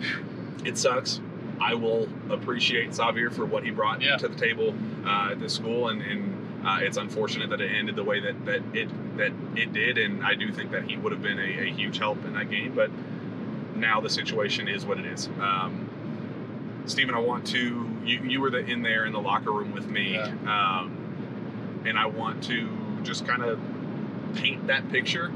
it 0.65 0.77
sucks. 0.77 1.21
I 1.61 1.73
will 1.73 2.07
appreciate 2.29 2.91
Sahvir 2.91 3.33
for 3.33 3.45
what 3.45 3.63
he 3.63 3.71
brought 3.71 4.01
yeah. 4.01 4.17
to 4.17 4.27
the 4.27 4.35
table 4.35 4.73
uh, 5.05 5.31
at 5.31 5.39
this 5.39 5.53
school, 5.53 5.89
and, 5.89 6.01
and 6.01 6.38
uh, 6.65 6.79
it's 6.81 6.97
unfortunate 6.97 7.49
that 7.49 7.61
it 7.61 7.71
ended 7.71 7.95
the 7.95 8.03
way 8.03 8.19
that, 8.19 8.45
that 8.45 8.61
it 8.73 9.17
that 9.17 9.31
it 9.55 9.73
did. 9.73 9.97
And 9.97 10.25
I 10.25 10.35
do 10.35 10.51
think 10.51 10.71
that 10.71 10.83
he 10.89 10.97
would 10.97 11.11
have 11.11 11.21
been 11.21 11.39
a, 11.39 11.69
a 11.69 11.71
huge 11.71 11.97
help 11.97 12.23
in 12.25 12.33
that 12.33 12.49
game, 12.49 12.73
but 12.75 12.89
now 13.75 14.01
the 14.01 14.09
situation 14.09 14.67
is 14.67 14.85
what 14.85 14.99
it 14.99 15.05
is. 15.05 15.27
Um, 15.39 15.89
Steven, 16.85 17.15
I 17.15 17.19
want 17.19 17.47
to 17.47 17.89
you 18.03 18.19
you 18.23 18.41
were 18.41 18.49
the, 18.49 18.59
in 18.59 18.81
there 18.81 19.05
in 19.05 19.13
the 19.13 19.21
locker 19.21 19.51
room 19.51 19.73
with 19.73 19.87
me, 19.87 20.13
yeah. 20.13 20.25
um, 20.25 21.83
and 21.85 21.97
I 21.97 22.07
want 22.07 22.43
to 22.45 22.69
just 23.03 23.25
kind 23.25 23.43
of 23.43 23.59
paint 24.35 24.67
that 24.67 24.89
picture. 24.89 25.31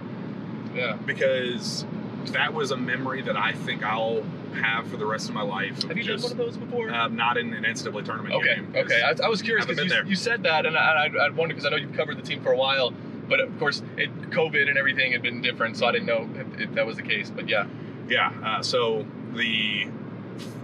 Yeah. 0.75 0.97
Because 1.05 1.85
that 2.27 2.53
was 2.53 2.71
a 2.71 2.77
memory 2.77 3.21
that 3.21 3.37
I 3.37 3.53
think 3.53 3.83
I'll 3.83 4.23
have 4.53 4.87
for 4.87 4.97
the 4.97 5.05
rest 5.05 5.29
of 5.29 5.35
my 5.35 5.41
life. 5.41 5.83
Have 5.83 5.97
you 5.97 6.03
just, 6.03 6.23
done 6.23 6.37
one 6.37 6.47
of 6.47 6.53
those 6.53 6.57
before? 6.57 6.93
Um, 6.93 7.15
not 7.15 7.37
in 7.37 7.53
an 7.53 7.63
NCAA 7.63 8.05
tournament 8.05 8.35
okay. 8.35 8.55
game. 8.55 8.73
Okay, 8.75 9.01
I, 9.01 9.25
I, 9.25 9.27
was 9.29 9.41
curious 9.41 9.65
because 9.65 9.91
you, 9.91 10.03
you, 10.05 10.15
said 10.15 10.43
that, 10.43 10.65
and 10.65 10.77
I, 10.77 11.07
I, 11.07 11.25
I 11.25 11.29
wondered 11.29 11.55
because 11.55 11.65
I 11.65 11.69
know 11.69 11.77
you've 11.77 11.93
covered 11.93 12.17
the 12.17 12.21
team 12.21 12.41
for 12.41 12.51
a 12.51 12.57
while, 12.57 12.93
but 13.27 13.39
of 13.39 13.57
course, 13.59 13.81
it, 13.97 14.11
COVID 14.31 14.67
and 14.67 14.77
everything 14.77 15.11
had 15.11 15.21
been 15.21 15.41
different, 15.41 15.77
so 15.77 15.85
I 15.85 15.91
didn't 15.91 16.07
know 16.07 16.29
if, 16.35 16.61
if 16.61 16.75
that 16.75 16.85
was 16.85 16.97
the 16.97 17.03
case. 17.03 17.29
But 17.29 17.49
yeah. 17.49 17.67
Yeah. 18.07 18.31
Uh, 18.43 18.61
so 18.61 19.05
the 19.33 19.87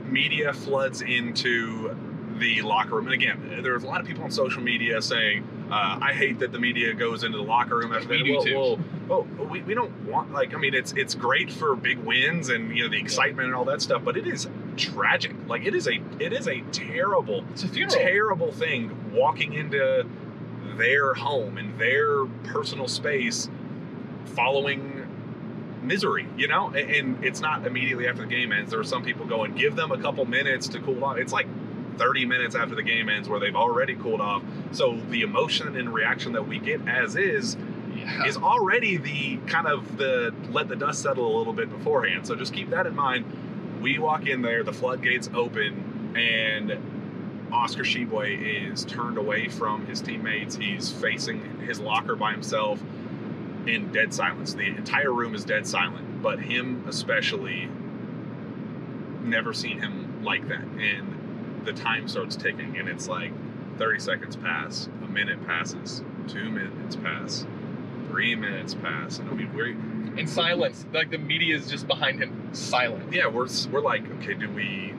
media 0.06 0.54
floods 0.54 1.02
into 1.02 1.96
the 2.40 2.62
locker 2.62 2.96
room, 2.96 3.06
and 3.06 3.14
again, 3.14 3.60
there's 3.62 3.84
a 3.84 3.88
lot 3.88 4.02
of 4.02 4.08
people 4.08 4.24
on 4.24 4.32
social 4.32 4.62
media 4.62 5.02
saying 5.02 5.48
uh, 5.72 6.00
I 6.02 6.14
hate 6.14 6.40
that 6.40 6.52
the 6.52 6.60
media 6.60 6.94
goes 6.94 7.24
into 7.24 7.38
the 7.38 7.44
locker 7.44 7.78
room 7.78 7.94
after 7.94 8.10
we 8.10 8.18
that. 8.18 8.24
Do 8.24 8.34
well, 8.34 8.44
too. 8.44 8.84
well, 9.08 9.28
well, 9.38 9.48
we, 9.48 9.62
we 9.62 9.74
don't 9.74 9.92
want 10.08 10.32
like 10.32 10.56
I 10.56 10.58
mean 10.58 10.74
it's 10.74 10.94
it's 10.94 11.14
great 11.14 11.52
for 11.52 11.76
big 11.76 12.00
wins 12.00 12.50
and 12.50 12.76
you 12.76 12.84
know 12.84 12.90
the 12.90 13.00
excitement 13.00 13.48
and 13.48 13.56
all 13.56 13.66
that 13.66 13.82
stuff, 13.82 14.04
but 14.04 14.18
it 14.18 14.28
is 14.28 14.48
tragic. 14.78 15.36
Like 15.48 15.66
it 15.66 15.76
is 15.76 15.88
a 15.88 16.02
it 16.20 16.34
is 16.34 16.48
a 16.48 16.62
terrible 16.72 17.44
it's 17.52 17.64
a 17.64 17.68
funeral. 17.68 17.96
terrible 17.96 18.52
thing 18.52 19.14
walking 19.14 19.54
into 19.54 20.08
their 20.78 21.14
home 21.14 21.58
and 21.58 21.78
their 21.80 22.26
personal 22.46 22.88
space 22.88 23.50
following 24.26 25.06
misery, 25.84 26.28
you 26.38 26.48
know? 26.48 26.68
And, 26.70 26.90
and 26.90 27.26
it's 27.26 27.42
not 27.42 27.68
immediately 27.68 28.08
after 28.08 28.22
the 28.22 28.28
game 28.28 28.52
ends. 28.52 28.72
There 28.72 28.80
are 28.80 28.86
some 28.86 29.04
people 29.04 29.26
going, 29.26 29.56
give 29.56 29.76
them 29.76 29.92
a 29.92 29.98
couple 30.02 30.26
minutes 30.26 30.68
to 30.70 30.80
cool 30.80 31.04
off. 31.04 31.18
It's 31.18 31.34
like 31.34 31.48
30 32.00 32.26
minutes 32.26 32.56
after 32.56 32.74
the 32.74 32.82
game 32.82 33.10
ends 33.10 33.30
where 33.30 33.40
they've 33.40 33.56
already 33.56 33.94
cooled 33.96 34.22
off. 34.22 34.42
So 34.72 35.00
the 35.10 35.22
emotion 35.22 35.76
and 35.76 35.94
reaction 35.94 36.32
that 36.34 36.48
we 36.48 36.58
get 36.58 36.88
as 36.88 37.16
is 37.16 37.58
yeah. 37.96 38.26
is 38.26 38.38
already 38.38 38.98
the 38.98 39.38
kind 39.48 39.68
of 39.68 39.98
the 39.98 40.34
let 40.50 40.70
the 40.70 40.76
dust 40.76 41.04
settle 41.04 41.36
a 41.36 41.38
little 41.38 41.54
bit 41.54 41.70
beforehand. 41.70 42.26
So 42.26 42.36
just 42.36 42.54
keep 42.54 42.70
that 42.70 42.88
in 42.88 42.96
mind. 42.96 43.26
We 43.82 44.00
walk 44.00 44.26
in 44.26 44.42
there, 44.42 44.64
the 44.64 44.74
floodgates 44.74 45.30
open, 45.34 46.16
and 46.16 46.78
Oscar 47.52 47.84
Tshiebwe 47.84 48.72
is 48.72 48.86
turned 48.86 49.18
away 49.18 49.48
from 49.48 49.86
his 49.86 50.02
teammates. 50.02 50.56
He's 50.56 50.92
facing 50.92 51.60
his 51.62 51.80
locker 51.80 52.16
by 52.16 52.32
himself 52.32 52.82
in 53.66 53.92
dead 53.92 54.14
silence. 54.14 54.54
The 54.54 54.68
entire 54.68 55.12
room 55.12 55.36
is 55.36 55.46
dead 55.46 55.68
silent, 55.68 56.22
but 56.22 56.40
him 56.40 56.86
especially, 56.88 57.70
never 59.24 59.54
seen 59.54 59.80
him 59.80 60.24
like 60.24 60.48
that. 60.48 60.62
And 60.62 61.19
the 61.66 61.74
time 61.74 62.08
starts 62.08 62.36
ticking 62.36 62.78
and 62.78 62.88
it's 62.90 63.08
like 63.08 63.32
30 63.78 64.00
seconds 64.00 64.36
pass, 64.36 64.90
a 65.04 65.08
minute 65.08 65.46
passes, 65.46 66.04
two 66.28 66.50
minutes 66.50 66.96
pass, 66.98 67.46
three 68.10 68.36
minutes 68.36 68.74
pass, 68.74 69.20
and 69.20 69.30
I 69.30 69.34
mean 69.34 69.54
we're 69.54 69.76
in 70.18 70.28
silence. 70.28 70.86
Like 70.94 71.12
the 71.12 71.18
media 71.18 71.56
is 71.56 71.70
just 71.70 71.88
behind 71.88 72.22
him, 72.22 72.50
silent. 72.54 73.14
Yeah, 73.14 73.28
we're 73.28 73.48
we're 73.72 73.82
like, 73.82 74.10
okay, 74.16 74.34
do 74.34 74.50
we 74.50 74.94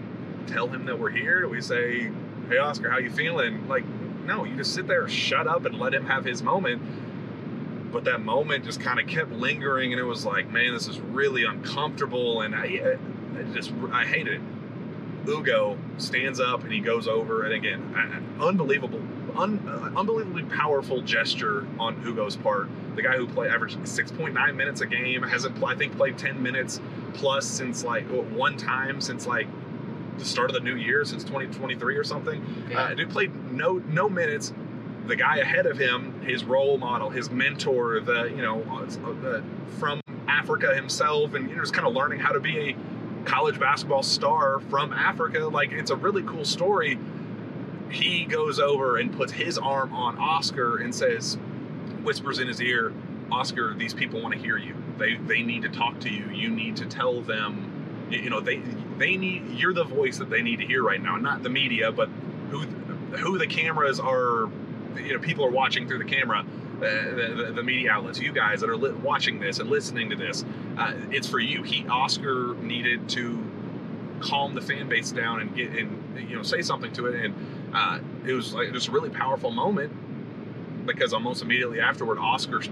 tell 0.46 0.68
him 0.68 0.87
that 0.87 0.99
we're 0.99 1.11
here? 1.11 1.42
Do 1.42 1.49
we 1.49 1.61
say, 1.61 2.11
hey 2.49 2.59
Oscar, 2.59 2.90
how 2.90 2.99
you 2.99 3.11
feeling? 3.11 3.68
Like, 3.68 3.85
no, 4.25 4.44
you 4.44 4.57
just 4.57 4.75
sit 4.75 4.87
there, 4.87 5.09
shut 5.09 5.46
up, 5.46 5.64
and 5.66 5.79
let 5.79 5.92
him 5.92 6.07
have 6.07 6.25
his 6.25 6.42
moment. 6.42 7.92
But 7.92 8.05
that 8.05 8.20
moment 8.23 8.64
just 8.64 8.81
kind 8.81 9.01
of 9.01 9.07
kept 9.07 9.33
lingering, 9.33 9.92
and 9.92 10.01
it 10.01 10.05
was 10.05 10.25
like, 10.25 10.51
man, 10.51 10.73
this 10.73 10.87
is 10.87 11.01
really 11.01 11.44
uncomfortable, 11.44 12.40
and 12.42 12.55
I, 12.55 12.96
I 13.37 13.42
just 13.53 13.73
I 13.92 14.07
hated 14.07 14.35
it. 14.35 14.40
Ugo 15.31 15.79
stands 15.99 16.40
up 16.40 16.64
and 16.64 16.73
he 16.73 16.81
goes 16.81 17.07
over, 17.07 17.45
and 17.45 17.55
again, 17.55 17.95
unbelievable, 18.40 19.01
un, 19.37 19.59
uh, 19.69 19.99
unbelievably 19.99 20.45
powerful 20.45 21.03
gesture 21.03 21.66
on 21.79 21.97
Ugo's 22.03 22.37
part. 22.37 22.69
The 22.97 23.03
guy 23.03 23.16
who 23.16 23.27
played 23.27 23.51
averaged 23.51 23.79
6.9 23.79 24.55
minutes 24.57 24.81
a 24.81 24.87
game 24.87 25.23
hasn't, 25.23 25.62
I 25.62 25.75
think, 25.77 25.97
played 25.97 26.19
10 26.19 26.43
minutes 26.43 26.81
plus 27.14 27.47
since 27.47 27.85
like 27.85 28.05
one 28.07 28.57
time 28.57 29.01
since 29.01 29.27
like 29.27 29.47
the 30.19 30.25
start 30.25 30.51
of 30.51 30.55
the 30.55 30.61
new 30.61 30.77
year, 30.77 31.05
since 31.05 31.23
2023 31.25 31.97
or 31.97 32.05
something. 32.05 32.66
Yeah. 32.71 32.81
Uh, 32.81 32.95
dude 32.95 33.11
played 33.11 33.35
no 33.53 33.79
no 33.88 34.09
minutes. 34.09 34.53
The 35.07 35.16
guy 35.16 35.38
ahead 35.38 35.66
of 35.66 35.79
him, 35.79 36.21
his 36.23 36.45
role 36.45 36.79
model, 36.79 37.11
his 37.11 37.31
mentor, 37.31 38.01
the 38.01 38.25
you 38.25 38.43
know, 38.43 38.62
uh, 38.71 39.27
uh 39.27 39.43
from 39.79 40.01
Africa 40.29 40.75
himself, 40.75 41.35
and 41.35 41.49
you 41.49 41.57
know, 41.57 41.62
just 41.62 41.75
kind 41.75 41.87
of 41.87 41.95
learning 41.95 42.21
how 42.21 42.33
to 42.33 42.40
be 42.40 42.59
a 42.71 42.77
college 43.25 43.59
basketball 43.59 44.03
star 44.03 44.61
from 44.61 44.93
Africa. 44.93 45.41
Like 45.41 45.73
it's 45.73 45.91
a 45.91 45.97
really 45.97 46.23
cool 46.23 46.45
story. 46.45 46.99
He 47.91 48.25
goes 48.25 48.61
over 48.61 48.99
and 48.99 49.12
puts 49.12 49.33
his 49.33 49.59
arm 49.59 49.93
on 49.93 50.16
Oscar 50.18 50.79
and 50.79 50.95
says, 50.95 51.37
whispers 52.03 52.39
in 52.39 52.47
his 52.47 52.61
ear, 52.61 52.93
Oscar, 53.33 53.75
these 53.75 53.95
people 53.95 54.21
want 54.23 54.35
to 54.35 54.41
hear 54.41 54.57
you. 54.57 54.75
They 54.99 55.16
they 55.16 55.43
need 55.43 55.62
to 55.62 55.68
talk 55.68 56.01
to 56.01 56.11
you. 56.11 56.27
You 56.31 56.51
need 56.51 56.77
to 56.77 56.87
tell 56.87 57.21
them, 57.21 58.07
you 58.11 58.31
know, 58.31 58.41
they 58.41 58.59
they 58.99 59.16
need 59.16 59.51
you're 59.51 59.75
the 59.75 59.85
voice 59.85 60.18
that 60.18 60.31
they 60.31 60.43
need 60.43 60.59
to 60.59 60.66
hear 60.66 60.83
right 60.83 61.03
now. 61.03 61.16
Not 61.16 61.43
the 61.43 61.51
media, 61.51 61.91
but 61.93 62.09
who 62.51 62.61
who 63.16 63.39
the 63.39 63.47
cameras 63.47 64.01
are. 64.01 64.49
You 64.97 65.14
know, 65.14 65.18
people 65.21 65.45
are 65.45 65.51
watching 65.51 65.87
through 65.87 65.99
the 65.99 66.05
camera 66.05 66.45
the, 66.81 67.53
the, 67.55 67.62
media 67.62 67.91
outlets, 67.91 68.18
you 68.18 68.33
guys 68.33 68.61
that 68.61 68.70
are 68.70 68.76
li- 68.76 68.93
watching 68.93 69.39
this 69.39 69.59
and 69.59 69.68
listening 69.68 70.11
to 70.11 70.16
this, 70.16 70.45
uh, 70.78 70.95
it's 71.11 71.28
for 71.28 71.39
you. 71.39 71.62
He 71.62 71.87
Oscar 71.89 72.55
needed 72.55 73.09
to 73.11 73.45
calm 74.20 74.55
the 74.55 74.61
fan 74.61 74.89
base 74.89 75.11
down 75.12 75.41
and 75.41 75.55
get 75.55 75.70
and 75.72 76.28
you 76.28 76.37
know 76.37 76.43
say 76.43 76.62
something 76.62 76.93
to 76.95 77.07
it, 77.07 77.24
and 77.24 77.35
uh, 77.74 77.99
it 78.26 78.33
was 78.33 78.55
like 78.55 78.72
just 78.72 78.89
a 78.89 78.91
really 78.91 79.11
powerful 79.11 79.51
moment 79.51 79.93
because 80.87 81.12
almost 81.12 81.43
immediately 81.43 81.81
afterward, 81.81 82.18
Oscar 82.18 82.62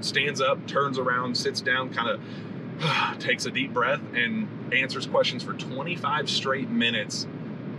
stands 0.00 0.40
up, 0.40 0.66
turns 0.66 0.98
around, 0.98 1.36
sits 1.36 1.60
down, 1.60 1.92
kind 1.92 2.08
of 2.08 3.18
takes 3.18 3.46
a 3.46 3.50
deep 3.50 3.72
breath 3.72 4.00
and 4.14 4.48
answers 4.72 5.06
questions 5.06 5.42
for 5.42 5.54
25 5.54 6.30
straight 6.30 6.70
minutes, 6.70 7.26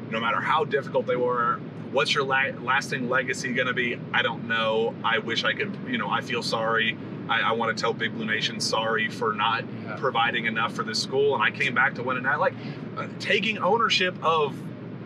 no 0.09 0.19
matter 0.19 0.39
how 0.39 0.65
difficult 0.65 1.05
they 1.05 1.15
were. 1.15 1.59
What's 1.91 2.13
your 2.13 2.23
la- 2.23 2.51
lasting 2.61 3.09
legacy 3.09 3.53
going 3.53 3.67
to 3.67 3.73
be? 3.73 3.99
I 4.13 4.21
don't 4.21 4.47
know. 4.47 4.93
I 5.03 5.17
wish 5.19 5.43
I 5.43 5.53
could, 5.53 5.75
you 5.87 5.97
know, 5.97 6.09
I 6.09 6.21
feel 6.21 6.43
sorry. 6.43 6.97
I, 7.27 7.41
I 7.41 7.51
want 7.53 7.75
to 7.75 7.81
tell 7.81 7.93
Big 7.93 8.13
Blue 8.13 8.25
Nation 8.25 8.59
sorry 8.59 9.09
for 9.09 9.33
not 9.33 9.63
Yeah. 9.85 9.95
providing 9.97 10.45
enough 10.45 10.73
for 10.73 10.83
this 10.83 11.01
school. 11.01 11.33
And 11.35 11.43
I 11.43 11.51
came 11.51 11.73
back 11.73 11.95
to 11.95 12.03
win 12.03 12.17
a 12.17 12.21
night, 12.21 12.39
like 12.39 12.53
uh, 12.97 13.07
taking 13.19 13.57
ownership 13.59 14.15
of 14.23 14.55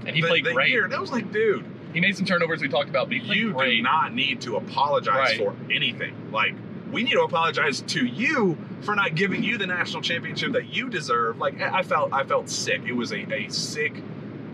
And 0.05 0.15
he 0.15 0.21
the, 0.21 0.27
played 0.27 0.45
the 0.45 0.53
great. 0.53 0.69
year. 0.71 0.85
And 0.85 0.93
I 0.93 0.99
was 0.99 1.11
like, 1.11 1.31
dude, 1.31 1.65
He 1.93 2.01
made 2.01 2.15
some 2.17 2.25
turnovers 2.25 2.61
we 2.61 2.67
talked 2.69 2.89
about, 2.89 3.07
but 3.09 3.23
you 3.23 3.53
great. 3.53 3.77
do 3.77 3.81
not 3.83 4.13
need 4.13 4.41
to 4.41 4.55
apologize 4.57 5.15
Right. 5.15 5.37
for 5.37 5.55
anything. 5.71 6.31
Like, 6.31 6.53
we 6.91 7.03
need 7.03 7.13
to 7.13 7.21
apologize 7.23 7.81
to 7.81 8.05
you 8.05 8.57
for 8.81 8.93
not 8.95 9.15
giving 9.15 9.43
you 9.43 9.57
the 9.57 9.65
national 9.67 10.01
championship 10.01 10.51
that 10.53 10.73
you 10.73 10.89
deserve. 10.89 11.37
Like, 11.39 11.59
I 11.61 11.79
I 11.79 11.83
felt, 11.83 12.11
I 12.13 12.23
felt 12.23 12.49
sick. 12.49 12.81
It 12.85 12.93
was 12.93 13.11
a, 13.11 13.19
a 13.33 13.49
sick 13.49 14.01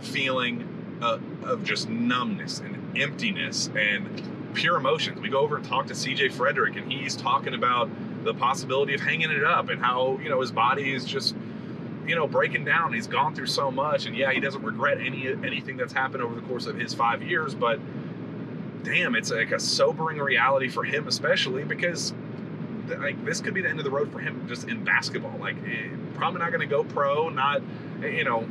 feeling 0.01 0.78
uh, 1.01 1.19
of 1.43 1.63
just 1.63 1.89
numbness 1.89 2.59
and 2.59 2.97
emptiness 2.97 3.69
and 3.75 4.53
pure 4.53 4.77
emotions. 4.77 5.19
We 5.19 5.29
go 5.29 5.39
over 5.39 5.57
and 5.57 5.65
talk 5.65 5.87
to 5.87 5.93
CJ 5.93 6.33
Frederick, 6.33 6.75
and 6.75 6.91
he's 6.91 7.15
talking 7.15 7.53
about 7.53 7.89
the 8.23 8.33
possibility 8.33 8.93
of 8.93 9.01
hanging 9.01 9.31
it 9.31 9.43
up 9.43 9.69
and 9.69 9.81
how 9.81 10.19
you 10.21 10.29
know 10.29 10.41
his 10.41 10.51
body 10.51 10.93
is 10.93 11.05
just 11.05 11.35
you 12.05 12.15
know 12.15 12.27
breaking 12.27 12.65
down. 12.65 12.93
He's 12.93 13.07
gone 13.07 13.35
through 13.35 13.47
so 13.47 13.71
much, 13.71 14.05
and 14.05 14.15
yeah, 14.15 14.31
he 14.31 14.39
doesn't 14.39 14.63
regret 14.63 14.99
any 14.99 15.27
anything 15.27 15.77
that's 15.77 15.93
happened 15.93 16.23
over 16.23 16.35
the 16.35 16.41
course 16.41 16.65
of 16.65 16.77
his 16.77 16.93
five 16.93 17.23
years, 17.23 17.55
but 17.55 17.79
damn, 18.83 19.15
it's 19.15 19.31
like 19.31 19.51
a 19.51 19.59
sobering 19.59 20.17
reality 20.17 20.69
for 20.69 20.83
him, 20.83 21.07
especially 21.07 21.63
because 21.63 22.13
like 22.87 23.23
this 23.23 23.39
could 23.39 23.53
be 23.53 23.61
the 23.61 23.69
end 23.69 23.79
of 23.79 23.85
the 23.85 23.91
road 23.91 24.11
for 24.11 24.19
him 24.19 24.47
just 24.47 24.67
in 24.67 24.83
basketball. 24.83 25.37
Like 25.39 25.55
eh, 25.65 25.89
probably 26.15 26.39
not 26.39 26.51
going 26.51 26.61
to 26.61 26.67
go 26.67 26.83
pro. 26.83 27.29
Not 27.29 27.61
eh, 28.03 28.07
you 28.07 28.23
know 28.23 28.49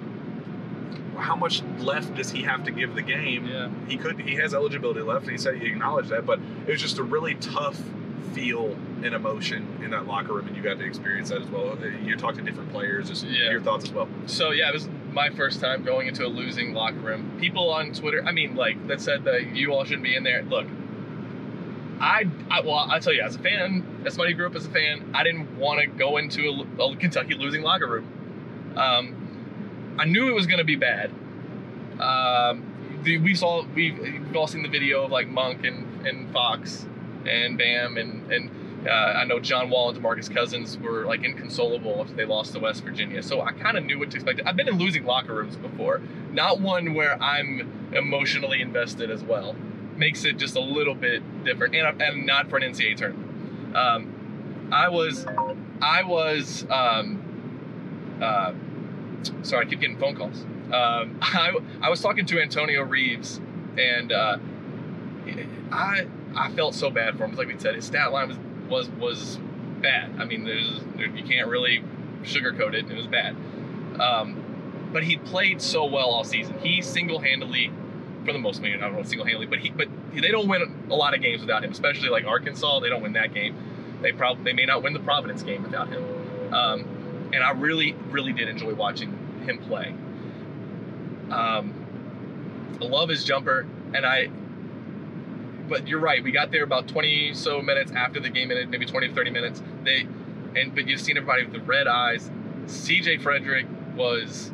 how 1.19 1.37
much 1.37 1.63
left 1.79 2.15
does 2.15 2.31
he 2.31 2.43
have 2.43 2.65
to 2.65 2.71
give 2.71 2.95
the 2.95 3.03
game? 3.03 3.47
Yeah. 3.47 3.69
He 3.89 3.97
could 3.97 4.19
he 4.21 4.37
has 4.37 4.55
eligibility 4.55 5.01
left, 5.01 5.23
and 5.25 5.33
he 5.33 5.39
said 5.39 5.57
he 5.57 5.67
acknowledged 5.67 6.09
that. 6.11 6.25
But 6.27 6.39
it 6.67 6.71
was 6.73 6.81
just 6.81 6.99
a 6.99 7.03
really 7.03 7.35
tough 7.35 7.81
feel 8.33 8.77
and 9.03 9.15
emotion 9.15 9.67
in 9.83 9.91
that 9.91 10.07
locker 10.07 10.33
room, 10.35 10.47
and 10.49 10.57
you 10.57 10.63
got 10.63 10.79
to 10.79 10.85
experience 10.85 11.31
that 11.31 11.41
as 11.43 11.49
well. 11.49 11.79
Eh, 11.83 11.91
You 12.05 12.17
talked 12.17 12.37
to 12.37 12.43
different 12.43 12.71
players, 12.71 13.09
just 13.09 13.25
Yeah. 13.25 13.51
your 13.51 13.61
thoughts 13.61 13.85
as 13.85 13.93
well. 13.93 14.09
So 14.27 14.51
yeah, 14.51 14.69
it 14.69 14.75
was 14.75 14.89
my 15.13 15.31
first 15.31 15.61
time 15.61 15.83
going 15.85 16.07
into 16.09 16.25
a 16.27 16.29
losing 16.29 16.75
locker 16.75 16.99
room. 17.01 17.31
People 17.41 17.71
on 17.71 17.93
Twitter, 17.93 18.23
I 18.25 18.33
mean, 18.33 18.55
like 18.55 18.87
that 18.89 19.01
said 19.01 19.25
that 19.25 19.57
you 19.57 19.73
all 19.73 19.85
shouldn't 19.85 20.03
be 20.05 20.15
in 20.15 20.25
there. 20.25 20.43
Look, 20.43 20.67
I, 22.01 22.27
I 22.51 22.61
well, 22.61 22.87
I 22.89 22.99
tell 23.01 23.13
you, 23.13 23.23
as 23.23 23.35
a 23.37 23.39
fan, 23.41 24.03
as 24.07 24.15
somebody 24.15 24.33
who 24.33 24.37
grew 24.39 24.47
up 24.47 24.55
as 24.55 24.67
a 24.67 24.71
fan, 24.71 25.11
I 25.15 25.25
didn't 25.25 25.57
want 25.59 25.81
to 25.81 25.87
go 25.87 26.17
into 26.19 26.65
a, 26.79 26.83
a 26.83 26.97
Kentucky 26.97 27.35
losing 27.35 27.63
locker 27.63 27.89
room. 27.89 28.75
Um, 28.77 29.28
I 29.99 30.05
knew 30.05 30.29
it 30.29 30.35
was 30.35 30.47
going 30.47 30.59
to 30.59 30.65
be 30.65 30.77
bad. 30.77 31.11
Um, 32.01 33.01
the, 33.03 33.19
we 33.19 33.35
saw 33.35 33.65
we've, 33.75 33.99
we've 33.99 34.37
all 34.37 34.47
seen 34.47 34.63
the 34.63 34.69
video 34.69 35.05
of 35.05 35.11
like 35.11 35.29
Monk 35.29 35.65
and, 35.65 36.07
and 36.07 36.33
Fox 36.33 36.87
and 37.27 37.59
Bam 37.59 37.97
and 37.97 38.33
and 38.33 38.51
uh, 38.87 38.91
I 38.91 39.25
know 39.25 39.41
John 39.41 39.71
Wall 39.71 39.91
and 39.91 39.99
DeMarcus 39.99 40.33
Cousins 40.33 40.79
were 40.79 41.05
like 41.05 41.25
inconsolable 41.25 42.01
after 42.01 42.15
they 42.15 42.25
lost 42.25 42.53
to 42.53 42.61
West 42.61 42.85
Virginia. 42.85 43.23
So 43.23 43.41
I 43.41 43.53
kind 43.53 43.77
of 43.77 43.85
knew 43.85 43.99
what 43.99 44.11
to 44.13 44.17
expect. 44.17 44.41
I've 44.47 44.57
been 44.57 44.69
in 44.69 44.79
losing 44.79 45.05
locker 45.05 45.35
rooms 45.35 45.57
before, 45.57 46.01
not 46.31 46.61
one 46.61 46.95
where 46.95 47.21
I'm 47.21 47.93
emotionally 47.93 48.61
invested 48.61 49.11
as 49.11 49.23
well. 49.25 49.57
Makes 49.97 50.25
it 50.25 50.37
just 50.37 50.55
a 50.55 50.61
little 50.61 50.95
bit 50.95 51.45
different, 51.45 51.75
and, 51.75 52.01
and 52.01 52.25
not 52.25 52.49
for 52.49 52.57
an 52.57 52.73
NCAA 52.73 52.97
tournament. 52.97 53.77
Um, 53.77 54.69
I 54.73 54.89
was, 54.89 55.27
I 55.83 56.05
was, 56.05 56.65
um, 56.71 58.19
uh, 58.23 58.53
sorry, 59.43 59.67
I 59.67 59.69
keep 59.69 59.81
getting 59.81 59.99
phone 59.99 60.17
calls. 60.17 60.43
Um, 60.73 61.19
I, 61.23 61.57
I 61.83 61.91
was 61.91 62.01
talking 62.01 62.27
to 62.27 62.41
Antonio 62.41 62.83
Reeves, 62.83 63.41
and 63.77 64.13
uh, 64.13 64.39
I 65.73 66.07
I 66.35 66.51
felt 66.53 66.75
so 66.75 66.91
bad 66.91 67.17
for 67.17 67.25
him. 67.25 67.35
Like 67.37 67.49
we 67.49 67.59
said, 67.59 67.75
his 67.75 67.85
stat 67.85 68.13
line 68.13 68.29
was 68.29 68.39
was 68.69 68.89
was 68.91 69.39
bad. 69.81 70.11
I 70.19 70.25
mean, 70.25 70.45
there's 70.45 70.81
there, 70.97 71.07
you 71.07 71.25
can't 71.25 71.49
really 71.49 71.83
sugarcoat 72.23 72.75
it. 72.75 72.91
It 72.91 72.97
was 72.97 73.07
bad. 73.07 73.37
Um, 74.01 74.89
but 74.93 75.03
he 75.03 75.17
played 75.17 75.61
so 75.61 75.85
well 75.85 76.11
all 76.11 76.25
season. 76.25 76.59
He 76.61 76.81
single-handedly, 76.81 77.71
for 78.25 78.33
the 78.33 78.39
most, 78.39 78.63
mean, 78.63 78.77
I 78.77 78.81
don't 78.81 78.95
know 78.95 79.03
single-handedly, 79.03 79.47
but 79.47 79.59
he 79.59 79.71
but 79.71 79.89
they 80.15 80.31
don't 80.31 80.49
win 80.49 80.87
a 80.91 80.95
lot 80.95 81.15
of 81.15 81.21
games 81.21 81.41
without 81.41 81.65
him. 81.65 81.73
Especially 81.73 82.09
like 82.09 82.25
Arkansas, 82.25 82.81
they 82.81 82.89
don't 82.89 83.03
win 83.03 83.13
that 83.15 83.35
game. 83.35 83.57
They 84.03 84.13
probably 84.13 84.45
they 84.45 84.53
may 84.53 84.65
not 84.65 84.83
win 84.83 84.93
the 84.93 85.01
Providence 85.01 85.43
game 85.43 85.63
without 85.63 85.89
him. 85.89 86.55
Um, 86.55 86.98
and 87.33 87.43
I 87.43 87.51
really 87.53 87.95
really 88.11 88.33
did 88.33 88.49
enjoy 88.49 88.75
watching 88.75 89.43
him 89.45 89.59
play. 89.59 89.95
Um, 91.31 91.75
I 92.81 92.85
love 92.85 93.09
his 93.09 93.25
jumper, 93.25 93.67
and 93.95 94.07
I 94.07 94.29
but 95.69 95.87
you're 95.87 96.01
right. 96.01 96.23
We 96.23 96.33
got 96.33 96.51
there 96.51 96.65
about 96.65 96.89
20 96.89 97.35
so 97.35 97.61
minutes 97.61 97.93
after 97.93 98.21
the 98.21 98.31
game 98.31 98.51
ended, 98.51 98.71
maybe 98.71 98.87
20 98.87 99.09
to 99.09 99.15
30 99.15 99.31
minutes. 99.31 99.63
They 99.85 100.07
and 100.57 100.75
but 100.75 100.89
you've 100.89 101.01
seen 101.01 101.17
everybody 101.17 101.45
with 101.45 101.53
the 101.53 101.61
red 101.61 101.87
eyes. 101.87 102.31
CJ 102.67 103.23
Frederick 103.23 103.67
was 103.97 104.51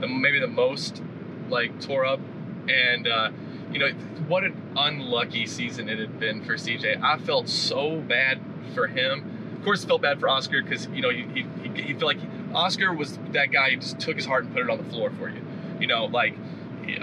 the, 0.00 0.08
maybe 0.08 0.40
the 0.40 0.46
most 0.46 1.02
like 1.48 1.80
tore 1.80 2.04
up, 2.04 2.20
and 2.68 3.06
uh, 3.06 3.30
you 3.70 3.78
know 3.78 3.90
what 4.28 4.44
an 4.44 4.60
unlucky 4.76 5.46
season 5.46 5.88
it 5.88 5.98
had 5.98 6.18
been 6.18 6.44
for 6.44 6.54
CJ. 6.54 7.02
I 7.02 7.18
felt 7.18 7.48
so 7.48 8.00
bad 8.00 8.40
for 8.74 8.86
him. 8.86 9.35
Course, 9.66 9.84
felt 9.84 10.00
bad 10.00 10.20
for 10.20 10.28
Oscar 10.28 10.62
because 10.62 10.86
you 10.94 11.02
know 11.02 11.10
he 11.10 11.22
he, 11.34 11.46
he, 11.62 11.82
he 11.82 11.92
felt 11.94 12.04
like 12.04 12.18
Oscar 12.54 12.94
was 12.94 13.18
that 13.32 13.50
guy 13.50 13.70
who 13.70 13.76
just 13.78 13.98
took 13.98 14.14
his 14.14 14.24
heart 14.24 14.44
and 14.44 14.52
put 14.52 14.62
it 14.62 14.70
on 14.70 14.78
the 14.78 14.84
floor 14.84 15.10
for 15.10 15.28
you. 15.28 15.42
You 15.80 15.88
know, 15.88 16.04
like 16.04 16.36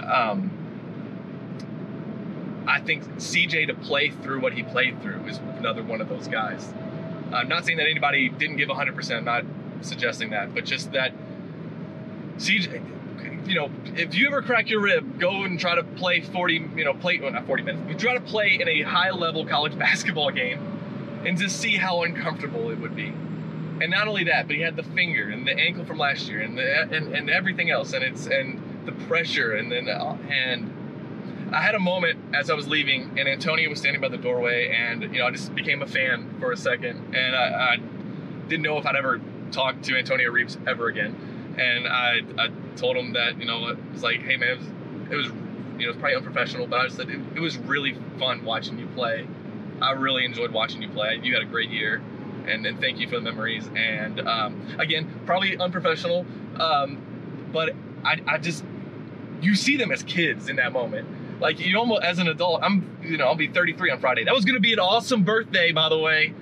um, 0.02 0.50
I 2.66 2.80
think 2.80 3.04
CJ 3.16 3.66
to 3.66 3.74
play 3.74 4.08
through 4.08 4.40
what 4.40 4.54
he 4.54 4.62
played 4.62 5.02
through 5.02 5.26
is 5.26 5.36
another 5.58 5.82
one 5.82 6.00
of 6.00 6.08
those 6.08 6.26
guys. 6.26 6.72
I'm 7.34 7.48
not 7.48 7.66
saying 7.66 7.76
that 7.76 7.86
anybody 7.86 8.30
didn't 8.30 8.56
give 8.56 8.70
100%, 8.70 9.16
I'm 9.16 9.24
not 9.24 9.44
suggesting 9.82 10.30
that, 10.30 10.54
but 10.54 10.64
just 10.64 10.92
that 10.92 11.12
CJ, 12.38 13.46
you 13.46 13.54
know, 13.56 13.70
if 13.96 14.14
you 14.14 14.26
ever 14.28 14.40
crack 14.40 14.70
your 14.70 14.80
rib, 14.80 15.20
go 15.20 15.44
and 15.44 15.60
try 15.60 15.74
to 15.74 15.82
play 15.82 16.22
40, 16.22 16.70
you 16.76 16.84
know, 16.84 16.94
play, 16.94 17.18
well, 17.18 17.30
not 17.30 17.46
40 17.46 17.62
minutes, 17.62 17.84
but 17.86 17.98
try 17.98 18.14
to 18.14 18.20
play 18.20 18.58
in 18.58 18.68
a 18.68 18.82
high 18.82 19.10
level 19.10 19.44
college 19.44 19.78
basketball 19.78 20.30
game 20.30 20.74
and 21.26 21.38
just 21.38 21.60
see 21.60 21.76
how 21.76 22.02
uncomfortable 22.02 22.70
it 22.70 22.78
would 22.78 22.94
be. 22.94 23.08
And 23.80 23.90
not 23.90 24.06
only 24.06 24.24
that, 24.24 24.46
but 24.46 24.56
he 24.56 24.62
had 24.62 24.76
the 24.76 24.82
finger 24.82 25.28
and 25.28 25.46
the 25.46 25.52
ankle 25.52 25.84
from 25.84 25.98
last 25.98 26.28
year 26.28 26.40
and 26.40 26.56
the, 26.56 26.82
and, 26.82 27.14
and 27.14 27.28
everything 27.28 27.70
else, 27.70 27.92
and 27.92 28.04
it's, 28.04 28.26
and 28.26 28.60
the 28.86 28.92
pressure, 29.06 29.52
and 29.52 29.70
then, 29.70 29.88
uh, 29.88 30.16
and, 30.28 30.72
I 31.54 31.60
had 31.60 31.76
a 31.76 31.80
moment 31.80 32.18
as 32.34 32.50
I 32.50 32.54
was 32.54 32.66
leaving, 32.66 33.16
and 33.16 33.28
Antonio 33.28 33.70
was 33.70 33.78
standing 33.78 34.00
by 34.00 34.08
the 34.08 34.16
doorway, 34.16 34.74
and 34.74 35.02
you 35.02 35.20
know 35.20 35.26
I 35.26 35.30
just 35.30 35.54
became 35.54 35.82
a 35.82 35.86
fan 35.86 36.34
for 36.40 36.50
a 36.50 36.56
second, 36.56 37.14
and 37.14 37.36
I, 37.36 37.74
I 37.74 37.76
didn't 38.48 38.62
know 38.62 38.76
if 38.78 38.86
I'd 38.86 38.96
ever 38.96 39.20
talk 39.52 39.80
to 39.82 39.96
Antonio 39.96 40.30
Reeves 40.30 40.58
ever 40.66 40.88
again, 40.88 41.14
and 41.56 41.86
I, 41.86 42.22
I 42.38 42.48
told 42.76 42.96
him 42.96 43.12
that 43.12 43.38
you 43.38 43.46
know 43.46 43.68
it 43.68 43.78
was 43.92 44.02
like, 44.02 44.22
hey 44.22 44.36
man, 44.36 44.48
it 44.48 44.58
was, 44.58 44.66
it 45.10 45.16
was 45.16 45.26
you 45.26 45.32
know 45.32 45.84
it 45.84 45.86
was 45.86 45.96
probably 45.96 46.16
unprofessional, 46.16 46.66
but 46.66 46.80
I 46.80 46.84
just 46.86 46.96
said 46.96 47.08
it, 47.08 47.20
it 47.36 47.40
was 47.40 47.56
really 47.56 47.96
fun 48.18 48.44
watching 48.44 48.76
you 48.78 48.88
play. 48.88 49.26
I 49.80 49.92
really 49.92 50.24
enjoyed 50.24 50.52
watching 50.52 50.82
you 50.82 50.88
play. 50.88 51.20
You 51.22 51.34
had 51.34 51.42
a 51.42 51.46
great 51.46 51.70
year, 51.70 52.02
and, 52.46 52.64
and 52.66 52.80
thank 52.80 52.98
you 52.98 53.08
for 53.08 53.16
the 53.16 53.22
memories. 53.22 53.68
And 53.74 54.20
um, 54.20 54.76
again, 54.78 55.20
probably 55.26 55.56
unprofessional, 55.56 56.26
um, 56.58 57.50
but 57.52 57.74
I, 58.04 58.20
I 58.26 58.38
just 58.38 58.64
you 59.40 59.54
see 59.54 59.76
them 59.76 59.92
as 59.92 60.02
kids 60.02 60.48
in 60.48 60.56
that 60.56 60.72
moment. 60.72 61.08
Like 61.40 61.60
you 61.60 61.78
almost 61.78 62.02
as 62.02 62.18
an 62.18 62.28
adult 62.28 62.62
i'm 62.62 62.96
you 63.02 63.16
know 63.16 63.26
i'll 63.26 63.34
be 63.34 63.48
33 63.48 63.90
on 63.90 64.00
friday. 64.00 64.24
That 64.24 64.34
was 64.34 64.44
going 64.44 64.54
to 64.54 64.60
be 64.60 64.72
an 64.72 64.78
awesome 64.78 65.24
birthday 65.24 65.72
by 65.72 65.88
the 65.88 65.98
way 65.98 66.32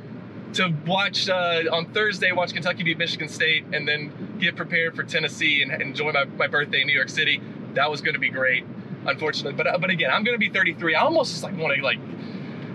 to 0.55 0.73
watch 0.87 1.29
uh, 1.29 1.63
on 1.73 1.93
thursday 1.93 2.31
watch 2.31 2.53
kentucky 2.53 2.83
beat 2.83 2.99
michigan 2.99 3.29
state 3.29 3.65
and 3.73 3.89
then 3.89 4.37
get 4.39 4.55
prepared 4.55 4.95
for 4.95 5.03
tennessee 5.03 5.63
and 5.63 5.73
enjoy 5.81 6.13
my, 6.13 6.25
my 6.25 6.47
birthday 6.47 6.83
in 6.83 6.87
new 6.87 6.93
york 6.93 7.09
city. 7.09 7.41
That 7.75 7.91
was 7.91 8.03
going 8.03 8.15
to 8.15 8.21
be 8.21 8.29
great 8.29 8.65
unfortunately. 9.07 9.55
But 9.55 9.67
uh, 9.67 9.79
but 9.79 9.91
again 9.91 10.11
i'm 10.11 10.25
going 10.25 10.35
to 10.35 10.39
be 10.39 10.51
33 10.51 10.95
i 10.95 11.01
almost 11.03 11.33
just 11.33 11.43
like 11.43 11.57
want 11.57 11.75
to 11.75 11.83
like 11.83 11.99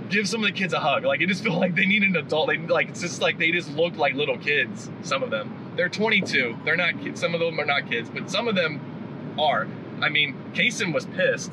give 0.10 0.28
some 0.28 0.44
of 0.44 0.48
the 0.48 0.58
kids 0.58 0.74
a 0.74 0.80
hug. 0.80 1.04
Like 1.04 1.22
i 1.22 1.26
just 1.26 1.44
feel 1.44 1.58
like 1.60 1.76
they 1.76 1.86
need 1.86 2.04
an 2.04 2.16
adult. 2.16 2.50
They 2.50 2.58
like 2.58 2.90
it's 2.90 3.02
just 3.02 3.22
like 3.22 3.38
they 3.38 3.52
just 3.52 3.70
look 3.72 3.98
like 3.98 4.14
little 4.14 4.38
kids 4.38 4.90
some 5.02 5.24
of 5.24 5.30
them. 5.30 5.74
They're 5.76 5.90
22 5.90 6.58
they're 6.66 6.76
not 6.76 7.00
kids 7.02 7.20
some 7.20 7.34
of 7.34 7.40
them 7.40 7.60
are 7.60 7.66
not 7.66 7.90
kids 7.90 8.10
but 8.10 8.30
some 8.30 8.48
of 8.48 8.56
them 8.56 9.36
are. 9.40 9.68
I 10.02 10.10
mean 10.10 10.36
Cason 10.54 10.94
was 10.94 11.06
pissed. 11.06 11.52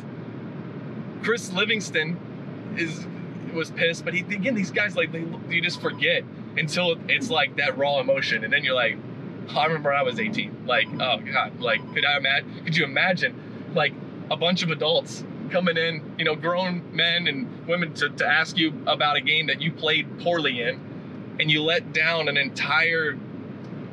Chris 1.22 1.52
Livingston 1.52 2.74
is 2.76 3.06
was 3.54 3.70
pissed, 3.70 4.04
but 4.04 4.14
he 4.14 4.20
again 4.20 4.54
these 4.54 4.70
guys 4.70 4.96
like 4.96 5.12
they 5.12 5.24
you 5.48 5.60
just 5.60 5.80
forget 5.80 6.24
until 6.56 6.96
it's 7.08 7.30
like 7.30 7.56
that 7.56 7.78
raw 7.78 8.00
emotion, 8.00 8.44
and 8.44 8.52
then 8.52 8.64
you're 8.64 8.74
like, 8.74 8.96
oh, 9.50 9.58
I 9.58 9.66
remember 9.66 9.92
I 9.92 10.02
was 10.02 10.20
18. 10.20 10.66
Like 10.66 10.88
oh 10.92 11.18
god, 11.18 11.60
like 11.60 11.80
could 11.94 12.04
I 12.04 12.16
imagine? 12.16 12.64
Could 12.64 12.76
you 12.76 12.84
imagine 12.84 13.72
like 13.74 13.94
a 14.30 14.36
bunch 14.36 14.62
of 14.62 14.70
adults 14.70 15.24
coming 15.50 15.76
in, 15.76 16.14
you 16.18 16.24
know, 16.24 16.34
grown 16.34 16.94
men 16.94 17.26
and 17.26 17.66
women 17.66 17.94
to, 17.94 18.08
to 18.10 18.26
ask 18.26 18.56
you 18.56 18.72
about 18.86 19.16
a 19.16 19.20
game 19.20 19.46
that 19.46 19.60
you 19.60 19.72
played 19.72 20.20
poorly 20.20 20.60
in, 20.60 20.80
and 21.40 21.50
you 21.50 21.62
let 21.62 21.92
down 21.92 22.28
an 22.28 22.36
entire 22.36 23.16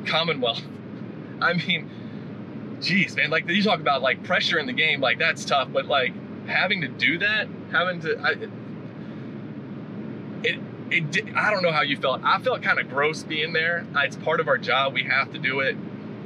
Commonwealth. 0.06 0.62
I 1.40 1.54
mean, 1.54 2.78
geez, 2.80 3.16
man, 3.16 3.30
like 3.30 3.48
you 3.48 3.62
talk 3.62 3.80
about 3.80 4.02
like 4.02 4.22
pressure 4.24 4.58
in 4.58 4.66
the 4.66 4.72
game, 4.72 5.00
like 5.00 5.18
that's 5.18 5.44
tough, 5.44 5.68
but 5.72 5.86
like 5.86 6.12
having 6.46 6.80
to 6.82 6.88
do 6.88 7.18
that, 7.18 7.48
having 7.70 8.00
to, 8.00 8.18
I, 8.20 8.30
it, 10.44 10.60
it, 10.90 11.36
I 11.36 11.50
don't 11.50 11.62
know 11.62 11.72
how 11.72 11.82
you 11.82 11.96
felt. 11.96 12.20
I 12.24 12.38
felt 12.40 12.62
kind 12.62 12.78
of 12.78 12.88
gross 12.88 13.22
being 13.22 13.52
there. 13.52 13.86
It's 13.96 14.16
part 14.16 14.40
of 14.40 14.48
our 14.48 14.58
job. 14.58 14.92
We 14.92 15.04
have 15.04 15.32
to 15.32 15.38
do 15.38 15.60
it. 15.60 15.76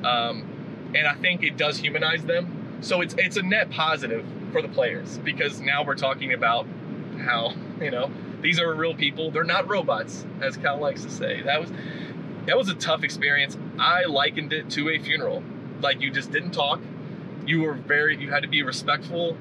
Um, 0.05 0.93
and 0.95 1.07
I 1.07 1.15
think 1.15 1.43
it 1.43 1.57
does 1.57 1.79
humanize 1.79 2.25
them. 2.25 2.79
So 2.81 3.01
it's, 3.01 3.15
it's 3.19 3.37
a 3.37 3.43
net 3.43 3.71
positive 3.71 4.27
for 4.53 4.63
the 4.63 4.69
players 4.69 5.19
because 5.19 5.61
now 5.61 5.85
we're 5.85 5.95
talking 5.95 6.33
about 6.33 6.67
how, 7.19 7.55
you 7.81 7.91
know, 7.91 8.11
these 8.41 8.61
are 8.61 8.75
real 8.75 8.95
people. 8.95 9.31
They're 9.31 9.45
not 9.45 9.69
robots, 9.69 10.25
as 10.41 10.57
Cal 10.57 10.79
likes 10.79 11.03
to 11.05 11.11
say. 11.11 11.43
That 11.43 11.61
was, 11.61 11.73
that 12.47 12.57
was 12.57 12.69
a 12.69 12.75
tough 12.75 13.03
experience. 13.03 13.57
I 13.79 14.05
likened 14.05 14.53
it 14.53 14.71
to 14.71 14.89
a 14.91 14.99
funeral. 14.99 15.43
Like 15.81 16.01
you 16.01 16.11
just 16.11 16.31
didn't 16.31 16.53
talk. 16.53 16.81
You 17.47 17.63
were 17.63 17.75
very, 17.75 18.17
you 18.17 18.31
had 18.31 18.43
to 18.43 18.49
be 18.49 18.63
respectful. 18.63 19.37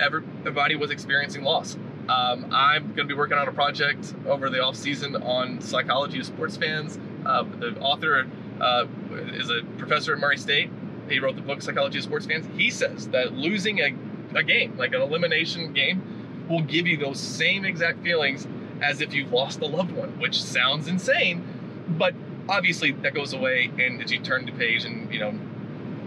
Every 0.00 0.22
everybody 0.40 0.76
was 0.76 0.90
experiencing 0.90 1.44
loss. 1.44 1.76
Um, 2.08 2.50
I'm 2.52 2.86
going 2.88 3.08
to 3.08 3.14
be 3.14 3.14
working 3.14 3.38
on 3.38 3.48
a 3.48 3.52
project 3.52 4.14
over 4.26 4.50
the 4.50 4.62
off 4.62 4.76
season 4.76 5.16
on 5.16 5.60
psychology 5.60 6.20
of 6.20 6.26
sports 6.26 6.56
fans. 6.56 6.98
Uh, 7.24 7.44
the 7.58 7.78
author 7.80 8.26
uh, 8.60 8.86
is 9.32 9.48
a 9.50 9.62
professor 9.78 10.12
at 10.12 10.18
Murray 10.18 10.36
State. 10.36 10.70
He 11.08 11.18
wrote 11.18 11.36
the 11.36 11.42
book 11.42 11.62
Psychology 11.62 11.98
of 11.98 12.04
Sports 12.04 12.26
Fans. 12.26 12.46
He 12.56 12.70
says 12.70 13.08
that 13.08 13.32
losing 13.32 13.78
a, 13.80 13.94
a 14.34 14.42
game, 14.42 14.76
like 14.76 14.94
an 14.94 15.00
elimination 15.00 15.72
game, 15.72 16.46
will 16.48 16.62
give 16.62 16.86
you 16.86 16.96
those 16.96 17.20
same 17.20 17.64
exact 17.64 18.02
feelings 18.02 18.46
as 18.82 19.00
if 19.00 19.14
you've 19.14 19.32
lost 19.32 19.60
a 19.60 19.66
loved 19.66 19.92
one, 19.92 20.18
which 20.18 20.42
sounds 20.42 20.88
insane, 20.88 21.42
but 21.88 22.14
obviously 22.48 22.92
that 22.92 23.14
goes 23.14 23.32
away. 23.32 23.70
And 23.78 24.02
as 24.02 24.12
you 24.12 24.20
turn 24.20 24.46
the 24.46 24.52
page, 24.52 24.84
and 24.84 25.12
you 25.12 25.20
know 25.20 25.38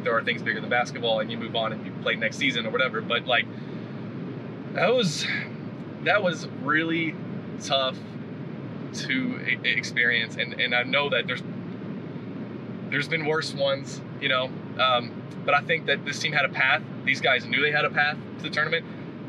there 0.03 0.15
are 0.15 0.23
things 0.23 0.41
bigger 0.41 0.61
than 0.61 0.69
basketball, 0.69 1.19
and 1.19 1.31
you 1.31 1.37
move 1.37 1.55
on 1.55 1.73
and 1.73 1.85
you 1.85 1.91
play 2.01 2.15
next 2.15 2.37
season 2.37 2.65
or 2.65 2.69
whatever. 2.69 3.01
But 3.01 3.25
like 3.25 3.45
that 4.73 4.93
was 4.93 5.25
that 6.03 6.23
was 6.23 6.47
really 6.61 7.15
tough 7.61 7.97
to 8.93 9.59
experience, 9.63 10.35
and 10.35 10.59
and 10.59 10.75
I 10.75 10.83
know 10.83 11.09
that 11.09 11.27
there's 11.27 11.43
there's 12.89 13.07
been 13.07 13.25
worse 13.25 13.53
ones, 13.53 14.01
you 14.21 14.29
know. 14.29 14.49
Um, 14.79 15.11
but 15.45 15.53
I 15.53 15.61
think 15.61 15.85
that 15.85 16.05
this 16.05 16.19
team 16.19 16.33
had 16.33 16.45
a 16.45 16.49
path. 16.49 16.81
These 17.05 17.21
guys 17.21 17.45
knew 17.45 17.61
they 17.61 17.71
had 17.71 17.85
a 17.85 17.89
path 17.89 18.17
to 18.37 18.43
the 18.43 18.49
tournament. 18.49 18.85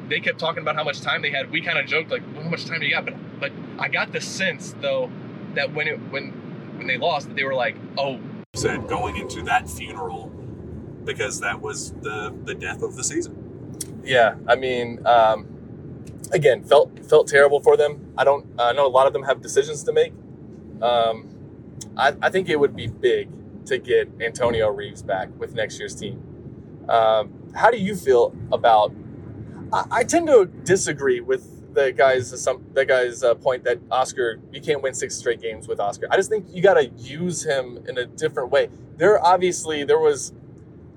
They 0.09 0.20
kept 0.20 0.38
talking 0.38 0.62
about 0.62 0.74
how 0.74 0.84
much 0.84 1.01
time 1.01 1.22
they 1.22 1.30
had. 1.30 1.51
We 1.51 1.61
kind 1.61 1.78
of 1.78 1.86
joked 1.86 2.11
like, 2.11 2.22
well, 2.34 2.42
"How 2.42 2.51
much 2.51 2.64
time 2.64 2.80
do 2.80 2.86
you 2.86 2.92
got?" 2.92 3.05
But 3.05 3.14
but 3.40 3.53
I 3.78 3.88
got 3.88 4.12
the 4.12 4.20
sense 4.20 4.74
though 4.80 5.11
that 5.55 5.74
when 5.74 5.86
it 5.86 5.99
when 6.11 6.30
when 6.76 6.86
they 6.86 6.99
lost, 6.99 7.28
that 7.28 7.36
they 7.36 7.44
were 7.44 7.55
like, 7.55 7.76
"Oh." 7.96 8.20
Said 8.55 8.88
going 8.88 9.16
into 9.16 9.42
that 9.42 9.68
funeral 9.70 10.32
because 11.05 11.40
that 11.40 11.61
was 11.61 11.92
the 12.03 12.34
the 12.44 12.55
death 12.55 12.82
of 12.82 12.96
the 12.96 13.05
season. 13.05 13.34
Yeah, 14.03 14.34
I 14.49 14.57
mean, 14.57 15.07
um, 15.07 15.46
again, 16.32 16.64
felt 16.64 16.99
felt 17.07 17.28
terrible 17.28 17.61
for 17.61 17.76
them. 17.76 18.12
I 18.16 18.24
don't. 18.24 18.46
I 18.59 18.72
know 18.72 18.86
a 18.86 18.88
lot 18.88 19.07
of 19.07 19.12
them 19.12 19.22
have 19.22 19.40
decisions 19.40 19.84
to 19.84 19.92
make. 19.92 20.12
Um, 20.82 21.28
I, 21.96 22.14
I 22.22 22.30
think 22.30 22.49
it 22.49 22.59
would 22.59 22.74
be 22.74 22.86
big 22.86 23.28
to 23.69 23.79
get 23.79 24.09
Antonio 24.21 24.69
Reeves 24.69 25.03
back 25.03 25.29
with 25.39 25.55
next 25.55 25.79
year's 25.79 25.95
team. 25.95 26.23
Um, 26.89 27.33
how 27.55 27.71
do 27.71 27.79
you 27.79 27.95
feel 27.95 28.35
about? 28.51 28.93
I, 29.73 29.85
I, 29.91 30.05
tend 30.05 30.27
to 30.29 30.47
disagree 30.47 31.21
with 31.21 31.75
the 31.75 31.93
guys 31.93 32.43
some 32.43 32.64
the 32.73 32.85
guy's 32.85 33.23
uh, 33.23 33.35
point 33.35 33.64
that 33.64 33.79
Oscar 33.91 34.41
you 34.53 34.61
can't 34.61 34.83
win 34.83 34.95
six 34.95 35.14
straight 35.14 35.41
games 35.41 35.69
with 35.69 35.81
Oscar. 35.81 36.07
I 36.11 36.16
just 36.16 36.31
think 36.31 36.47
you 36.51 36.62
got 36.62 36.75
to 36.75 36.87
use 36.87 37.45
him 37.45 37.85
in 37.87 37.99
a 37.99 38.07
different 38.07 38.51
way. 38.51 38.71
There 38.97 39.25
obviously 39.25 39.85
there 39.85 39.99
was 39.99 40.33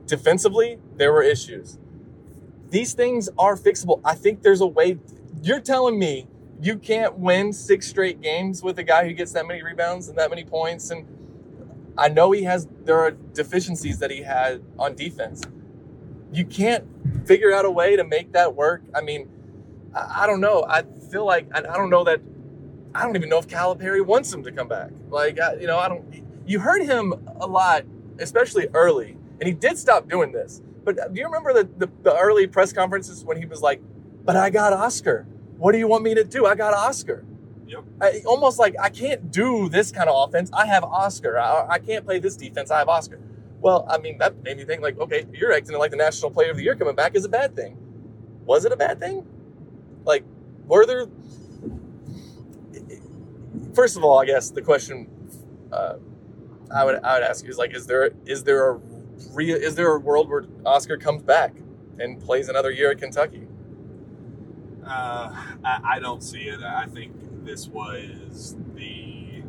defensively 0.05 0.79
there 0.95 1.11
were 1.11 1.23
issues. 1.23 1.77
These 2.69 2.93
things 2.93 3.29
are 3.37 3.57
fixable. 3.57 3.99
I 4.05 4.15
think 4.15 4.43
there's 4.43 4.61
a 4.61 4.67
way. 4.67 4.97
You're 5.43 5.59
telling 5.59 5.99
me 5.99 6.27
you 6.61 6.77
can't 6.77 7.17
win 7.17 7.51
six 7.51 7.87
straight 7.87 8.21
games 8.21 8.63
with 8.63 8.79
a 8.79 8.83
guy 8.83 9.07
who 9.07 9.13
gets 9.13 9.33
that 9.33 9.45
many 9.47 9.61
rebounds 9.61 10.07
and 10.07 10.17
that 10.17 10.29
many 10.29 10.45
points 10.45 10.89
and 10.91 11.05
I 11.97 12.09
know 12.09 12.31
he 12.31 12.43
has 12.43 12.67
there 12.85 12.99
are 12.99 13.11
deficiencies 13.11 13.99
that 13.99 14.11
he 14.11 14.23
had 14.23 14.63
on 14.77 14.95
defense. 14.95 15.41
You 16.31 16.45
can't 16.45 16.85
figure 17.27 17.53
out 17.53 17.65
a 17.65 17.71
way 17.71 17.95
to 17.95 18.03
make 18.03 18.31
that 18.33 18.55
work. 18.55 18.81
I 18.95 19.01
mean, 19.01 19.29
I, 19.93 20.23
I 20.23 20.27
don't 20.27 20.41
know. 20.41 20.65
I 20.67 20.83
feel 21.11 21.25
like 21.25 21.47
I, 21.53 21.59
I, 21.59 21.77
don't 21.77 21.89
know 21.89 22.03
that. 22.05 22.21
I 22.95 23.03
don't 23.03 23.15
even 23.15 23.29
know 23.29 23.39
if 23.39 23.47
Calipari 23.47 24.05
wants 24.05 24.33
him 24.33 24.43
to 24.43 24.51
come 24.51 24.67
back. 24.67 24.91
Like 25.09 25.39
I, 25.39 25.55
you 25.55 25.67
know, 25.67 25.77
I 25.77 25.89
don't. 25.89 26.03
You 26.45 26.59
heard 26.59 26.83
him 26.83 27.13
a 27.39 27.47
lot, 27.47 27.83
especially 28.19 28.67
early, 28.73 29.17
and 29.39 29.47
he 29.47 29.53
did 29.53 29.77
stop 29.77 30.09
doing 30.09 30.31
this. 30.31 30.61
But 30.83 30.99
uh, 30.99 31.07
do 31.09 31.19
you 31.19 31.25
remember 31.25 31.53
the, 31.53 31.69
the, 31.77 31.91
the 32.03 32.17
early 32.17 32.47
press 32.47 32.73
conferences 32.73 33.23
when 33.23 33.37
he 33.37 33.45
was 33.45 33.61
like, 33.61 33.81
"But 34.23 34.35
I 34.35 34.49
got 34.49 34.73
Oscar. 34.73 35.27
What 35.57 35.73
do 35.73 35.77
you 35.77 35.87
want 35.87 36.03
me 36.03 36.15
to 36.15 36.23
do? 36.23 36.45
I 36.45 36.55
got 36.55 36.73
Oscar." 36.73 37.25
Yep. 37.71 37.83
I, 38.01 38.21
almost 38.25 38.59
like 38.59 38.75
I 38.77 38.89
can't 38.89 39.31
do 39.31 39.69
this 39.69 39.93
kind 39.93 40.09
of 40.09 40.27
offense. 40.27 40.49
I 40.51 40.65
have 40.65 40.83
Oscar. 40.83 41.39
I, 41.39 41.67
I 41.69 41.79
can't 41.79 42.05
play 42.05 42.19
this 42.19 42.35
defense. 42.35 42.69
I 42.69 42.79
have 42.79 42.89
Oscar. 42.89 43.17
Well, 43.61 43.85
I 43.89 43.97
mean, 43.97 44.17
that 44.17 44.43
made 44.43 44.57
me 44.57 44.65
think 44.65 44.81
like, 44.81 44.99
okay, 44.99 45.25
you're 45.31 45.53
acting 45.53 45.77
like 45.77 45.91
the 45.91 45.97
National 45.97 46.31
Player 46.31 46.51
of 46.51 46.57
the 46.57 46.63
Year 46.63 46.75
coming 46.75 46.95
back 46.95 47.15
is 47.15 47.23
a 47.23 47.29
bad 47.29 47.55
thing. 47.55 47.77
Was 48.45 48.65
it 48.65 48.73
a 48.73 48.75
bad 48.75 48.99
thing? 48.99 49.25
Like, 50.03 50.25
were 50.65 50.85
there? 50.85 51.05
First 53.73 53.95
of 53.95 54.03
all, 54.03 54.19
I 54.19 54.25
guess 54.25 54.49
the 54.49 54.61
question 54.61 55.07
uh, 55.71 55.95
I 56.75 56.83
would 56.83 57.01
I 57.03 57.13
would 57.13 57.23
ask 57.23 57.45
you 57.45 57.51
is 57.51 57.57
like, 57.57 57.73
is 57.73 57.87
there 57.87 58.11
is 58.25 58.43
there 58.43 58.71
a 58.71 58.79
real 59.31 59.55
is 59.55 59.75
there 59.75 59.95
a 59.95 59.99
world 59.99 60.27
where 60.27 60.43
Oscar 60.65 60.97
comes 60.97 61.23
back 61.23 61.53
and 61.99 62.19
plays 62.19 62.49
another 62.49 62.71
year 62.71 62.91
at 62.91 62.97
Kentucky? 62.97 63.47
Uh, 64.85 65.31
I, 65.63 65.79
I 65.83 65.99
don't 65.99 66.21
see 66.21 66.41
it. 66.41 66.59
I 66.61 66.87
think 66.87 67.13
this 67.43 67.67
was 67.67 68.55
the 68.75 69.43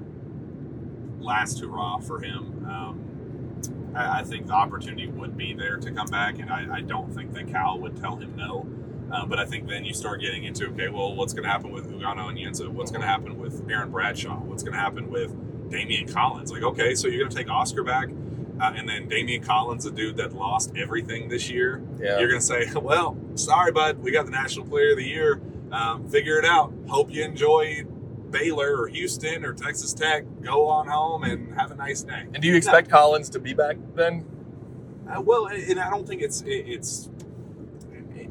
last 1.21 1.61
hurrah 1.61 1.99
for 1.99 2.21
him. 2.21 2.67
Um, 2.69 3.93
I, 3.95 4.21
I, 4.21 4.25
think 4.25 4.47
the 4.47 4.55
opportunity 4.55 5.07
would 5.07 5.37
be 5.37 5.55
there 5.55 5.77
to 5.77 5.91
come 5.91 6.09
back, 6.09 6.39
and 6.39 6.51
I, 6.51 6.77
I 6.77 6.81
don't 6.81 7.13
think 7.15 7.33
that 7.35 7.49
Cal 7.49 7.79
would 7.79 7.97
tell 7.97 8.17
him 8.17 8.35
no. 8.37 8.67
Uh, 9.13 9.27
but 9.27 9.39
I 9.39 9.45
think 9.45 9.69
then 9.69 9.85
you 9.85 9.93
start 9.93 10.21
getting 10.21 10.45
into 10.45 10.69
okay, 10.69 10.89
well, 10.89 11.15
what's 11.15 11.35
going 11.35 11.45
to 11.45 11.51
happen 11.51 11.71
with 11.71 11.91
Ugonna 11.91 12.29
and 12.29 12.39
Onyenso? 12.39 12.69
What's 12.69 12.91
going 12.91 13.03
to 13.03 13.07
happen 13.07 13.39
with 13.39 13.69
Aaron 13.71 13.91
Bradshaw? 13.91 14.37
What's 14.37 14.63
going 14.63 14.73
to 14.73 14.81
happen 14.81 15.11
with 15.11 15.35
Daimion 15.71 16.13
Collins? 16.13 16.51
Like, 16.51 16.63
okay, 16.63 16.95
so 16.95 17.09
you're 17.09 17.19
going 17.19 17.31
to 17.31 17.37
take 17.37 17.51
Oscar 17.51 17.85
back, 17.85 18.09
uh, 18.09 18.73
and 18.75 18.89
then 18.89 19.09
Daimion 19.11 19.45
Collins, 19.45 19.85
a 19.85 19.91
dude 19.91 20.17
that 20.17 20.33
lost 20.33 20.73
everything 20.77 21.29
this 21.29 21.51
year. 21.51 21.83
Yeah. 22.01 22.19
You're 22.19 22.29
going 22.29 22.41
to 22.41 22.47
say, 22.47 22.71
well, 22.75 23.19
sorry, 23.35 23.71
bud, 23.71 23.99
we 23.99 24.13
got 24.13 24.25
the 24.25 24.33
National 24.33 24.65
Player 24.65 24.93
of 24.93 24.97
the 24.97 25.07
Year. 25.07 25.41
Um, 25.73 26.09
figure 26.09 26.39
it 26.39 26.45
out. 26.45 26.73
Hope 26.87 27.11
you 27.11 27.25
enjoy 27.25 27.85
Baylor 28.31 28.77
or 28.77 28.89
Houston 28.89 29.45
or 29.45 29.55
Texas 29.55 29.95
Tech. 29.95 30.25
Go 30.43 30.69
on 30.69 30.87
home 30.87 31.25
and 31.25 31.55
have 31.59 31.71
a 31.71 31.75
nice 31.75 32.03
day. 32.03 32.27
And 32.33 32.43
do 32.43 32.49
you 32.49 32.57
expect 32.57 32.91
no. 32.91 32.99
Collins 32.99 33.31
to 33.31 33.41
be 33.41 33.55
back 33.55 33.77
then? 33.95 34.27
Uh, 35.09 35.21
well, 35.21 35.47
and 35.47 35.81
I 35.81 35.91
don't 35.91 36.07
think 36.07 36.23
it's 36.23 36.43
it's 36.47 37.11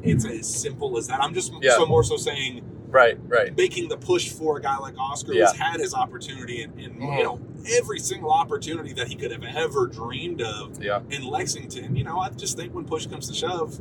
it's 0.02 0.24
as 0.24 0.52
simple 0.52 0.96
as 0.98 1.08
that. 1.08 1.22
I'm 1.22 1.34
just 1.34 1.52
yeah. 1.60 1.76
so 1.76 1.86
more 1.86 2.04
so 2.04 2.16
saying 2.16 2.64
right, 2.88 3.18
right, 3.26 3.56
making 3.56 3.88
the 3.88 3.96
push 3.96 4.30
for 4.30 4.58
a 4.58 4.62
guy 4.62 4.76
like 4.78 4.98
Oscar 4.98 5.32
yeah. 5.32 5.46
who's 5.46 5.56
had 5.56 5.80
his 5.80 5.94
opportunity 5.94 6.62
and, 6.62 6.78
and 6.78 7.00
mm. 7.00 7.18
you 7.18 7.24
know 7.24 7.40
every 7.76 7.98
single 7.98 8.32
opportunity 8.32 8.92
that 8.92 9.08
he 9.08 9.14
could 9.14 9.30
have 9.30 9.44
ever 9.44 9.86
dreamed 9.86 10.42
of 10.42 10.82
yeah. 10.82 11.00
in 11.10 11.24
Lexington. 11.24 11.94
You 11.94 12.04
know, 12.04 12.18
I 12.18 12.30
just 12.30 12.56
think 12.56 12.74
when 12.74 12.84
push 12.84 13.06
comes 13.06 13.28
to 13.28 13.34
shove 13.34 13.80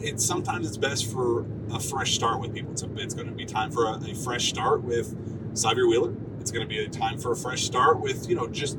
it's 0.00 0.24
sometimes 0.24 0.66
it's 0.66 0.76
best 0.76 1.10
for 1.10 1.46
a 1.72 1.80
fresh 1.80 2.14
start 2.14 2.40
with 2.40 2.54
people. 2.54 2.72
It's, 2.72 2.82
it's 2.82 3.14
going 3.14 3.28
to 3.28 3.34
be 3.34 3.44
time 3.44 3.70
for 3.70 3.86
a, 3.86 3.98
a 4.10 4.14
fresh 4.14 4.48
start 4.48 4.82
with 4.82 5.14
Sahvir 5.54 5.88
Wheeler. 5.88 6.14
It's 6.40 6.50
going 6.50 6.66
to 6.66 6.68
be 6.68 6.78
a 6.84 6.88
time 6.88 7.18
for 7.18 7.32
a 7.32 7.36
fresh 7.36 7.64
start 7.64 8.00
with 8.00 8.28
you 8.28 8.36
know 8.36 8.46
just 8.46 8.78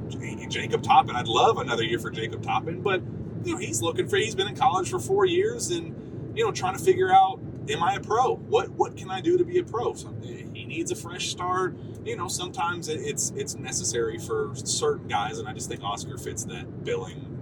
Jacob 0.49 0.81
Toppin. 0.81 1.15
I'd 1.15 1.27
love 1.27 1.57
another 1.57 1.83
year 1.83 1.99
for 1.99 2.09
Jacob 2.09 2.41
Toppin, 2.41 2.81
but 2.81 3.01
you 3.43 3.53
know 3.53 3.57
he's 3.57 3.81
looking 3.81 4.07
for. 4.07 4.17
He's 4.17 4.35
been 4.35 4.47
in 4.47 4.55
college 4.55 4.89
for 4.89 4.99
four 4.99 5.25
years 5.25 5.69
and 5.71 6.37
you 6.37 6.43
know 6.43 6.51
trying 6.51 6.77
to 6.77 6.83
figure 6.83 7.11
out 7.11 7.39
am 7.69 7.83
I 7.83 7.95
a 7.95 7.99
pro? 7.99 8.35
What 8.35 8.69
what 8.71 8.97
can 8.97 9.09
I 9.09 9.21
do 9.21 9.37
to 9.37 9.43
be 9.43 9.59
a 9.59 9.63
pro? 9.63 9.93
So 9.93 10.15
eh, 10.23 10.43
he 10.53 10.65
needs 10.65 10.91
a 10.91 10.95
fresh 10.95 11.29
start. 11.29 11.75
You 12.05 12.15
know, 12.15 12.27
sometimes 12.27 12.87
it's 12.87 13.31
it's 13.35 13.55
necessary 13.55 14.17
for 14.17 14.51
certain 14.55 15.07
guys, 15.07 15.37
and 15.39 15.47
I 15.47 15.53
just 15.53 15.69
think 15.69 15.83
Oscar 15.83 16.17
fits 16.17 16.43
that 16.45 16.83
billing 16.83 17.38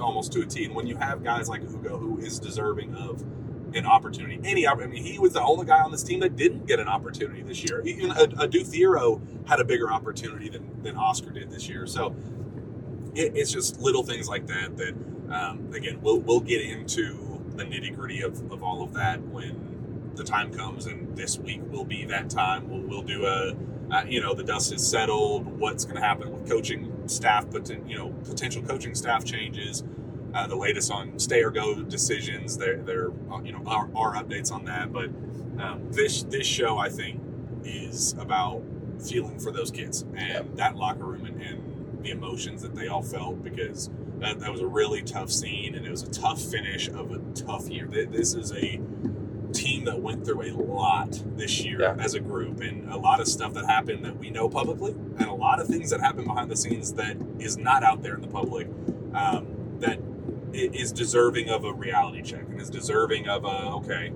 almost 0.00 0.32
to 0.32 0.42
a 0.42 0.46
T. 0.46 0.64
And 0.64 0.74
when 0.74 0.86
you 0.86 0.96
have 0.96 1.22
guys 1.22 1.48
like 1.48 1.62
Ugo, 1.62 1.98
who 1.98 2.18
is 2.18 2.38
deserving 2.38 2.94
of 2.94 3.22
an 3.74 3.86
opportunity, 3.86 4.40
any 4.44 4.66
I 4.66 4.74
mean, 4.74 5.04
he 5.04 5.18
was 5.18 5.32
the 5.32 5.42
only 5.42 5.66
guy 5.66 5.80
on 5.80 5.90
this 5.90 6.02
team 6.02 6.20
that 6.20 6.36
didn't 6.36 6.66
get 6.66 6.80
an 6.80 6.88
opportunity 6.88 7.42
this 7.42 7.62
year. 7.62 7.82
Even 7.84 8.10
Adou 8.10 8.64
Thiero 8.64 9.20
had 9.48 9.60
a 9.60 9.64
bigger 9.64 9.92
opportunity 9.92 10.48
than, 10.48 10.82
than 10.82 10.96
Oscar 10.96 11.30
did 11.30 11.50
this 11.50 11.68
year. 11.68 11.86
So 11.86 12.14
it, 13.14 13.32
it's 13.34 13.52
just 13.52 13.80
little 13.80 14.02
things 14.02 14.28
like 14.28 14.46
that 14.46 14.76
that, 14.76 14.94
um, 15.30 15.70
again, 15.74 16.00
we'll, 16.02 16.20
we'll 16.20 16.40
get 16.40 16.62
into 16.62 17.42
the 17.56 17.64
nitty 17.64 17.94
gritty 17.94 18.22
of, 18.22 18.50
of 18.52 18.62
all 18.62 18.82
of 18.82 18.92
that 18.94 19.22
when 19.22 20.12
the 20.14 20.24
time 20.24 20.52
comes. 20.52 20.86
And 20.86 21.16
this 21.16 21.38
week 21.38 21.60
will 21.70 21.84
be 21.84 22.04
that 22.06 22.30
time. 22.30 22.68
We'll, 22.68 22.82
we'll 22.82 23.02
do 23.02 23.26
a 23.26 23.54
uh, 23.90 24.04
you 24.08 24.20
know 24.20 24.34
the 24.34 24.42
dust 24.42 24.72
has 24.72 24.88
settled. 24.88 25.46
What's 25.46 25.84
going 25.84 25.96
to 25.96 26.02
happen 26.02 26.32
with 26.32 26.48
coaching 26.48 26.92
staff? 27.10 27.46
But 27.50 27.68
you 27.88 27.98
know 27.98 28.08
potential 28.24 28.62
coaching 28.62 28.94
staff 28.94 29.24
changes. 29.24 29.84
Uh, 30.34 30.46
the 30.46 30.56
latest 30.56 30.92
on 30.92 31.18
stay 31.18 31.42
or 31.42 31.50
go 31.50 31.82
decisions. 31.82 32.58
There, 32.58 32.76
there, 32.82 33.10
uh, 33.32 33.40
you 33.42 33.52
know, 33.52 33.62
our, 33.66 33.88
our 33.96 34.14
updates 34.14 34.52
on 34.52 34.66
that. 34.66 34.92
But 34.92 35.06
um, 35.62 35.88
this 35.90 36.24
this 36.24 36.46
show, 36.46 36.76
I 36.76 36.90
think, 36.90 37.20
is 37.64 38.14
about 38.18 38.62
feeling 39.00 39.38
for 39.38 39.50
those 39.50 39.70
kids 39.70 40.04
and 40.16 40.56
that 40.56 40.76
locker 40.76 41.04
room 41.04 41.26
and, 41.26 41.40
and 41.42 42.02
the 42.02 42.10
emotions 42.10 42.62
that 42.62 42.74
they 42.74 42.88
all 42.88 43.02
felt 43.02 43.42
because 43.42 43.90
that, 44.18 44.40
that 44.40 44.50
was 44.50 44.60
a 44.60 44.66
really 44.66 45.02
tough 45.02 45.30
scene 45.30 45.74
and 45.74 45.86
it 45.86 45.90
was 45.90 46.02
a 46.02 46.10
tough 46.10 46.40
finish 46.40 46.88
of 46.88 47.12
a 47.12 47.18
tough 47.34 47.68
year. 47.68 47.86
This 47.86 48.34
is 48.34 48.52
a 48.52 48.80
team 49.56 49.84
that 49.84 50.00
went 50.00 50.24
through 50.24 50.42
a 50.42 50.52
lot 50.52 51.20
this 51.36 51.64
year 51.64 51.80
yeah. 51.80 51.96
as 51.98 52.14
a 52.14 52.20
group 52.20 52.60
and 52.60 52.90
a 52.90 52.96
lot 52.96 53.20
of 53.20 53.28
stuff 53.28 53.54
that 53.54 53.66
happened 53.66 54.04
that 54.04 54.16
we 54.16 54.30
know 54.30 54.48
publicly 54.48 54.92
and 55.18 55.28
a 55.28 55.34
lot 55.34 55.60
of 55.60 55.66
things 55.66 55.90
that 55.90 56.00
happen 56.00 56.24
behind 56.24 56.50
the 56.50 56.56
scenes 56.56 56.92
that 56.92 57.16
is 57.38 57.56
not 57.56 57.82
out 57.82 58.02
there 58.02 58.14
in 58.14 58.20
the 58.20 58.28
public 58.28 58.66
um, 59.14 59.46
that 59.80 59.98
is 60.52 60.92
deserving 60.92 61.48
of 61.48 61.64
a 61.64 61.72
reality 61.72 62.22
check 62.22 62.42
and 62.48 62.60
is 62.60 62.70
deserving 62.70 63.28
of 63.28 63.44
a 63.44 63.48
okay 63.48 64.12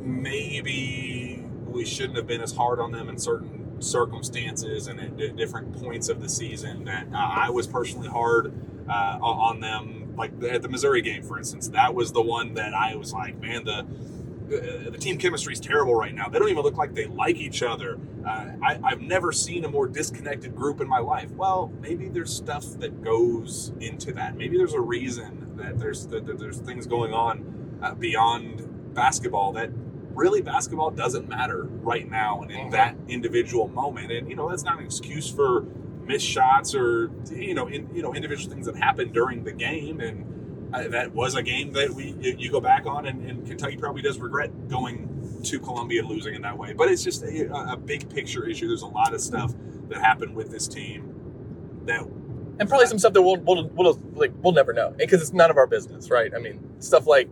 maybe 0.00 1.44
we 1.66 1.84
shouldn't 1.84 2.16
have 2.16 2.26
been 2.26 2.40
as 2.40 2.52
hard 2.52 2.78
on 2.80 2.92
them 2.92 3.08
in 3.08 3.18
certain 3.18 3.80
circumstances 3.80 4.86
and 4.86 5.00
at 5.00 5.36
different 5.36 5.72
points 5.82 6.08
of 6.08 6.20
the 6.20 6.28
season 6.28 6.84
that 6.84 7.06
uh, 7.12 7.16
I 7.16 7.50
was 7.50 7.66
personally 7.66 8.08
hard 8.08 8.52
uh, 8.88 9.18
on 9.20 9.60
them. 9.60 10.14
Like 10.16 10.30
at 10.44 10.62
the 10.62 10.68
Missouri 10.68 11.02
game, 11.02 11.22
for 11.22 11.38
instance, 11.38 11.68
that 11.68 11.94
was 11.94 12.12
the 12.12 12.22
one 12.22 12.54
that 12.54 12.72
I 12.72 12.96
was 12.96 13.12
like, 13.12 13.38
man, 13.38 13.64
the 13.64 13.86
the 14.48 14.96
team 14.98 15.18
chemistry 15.18 15.52
is 15.52 15.60
terrible 15.60 15.94
right 15.94 16.14
now. 16.14 16.28
They 16.28 16.38
don't 16.38 16.48
even 16.48 16.62
look 16.62 16.76
like 16.76 16.94
they 16.94 17.06
like 17.06 17.36
each 17.36 17.62
other. 17.62 17.98
Uh, 18.24 18.52
I, 18.62 18.90
have 18.90 19.00
never 19.00 19.32
seen 19.32 19.64
a 19.64 19.68
more 19.68 19.86
disconnected 19.86 20.54
group 20.54 20.80
in 20.80 20.88
my 20.88 20.98
life. 20.98 21.30
Well, 21.30 21.72
maybe 21.80 22.08
there's 22.08 22.34
stuff 22.34 22.64
that 22.78 23.02
goes 23.02 23.72
into 23.80 24.12
that. 24.14 24.36
Maybe 24.36 24.56
there's 24.56 24.74
a 24.74 24.80
reason 24.80 25.56
that 25.56 25.78
there's 25.78 26.06
that, 26.08 26.38
there's 26.38 26.58
things 26.58 26.86
going 26.86 27.12
on 27.12 27.78
uh, 27.82 27.94
beyond 27.94 28.94
basketball 28.94 29.52
that 29.52 29.70
really 30.14 30.40
basketball 30.40 30.90
doesn't 30.90 31.28
matter 31.28 31.64
right 31.64 32.10
now 32.10 32.42
and 32.42 32.50
in 32.50 32.58
mm-hmm. 32.58 32.70
that 32.70 32.96
individual 33.08 33.68
moment. 33.68 34.10
And 34.10 34.28
you 34.28 34.36
know 34.36 34.48
that's 34.48 34.64
not 34.64 34.78
an 34.78 34.84
excuse 34.84 35.30
for 35.30 35.62
missed 36.04 36.26
shots 36.26 36.74
or 36.74 37.10
you 37.30 37.54
know 37.54 37.66
in, 37.66 37.94
you 37.94 38.02
know 38.02 38.14
individual 38.14 38.52
things 38.52 38.66
that 38.66 38.76
happen 38.76 39.12
during 39.12 39.44
the 39.44 39.52
game. 39.52 40.00
And 40.00 40.24
uh, 40.72 40.88
that 40.88 41.14
was 41.14 41.34
a 41.34 41.42
game 41.42 41.72
that 41.72 41.90
we 41.90 42.14
you, 42.20 42.36
you 42.38 42.50
go 42.50 42.60
back 42.60 42.86
on, 42.86 43.06
and, 43.06 43.28
and, 43.28 43.46
Kentucky 43.46 43.76
probably 43.76 44.02
does 44.02 44.18
regret 44.18 44.68
going 44.68 45.40
to 45.44 45.60
Columbia 45.60 46.00
and 46.00 46.08
losing 46.08 46.34
in 46.34 46.42
that 46.42 46.58
way. 46.58 46.72
But 46.72 46.90
it's 46.90 47.04
just 47.04 47.22
a, 47.22 47.52
a 47.72 47.76
big 47.76 48.08
picture 48.10 48.46
issue. 48.48 48.68
There's 48.68 48.82
a 48.82 48.86
lot 48.86 49.14
of 49.14 49.20
stuff 49.20 49.54
that 49.88 50.00
happened 50.00 50.34
with 50.34 50.50
this 50.50 50.66
team 50.66 51.14
that 51.84 52.02
and 52.58 52.68
probably 52.68 52.86
some 52.86 52.98
stuff 52.98 53.12
that 53.12 53.22
we'll, 53.22 53.36
we'll, 53.36 53.68
we'll 53.68 54.00
like 54.14 54.32
we'll 54.42 54.52
never 54.52 54.72
know 54.72 54.94
because 54.96 55.20
it's 55.20 55.32
none 55.32 55.50
of 55.50 55.56
our 55.56 55.66
business, 55.66 56.10
right? 56.10 56.34
I 56.34 56.38
mean, 56.38 56.60
stuff 56.80 57.06
like 57.06 57.30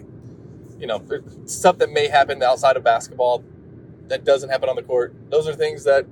you 0.78 0.86
know, 0.86 1.02
stuff 1.46 1.78
that 1.78 1.90
may 1.90 2.08
happen 2.08 2.42
outside 2.42 2.76
of 2.76 2.84
basketball 2.84 3.44
that 4.08 4.24
doesn't 4.24 4.50
happen 4.50 4.68
on 4.68 4.76
the 4.76 4.82
court. 4.82 5.14
Those 5.30 5.48
are 5.48 5.54
things 5.54 5.84
that 5.84 6.06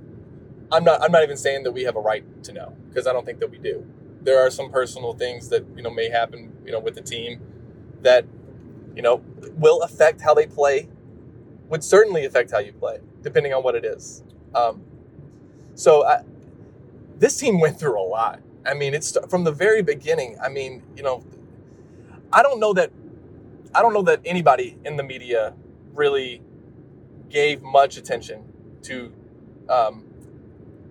I'm 0.70 0.85
not. 0.85 1.03
I'm 1.03 1.12
not 1.12 1.23
even 1.23 1.37
saying 1.37 1.64
that 1.64 1.73
we 1.73 1.83
have 1.83 1.97
a 1.97 2.01
right 2.01 2.25
to 2.45 2.53
know 2.53 2.75
because 2.89 3.07
I 3.07 3.12
don't 3.12 3.27
think 3.27 3.41
that 3.41 3.51
we 3.51 3.59
do. 3.59 3.87
There 4.23 4.39
are 4.41 4.51
some 4.51 4.70
personal 4.70 5.14
things 5.14 5.49
that 5.49 5.64
you 5.77 5.83
know 5.83 5.91
may 5.91 6.09
happen, 6.11 6.53
you 6.64 6.73
know, 6.73 6.81
with 6.81 6.95
the 6.95 7.03
team 7.03 7.41
that 8.03 8.25
you 8.95 9.03
know 9.03 9.23
will 9.57 9.83
affect 9.83 10.20
how 10.20 10.35
they 10.35 10.47
play. 10.47 10.89
Would 11.68 11.85
certainly 11.85 12.27
affect 12.27 12.51
how 12.51 12.59
you 12.59 12.73
play, 12.73 12.99
depending 13.23 13.55
on 13.55 13.62
what 13.62 13.75
it 13.75 13.85
is. 13.85 14.23
Um, 14.55 14.83
so 15.75 16.05
I, 16.05 16.23
this 17.18 17.37
team 17.39 17.61
went 17.61 17.79
through 17.79 17.99
a 18.01 18.05
lot. 18.05 18.41
I 18.66 18.75
mean, 18.75 18.95
it's 18.95 19.16
from 19.31 19.45
the 19.45 19.53
very 19.53 19.83
beginning. 19.83 20.37
I 20.43 20.49
mean, 20.49 20.83
you 20.97 21.03
know, 21.03 21.25
I 22.33 22.43
don't 22.43 22.61
know 22.61 22.73
that 22.75 22.91
I 23.75 23.83
don't 23.83 23.95
know 23.95 24.03
that 24.03 24.20
anybody 24.25 24.79
in 24.85 24.97
the 24.97 25.03
media 25.03 25.55
really 25.95 26.43
gave 27.31 27.62
much 27.62 27.97
attention 27.97 28.45
to 28.83 29.12
um, 29.68 30.05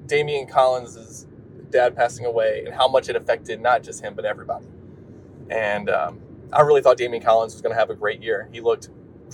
Daimion 0.07 0.49
Collins' 0.49 1.27
dad 1.71 1.95
passing 1.95 2.25
away 2.25 2.63
and 2.65 2.75
how 2.75 2.87
much 2.87 3.09
it 3.09 3.15
affected 3.15 3.61
not 3.61 3.83
just 3.83 4.03
him 4.03 4.15
but 4.15 4.25
everybody. 4.25 4.65
And 5.49 5.89
um, 5.89 6.21
I 6.53 6.61
really 6.61 6.81
thought 6.81 6.97
Daimion 6.97 7.23
Collins 7.23 7.53
was 7.53 7.61
going 7.61 7.73
to 7.73 7.79
have 7.79 7.89
a 7.89 7.95
great 7.95 8.21
year. 8.21 8.49
He 8.51 8.61
looked 8.61 8.89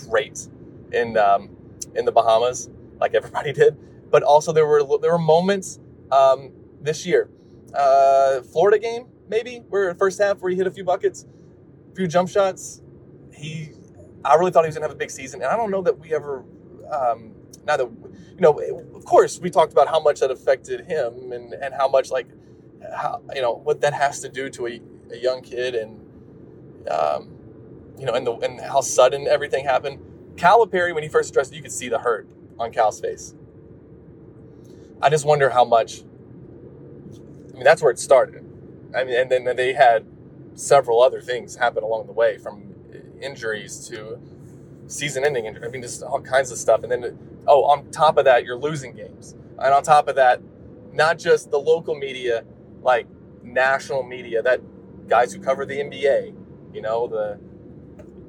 great 0.08 0.48
in 0.92 1.16
um, 1.18 1.50
in 1.94 2.04
the 2.04 2.12
Bahamas, 2.12 2.70
like 3.00 3.14
everybody 3.14 3.52
did. 3.54 3.76
But 4.10 4.22
also 4.22 4.52
there 4.52 4.66
were 4.66 4.82
there 5.00 5.12
were 5.12 5.18
moments 5.18 5.80
um, 6.10 6.52
this 6.80 7.06
year, 7.06 7.30
uh, 7.74 8.42
Florida 8.42 8.78
game 8.78 9.06
maybe 9.30 9.58
where 9.68 9.94
first 9.94 10.18
half 10.18 10.40
where 10.40 10.50
he 10.50 10.56
hit 10.56 10.66
a 10.66 10.70
few 10.70 10.84
buckets, 10.84 11.26
a 11.92 11.94
few 11.94 12.06
jump 12.06 12.28
shots 12.30 12.80
he, 13.38 13.70
I 14.24 14.34
really 14.34 14.50
thought 14.50 14.64
he 14.64 14.68
was 14.68 14.74
going 14.76 14.82
to 14.82 14.88
have 14.88 14.96
a 14.96 14.98
big 14.98 15.10
season, 15.10 15.42
and 15.42 15.50
I 15.50 15.56
don't 15.56 15.70
know 15.70 15.82
that 15.82 15.98
we 15.98 16.14
ever. 16.14 16.44
Um, 16.90 17.34
now 17.68 17.76
that 17.76 17.84
you 17.84 18.40
know, 18.40 18.58
of 18.94 19.04
course, 19.04 19.38
we 19.38 19.50
talked 19.50 19.72
about 19.72 19.88
how 19.88 20.00
much 20.00 20.20
that 20.20 20.30
affected 20.30 20.86
him, 20.86 21.32
and 21.32 21.52
and 21.52 21.74
how 21.74 21.86
much 21.86 22.10
like, 22.10 22.26
how 22.96 23.22
you 23.34 23.42
know 23.42 23.52
what 23.52 23.82
that 23.82 23.92
has 23.92 24.20
to 24.20 24.28
do 24.28 24.48
to 24.50 24.66
a, 24.66 24.80
a 25.12 25.18
young 25.18 25.42
kid, 25.42 25.74
and 25.74 26.00
um, 26.90 27.28
you 27.98 28.06
know, 28.06 28.14
and 28.14 28.26
the 28.26 28.32
and 28.38 28.60
how 28.60 28.80
sudden 28.80 29.28
everything 29.28 29.64
happened. 29.64 30.00
Calipari, 30.36 30.94
when 30.94 31.02
he 31.02 31.08
first 31.08 31.30
addressed 31.30 31.52
it, 31.52 31.56
you 31.56 31.62
could 31.62 31.72
see 31.72 31.88
the 31.88 31.98
hurt 31.98 32.28
on 32.58 32.72
Cal's 32.72 33.00
face. 33.00 33.34
I 35.02 35.10
just 35.10 35.26
wonder 35.26 35.50
how 35.50 35.64
much. 35.64 36.02
I 37.50 37.54
mean, 37.54 37.64
that's 37.64 37.82
where 37.82 37.90
it 37.90 37.98
started. 37.98 38.44
I 38.96 39.04
mean, 39.04 39.16
and 39.16 39.30
then 39.30 39.56
they 39.56 39.74
had 39.74 40.06
several 40.54 41.02
other 41.02 41.20
things 41.20 41.56
happen 41.56 41.82
along 41.82 42.06
the 42.06 42.12
way 42.12 42.38
from 42.38 42.74
injuries 43.20 43.86
to 43.88 44.18
season-ending 44.86 45.44
injury. 45.44 45.66
I 45.66 45.70
mean, 45.70 45.82
just 45.82 46.02
all 46.02 46.20
kinds 46.20 46.50
of 46.50 46.58
stuff. 46.58 46.82
And 46.82 46.90
then, 46.90 47.18
oh, 47.48 47.64
on 47.64 47.90
top 47.90 48.18
of 48.18 48.24
that, 48.24 48.44
you're 48.44 48.58
losing 48.58 48.94
games, 48.94 49.34
and 49.58 49.74
on 49.74 49.82
top 49.82 50.08
of 50.08 50.16
that, 50.16 50.40
not 50.92 51.18
just 51.18 51.50
the 51.50 51.58
local 51.58 51.94
media, 51.94 52.44
like 52.82 53.06
national 53.42 54.02
media, 54.02 54.42
that 54.42 54.60
guys 55.08 55.32
who 55.32 55.40
cover 55.40 55.66
the 55.66 55.78
NBA, 55.78 56.34
you 56.72 56.82
know, 56.82 57.06
the 57.08 57.38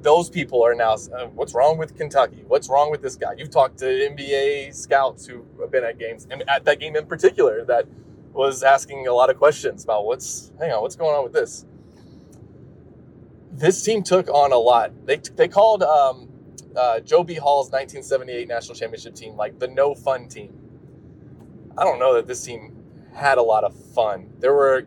those 0.01 0.29
people 0.29 0.63
are 0.65 0.73
now, 0.73 0.93
uh, 0.93 1.27
what's 1.35 1.53
wrong 1.53 1.77
with 1.77 1.97
Kentucky? 1.97 2.45
What's 2.47 2.69
wrong 2.69 2.89
with 2.89 3.01
this 3.01 3.17
guy? 3.17 3.33
You've 3.37 3.49
talked 3.49 3.79
to 3.79 3.85
NBA 3.85 4.73
scouts 4.73 5.25
who 5.25 5.45
have 5.59 5.71
been 5.71 5.83
at 5.83 5.99
games, 5.99 6.25
and 6.31 6.43
at 6.49 6.63
that 6.65 6.79
game 6.79 6.95
in 6.95 7.05
particular, 7.05 7.65
that 7.65 7.85
was 8.31 8.63
asking 8.63 9.07
a 9.07 9.13
lot 9.13 9.29
of 9.29 9.37
questions 9.37 9.83
about 9.83 10.05
what's, 10.05 10.53
hang 10.57 10.71
on, 10.71 10.81
what's 10.81 10.95
going 10.95 11.13
on 11.13 11.23
with 11.23 11.33
this? 11.33 11.65
this 13.59 13.83
team 13.83 14.03
took 14.03 14.29
on 14.29 14.51
a 14.51 14.57
lot. 14.57 14.91
They 15.05 15.17
they 15.17 15.47
called 15.47 15.83
um, 15.83 16.28
uh, 16.75 16.99
Joe 16.99 17.23
B. 17.23 17.35
Hall's 17.35 17.71
1978 17.71 18.47
national 18.47 18.75
championship 18.75 19.15
team 19.15 19.35
like 19.35 19.59
the 19.59 19.67
no 19.67 19.95
fun 19.95 20.27
team. 20.27 20.53
I 21.77 21.83
don't 21.83 21.99
know 21.99 22.13
that 22.15 22.27
this 22.27 22.43
team 22.43 22.75
had 23.13 23.37
a 23.37 23.41
lot 23.41 23.63
of 23.63 23.73
fun. 23.93 24.29
There 24.39 24.53
were 24.53 24.85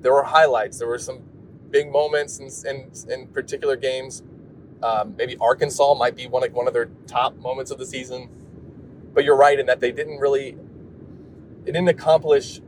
there 0.00 0.12
were 0.12 0.24
highlights. 0.24 0.78
There 0.78 0.88
were 0.88 0.98
some 0.98 1.22
big 1.70 1.90
moments 1.90 2.38
in 2.38 2.48
in, 2.68 2.90
in 3.10 3.26
particular 3.28 3.76
games. 3.76 4.22
Um, 4.82 5.16
maybe 5.16 5.36
Arkansas 5.40 5.94
might 5.94 6.16
be 6.16 6.26
one 6.26 6.44
of 6.44 6.52
one 6.52 6.66
of 6.66 6.74
their 6.74 6.90
top 7.06 7.36
moments 7.36 7.70
of 7.70 7.78
the 7.78 7.86
season. 7.86 8.28
But 9.14 9.24
you're 9.24 9.36
right 9.36 9.58
in 9.58 9.66
that 9.66 9.80
they 9.80 9.92
didn't 9.92 10.18
really 10.18 10.56
they 11.64 11.72
didn't 11.72 11.88
accomplish. 11.88 12.60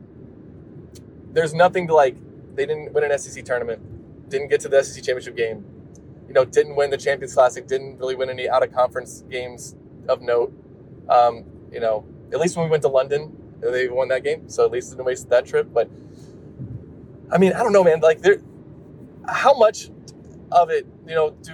There's 1.31 1.53
nothing 1.53 1.87
to 1.87 1.93
like. 1.93 2.17
They 2.55 2.65
didn't 2.65 2.93
win 2.93 3.09
an 3.09 3.17
SEC 3.17 3.45
tournament 3.45 3.81
didn't 4.29 4.49
get 4.49 4.61
to 4.61 4.69
the 4.69 4.83
SEC 4.83 5.03
championship 5.03 5.35
game. 5.35 5.65
You 6.29 6.35
know, 6.35 6.45
didn't 6.45 6.75
win 6.75 6.91
the 6.91 6.97
Champions 6.97 7.33
Classic. 7.33 7.67
Didn't 7.67 7.97
really 7.97 8.15
win 8.15 8.29
any 8.29 8.47
out 8.47 8.63
of 8.63 8.71
conference 8.71 9.23
games 9.31 9.75
of 10.07 10.21
note. 10.21 10.53
Um, 11.09 11.43
you 11.71 11.79
know, 11.79 12.05
at 12.31 12.39
least 12.39 12.55
when 12.55 12.65
we 12.65 12.69
went 12.71 12.83
to 12.83 12.89
London, 12.89 13.35
they 13.61 13.89
won 13.89 14.09
that 14.09 14.23
game. 14.23 14.47
So 14.47 14.63
at 14.63 14.71
least 14.71 14.91
didn't 14.91 15.05
waste 15.05 15.27
that 15.29 15.47
trip. 15.47 15.73
But 15.73 15.89
I 17.31 17.39
mean, 17.39 17.53
I 17.53 17.63
don't 17.63 17.73
know, 17.73 17.83
man. 17.83 17.99
Like, 17.99 18.21
there, 18.21 18.41
how 19.27 19.57
much 19.57 19.89
of 20.51 20.69
it, 20.69 20.85
you 21.07 21.15
know, 21.15 21.31
do 21.31 21.53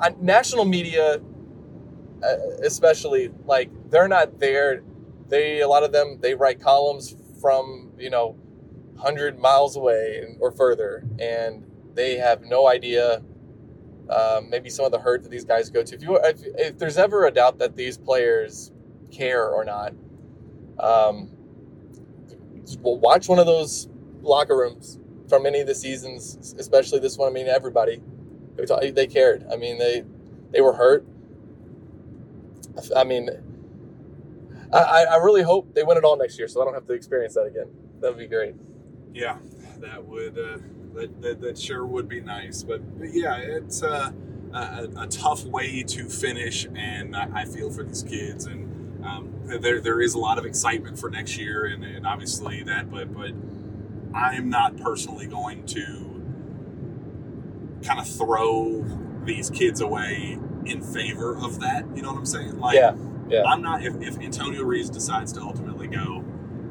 uh, 0.00 0.10
national 0.20 0.64
media, 0.64 1.20
uh, 2.24 2.36
especially, 2.64 3.30
like, 3.46 3.70
they're 3.90 4.08
not 4.08 4.40
there. 4.40 4.82
They 5.28 5.60
a 5.60 5.68
lot 5.68 5.84
of 5.84 5.92
them 5.92 6.18
they 6.20 6.34
write 6.34 6.60
columns 6.60 7.14
from 7.40 7.92
you 7.96 8.10
know 8.10 8.36
100 8.94 9.38
miles 9.38 9.76
away 9.76 10.36
or 10.40 10.50
further, 10.50 11.04
and 11.20 11.69
they 11.94 12.16
have 12.16 12.42
no 12.42 12.68
idea 12.68 13.22
um, 14.10 14.50
maybe 14.50 14.68
some 14.70 14.84
of 14.84 14.92
the 14.92 14.98
hurt 14.98 15.22
that 15.22 15.30
these 15.30 15.44
guys 15.44 15.70
go 15.70 15.82
to. 15.82 15.94
If 15.94 16.02
you 16.02 16.16
if, 16.16 16.40
if, 16.44 16.78
there's 16.78 16.98
ever 16.98 17.26
a 17.26 17.30
doubt 17.30 17.58
that 17.58 17.76
these 17.76 17.96
players 17.96 18.72
care 19.10 19.48
or 19.48 19.64
not, 19.64 19.92
um, 20.78 21.30
watch 22.82 23.28
one 23.28 23.38
of 23.38 23.46
those 23.46 23.88
locker 24.20 24.56
rooms 24.56 24.98
from 25.28 25.46
any 25.46 25.60
of 25.60 25.66
the 25.66 25.74
seasons, 25.74 26.54
especially 26.58 26.98
this 26.98 27.16
one. 27.16 27.28
I 27.28 27.32
mean, 27.32 27.46
everybody 27.46 28.02
they 28.56 29.06
cared. 29.06 29.46
I 29.50 29.56
mean, 29.56 29.78
they 29.78 30.04
they 30.50 30.60
were 30.60 30.74
hurt. 30.74 31.06
I 32.96 33.04
mean, 33.04 33.28
I, 34.72 35.04
I 35.04 35.16
really 35.16 35.42
hope 35.42 35.74
they 35.74 35.82
win 35.82 35.96
it 35.96 36.04
all 36.04 36.16
next 36.16 36.38
year, 36.38 36.48
so 36.48 36.60
I 36.60 36.64
don't 36.64 36.74
have 36.74 36.86
to 36.86 36.92
experience 36.92 37.34
that 37.34 37.44
again. 37.44 37.68
That 38.00 38.10
would 38.10 38.18
be 38.18 38.26
great. 38.26 38.54
Yeah, 39.12 39.38
that 39.80 40.06
would 40.06 40.38
uh, 40.38 40.58
that, 40.94 41.22
that, 41.22 41.40
that 41.40 41.58
sure 41.58 41.84
would 41.86 42.08
be 42.08 42.20
nice. 42.20 42.62
But, 42.62 42.98
but 42.98 43.12
yeah, 43.12 43.36
it's 43.36 43.82
uh, 43.82 44.12
a, 44.52 44.88
a 44.96 45.06
tough 45.06 45.44
way 45.44 45.82
to 45.82 46.08
finish, 46.08 46.66
and 46.74 47.16
I 47.16 47.44
feel 47.44 47.70
for 47.70 47.82
these 47.82 48.02
kids 48.02 48.46
and. 48.46 48.68
Um, 49.02 49.32
there, 49.46 49.80
there 49.80 50.02
is 50.02 50.12
a 50.12 50.18
lot 50.18 50.36
of 50.38 50.44
excitement 50.44 50.98
for 50.98 51.08
next 51.08 51.38
year, 51.38 51.64
and, 51.64 51.82
and 51.82 52.06
obviously 52.06 52.62
that, 52.64 52.90
but 52.90 53.14
but 53.14 53.30
I'm 54.14 54.50
not 54.50 54.76
personally 54.76 55.26
going 55.26 55.64
to 55.68 56.22
kind 57.82 57.98
of 57.98 58.06
throw 58.06 58.84
these 59.24 59.48
kids 59.50 59.80
away 59.80 60.38
in 60.66 60.82
favor 60.82 61.36
of 61.36 61.60
that. 61.60 61.84
You 61.94 62.02
know 62.02 62.10
what 62.10 62.18
I'm 62.18 62.26
saying? 62.26 62.58
Like, 62.58 62.74
yeah, 62.74 62.94
yeah. 63.28 63.44
I'm 63.44 63.62
not. 63.62 63.82
If, 63.82 64.00
if 64.02 64.18
Antonio 64.18 64.64
Reeves 64.64 64.90
decides 64.90 65.32
to 65.32 65.40
ultimately 65.40 65.86
go, 65.86 66.24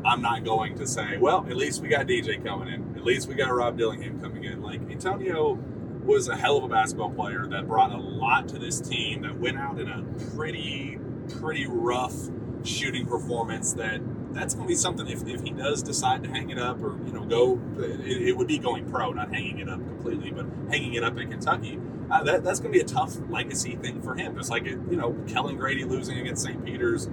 I'm 0.05 0.21
not 0.21 0.43
going 0.43 0.77
to 0.77 0.87
say, 0.87 1.17
well, 1.17 1.45
at 1.49 1.57
least 1.57 1.81
we 1.81 1.89
got 1.89 2.07
DJ 2.07 2.43
coming 2.43 2.73
in. 2.73 2.95
At 2.95 3.03
least 3.03 3.27
we 3.27 3.35
got 3.35 3.53
Rob 3.53 3.77
Dillingham 3.77 4.21
coming 4.21 4.43
in. 4.45 4.61
Like 4.61 4.81
Antonio 4.89 5.59
was 6.03 6.27
a 6.27 6.35
hell 6.35 6.57
of 6.57 6.63
a 6.63 6.67
basketball 6.69 7.11
player 7.11 7.45
that 7.47 7.67
brought 7.67 7.91
a 7.91 7.97
lot 7.97 8.47
to 8.49 8.59
this 8.59 8.79
team. 8.79 9.23
That 9.23 9.39
went 9.39 9.57
out 9.57 9.79
in 9.79 9.89
a 9.89 10.03
pretty 10.35 10.99
pretty 11.29 11.67
rough 11.67 12.15
shooting 12.63 13.05
performance 13.05 13.73
that 13.73 14.01
that's 14.33 14.53
going 14.53 14.67
to 14.67 14.71
be 14.71 14.75
something 14.75 15.07
if, 15.07 15.25
if 15.27 15.41
he 15.41 15.51
does 15.51 15.81
decide 15.81 16.23
to 16.23 16.29
hang 16.29 16.49
it 16.49 16.59
up 16.59 16.81
or 16.81 16.97
you 17.05 17.11
know 17.11 17.23
go 17.23 17.59
it, 17.77 18.21
it 18.27 18.37
would 18.37 18.47
be 18.47 18.57
going 18.57 18.89
pro 18.89 19.11
not 19.11 19.33
hanging 19.33 19.59
it 19.59 19.69
up 19.69 19.79
completely 19.87 20.31
but 20.31 20.45
hanging 20.69 20.93
it 20.93 21.03
up 21.03 21.17
in 21.17 21.29
kentucky 21.29 21.79
uh, 22.11 22.23
that, 22.23 22.43
that's 22.43 22.59
going 22.59 22.71
to 22.71 22.77
be 22.77 22.83
a 22.83 22.87
tough 22.87 23.15
legacy 23.29 23.75
thing 23.77 24.01
for 24.01 24.15
him 24.15 24.35
just 24.35 24.49
like 24.49 24.65
you 24.65 24.77
know 24.91 25.15
kellan 25.27 25.57
grady 25.57 25.83
losing 25.83 26.19
against 26.19 26.43
st 26.43 26.63
peter's 26.65 27.07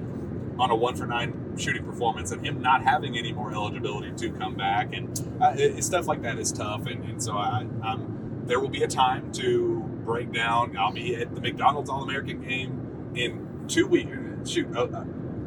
on 0.58 0.70
a 0.70 0.74
one 0.74 0.94
for 0.96 1.06
nine 1.06 1.54
shooting 1.58 1.84
performance 1.84 2.32
and 2.32 2.44
him 2.44 2.60
not 2.60 2.82
having 2.82 3.16
any 3.16 3.32
more 3.32 3.52
eligibility 3.52 4.12
to 4.12 4.30
come 4.38 4.54
back 4.54 4.94
and 4.94 5.20
uh, 5.40 5.52
it, 5.56 5.82
stuff 5.82 6.06
like 6.06 6.22
that 6.22 6.38
is 6.38 6.52
tough 6.52 6.86
and, 6.86 7.04
and 7.04 7.22
so 7.22 7.36
I, 7.36 7.66
I'm, 7.82 8.44
there 8.46 8.60
will 8.60 8.68
be 8.68 8.82
a 8.82 8.88
time 8.88 9.32
to 9.32 9.80
break 10.04 10.32
down 10.32 10.76
i'll 10.76 10.92
be 10.92 11.16
at 11.16 11.34
the 11.34 11.40
mcdonald's 11.40 11.90
all-american 11.90 12.42
game 12.42 13.12
in 13.16 13.66
two 13.66 13.86
weeks 13.86 14.10
shoot 14.48 14.68
uh, 14.76 14.84
uh 14.84 15.04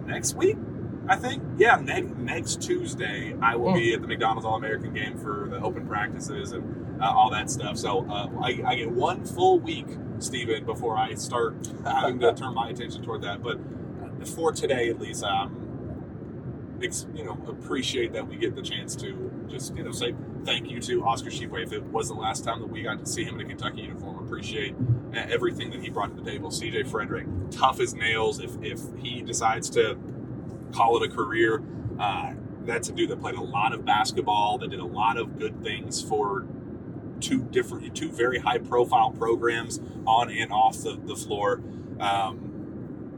next 0.09 0.35
week, 0.35 0.57
I 1.07 1.15
think. 1.15 1.41
Yeah, 1.57 1.75
next 1.75 2.17
next 2.17 2.61
Tuesday, 2.61 3.35
I 3.41 3.55
will 3.55 3.73
be 3.73 3.93
at 3.93 4.01
the 4.01 4.07
McDonald's 4.07 4.45
All 4.45 4.55
American 4.55 4.93
game 4.93 5.17
for 5.17 5.47
the 5.49 5.61
open 5.61 5.87
practices 5.87 6.51
and 6.51 7.01
uh, 7.01 7.05
all 7.05 7.29
that 7.29 7.49
stuff. 7.49 7.77
So 7.77 8.05
uh, 8.09 8.29
I, 8.41 8.61
I, 8.65 8.75
get 8.75 8.91
one 8.91 9.25
full 9.25 9.59
week, 9.59 9.87
Steven, 10.19 10.65
before 10.65 10.97
I 10.97 11.13
start 11.13 11.55
having 11.85 12.19
to 12.19 12.33
turn 12.37 12.53
my 12.53 12.69
attention 12.69 13.03
toward 13.03 13.21
that. 13.21 13.41
But 13.41 13.59
for 14.27 14.51
today, 14.51 14.89
at 14.89 14.99
least, 14.99 15.23
um, 15.23 15.69
you 16.81 17.25
know, 17.25 17.37
appreciate 17.47 18.13
that 18.13 18.27
we 18.27 18.37
get 18.37 18.55
the 18.55 18.61
chance 18.61 18.95
to 18.95 19.31
just 19.49 19.75
you 19.75 19.83
know 19.83 19.91
say 19.91 20.15
thank 20.45 20.69
you 20.69 20.79
to 20.79 21.03
Oscar 21.03 21.29
Tshiebwe. 21.29 21.63
If 21.63 21.73
it 21.73 21.83
was 21.83 22.07
the 22.07 22.13
last 22.13 22.43
time 22.43 22.61
that 22.61 22.67
we 22.67 22.83
got 22.83 22.99
to 22.99 23.05
see 23.05 23.23
him 23.23 23.39
in 23.39 23.45
a 23.45 23.49
Kentucky 23.49 23.81
uniform, 23.81 24.25
appreciate 24.25 24.75
everything 25.13 25.71
that 25.71 25.81
he 25.81 25.89
brought 25.89 26.15
to 26.15 26.21
the 26.21 26.29
table. 26.29 26.49
CJ 26.49 26.89
Frederick, 26.89 27.27
tough 27.51 27.79
as 27.79 27.93
nails. 27.93 28.39
If 28.39 28.51
if 28.61 28.79
he 28.97 29.21
decides 29.21 29.69
to 29.71 29.97
call 30.73 31.01
it 31.01 31.11
a 31.11 31.13
career, 31.13 31.61
uh, 31.99 32.33
that's 32.65 32.89
a 32.89 32.91
dude 32.93 33.09
that 33.09 33.19
played 33.19 33.35
a 33.35 33.41
lot 33.41 33.73
of 33.73 33.83
basketball, 33.85 34.57
that 34.59 34.69
did 34.69 34.79
a 34.79 34.85
lot 34.85 35.17
of 35.17 35.37
good 35.37 35.61
things 35.63 36.01
for 36.01 36.45
two 37.19 37.41
different, 37.43 37.95
two 37.95 38.11
very 38.11 38.39
high 38.39 38.57
profile 38.57 39.11
programs 39.11 39.79
on 40.05 40.29
and 40.31 40.51
off 40.51 40.77
the, 40.81 40.97
the 41.03 41.15
floor. 41.15 41.61
Um, 41.99 42.48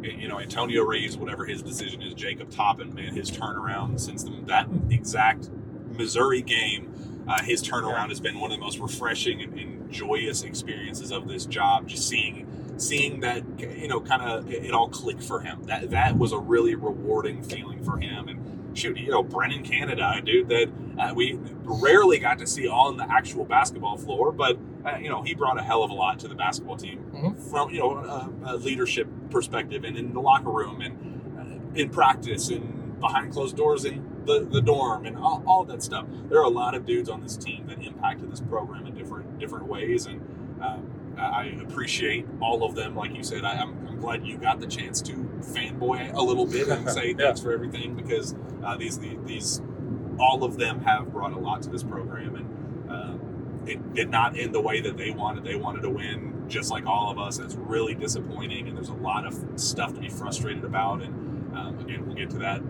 you 0.03 0.27
know, 0.27 0.39
Antonio 0.39 0.83
Reeves, 0.83 1.17
whatever 1.17 1.45
his 1.45 1.61
decision 1.61 2.01
is, 2.01 2.13
Jacob 2.13 2.49
Toppin, 2.49 2.93
man, 2.93 3.15
his 3.15 3.31
turnaround 3.31 3.99
since 3.99 4.23
the, 4.23 4.31
that 4.45 4.67
exact 4.89 5.49
Missouri 5.97 6.41
game, 6.41 7.23
uh, 7.27 7.41
his 7.43 7.61
turnaround 7.63 8.09
has 8.09 8.19
been 8.19 8.39
one 8.39 8.51
of 8.51 8.57
the 8.57 8.63
most 8.63 8.79
refreshing 8.79 9.41
and, 9.41 9.53
and 9.57 9.91
joyous 9.91 10.43
experiences 10.43 11.11
of 11.11 11.27
this 11.27 11.45
job. 11.45 11.87
Just 11.87 12.07
seeing 12.07 12.47
seeing 12.77 13.19
that 13.19 13.43
you 13.59 13.87
know 13.87 14.01
kind 14.01 14.21
of 14.21 14.51
it 14.51 14.71
all 14.71 14.89
click 14.89 15.21
for 15.21 15.39
him. 15.39 15.63
That 15.65 15.91
that 15.91 16.17
was 16.17 16.31
a 16.31 16.39
really 16.39 16.75
rewarding 16.75 17.43
feeling 17.43 17.83
for 17.83 17.97
him. 17.97 18.27
And 18.27 18.77
shoot, 18.77 18.97
you 18.97 19.11
know, 19.11 19.23
Brennan 19.23 19.63
Canada, 19.63 20.21
dude 20.23 20.49
that 20.49 20.69
uh, 20.97 21.13
we 21.13 21.39
rarely 21.71 22.19
got 22.19 22.39
to 22.39 22.47
see 22.47 22.67
on 22.67 22.97
the 22.97 23.09
actual 23.11 23.45
basketball 23.45 23.97
floor, 23.97 24.31
but 24.31 24.57
uh, 24.85 24.97
you 24.97 25.09
know 25.09 25.21
he 25.21 25.33
brought 25.33 25.59
a 25.59 25.63
hell 25.63 25.83
of 25.83 25.91
a 25.91 25.93
lot 25.93 26.19
to 26.19 26.27
the 26.27 26.35
basketball 26.35 26.77
team 26.77 26.99
mm-hmm. 27.13 27.49
from 27.49 27.69
you 27.69 27.79
know 27.79 27.97
a, 27.97 28.31
a, 28.45 28.57
leadership 28.57 29.07
perspective 29.29 29.83
and 29.83 29.97
in 29.97 30.13
the 30.13 30.19
locker 30.19 30.49
room 30.49 30.81
and 30.81 30.95
uh, 31.39 31.79
in 31.79 31.89
practice 31.89 32.49
and 32.49 32.99
behind 32.99 33.31
closed 33.33 33.57
doors 33.57 33.85
in 33.85 34.05
the, 34.25 34.47
the 34.51 34.61
dorm 34.61 35.05
and 35.05 35.17
all, 35.17 35.43
all 35.47 35.63
that 35.65 35.81
stuff. 35.81 36.05
There 36.29 36.39
are 36.39 36.45
a 36.45 36.49
lot 36.49 36.75
of 36.75 36.85
dudes 36.85 37.09
on 37.09 37.21
this 37.21 37.35
team 37.35 37.65
that 37.67 37.83
impacted 37.83 38.31
this 38.31 38.41
program 38.41 38.85
in 38.85 38.95
different 38.95 39.39
different 39.39 39.67
ways, 39.67 40.05
and 40.05 40.21
um, 40.61 40.87
I 41.17 41.57
appreciate 41.61 42.25
all 42.39 42.63
of 42.63 42.75
them. 42.75 42.95
Like 42.95 43.15
you 43.15 43.23
said, 43.23 43.43
I, 43.43 43.55
am 43.55 43.87
I'm 43.87 43.99
glad 43.99 44.25
you 44.25 44.37
got 44.37 44.59
the 44.59 44.67
chance 44.67 45.01
to 45.03 45.13
fanboy 45.13 46.13
a 46.13 46.21
little 46.21 46.45
bit 46.45 46.67
and 46.69 46.89
say 46.97 47.13
thanks 47.13 47.41
for 47.41 47.51
everything 47.51 47.95
because 47.95 48.35
uh, 48.63 48.77
these 48.77 48.99
these 49.25 49.61
all 50.21 50.43
of 50.43 50.57
them 50.57 50.81
have 50.81 51.11
brought 51.11 51.33
a 51.33 51.39
lot 51.39 51.63
to 51.63 51.69
this 51.69 51.83
program, 51.83 52.35
and 52.35 52.91
uh, 52.91 53.69
it 53.69 53.93
did 53.93 54.09
not 54.09 54.37
end 54.37 54.53
the 54.53 54.61
way 54.61 54.79
that 54.81 54.97
they 54.97 55.11
wanted. 55.11 55.43
They 55.43 55.55
wanted 55.55 55.81
to 55.81 55.89
win, 55.89 56.45
just 56.47 56.71
like 56.71 56.85
all 56.85 57.11
of 57.11 57.17
us. 57.17 57.39
It's 57.39 57.55
really 57.55 57.95
disappointing, 57.95 58.67
and 58.67 58.77
there's 58.77 58.89
a 58.89 58.93
lot 58.93 59.25
of 59.25 59.37
stuff 59.55 59.93
to 59.95 59.99
be 59.99 60.09
frustrated 60.09 60.63
about. 60.63 61.01
And 61.01 61.55
um, 61.55 61.79
again, 61.79 62.05
we'll 62.05 62.15
get 62.15 62.29
to 62.31 62.37
that 62.39 62.61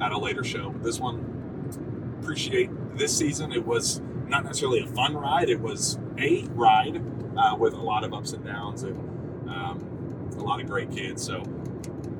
at 0.00 0.12
a 0.12 0.18
later 0.18 0.44
show. 0.44 0.70
But 0.70 0.82
this 0.82 1.00
one, 1.00 2.18
appreciate 2.20 2.70
this 2.96 3.16
season. 3.16 3.52
It 3.52 3.66
was 3.66 4.00
not 4.26 4.44
necessarily 4.44 4.80
a 4.80 4.86
fun 4.86 5.16
ride. 5.16 5.48
It 5.48 5.60
was 5.60 5.98
a 6.18 6.44
ride 6.50 7.02
uh, 7.36 7.56
with 7.56 7.72
a 7.72 7.80
lot 7.80 8.04
of 8.04 8.12
ups 8.12 8.32
and 8.32 8.44
downs 8.44 8.82
and 8.82 8.98
um, 9.48 10.30
a 10.36 10.42
lot 10.42 10.60
of 10.60 10.66
great 10.66 10.90
kids. 10.90 11.24
So, 11.24 11.42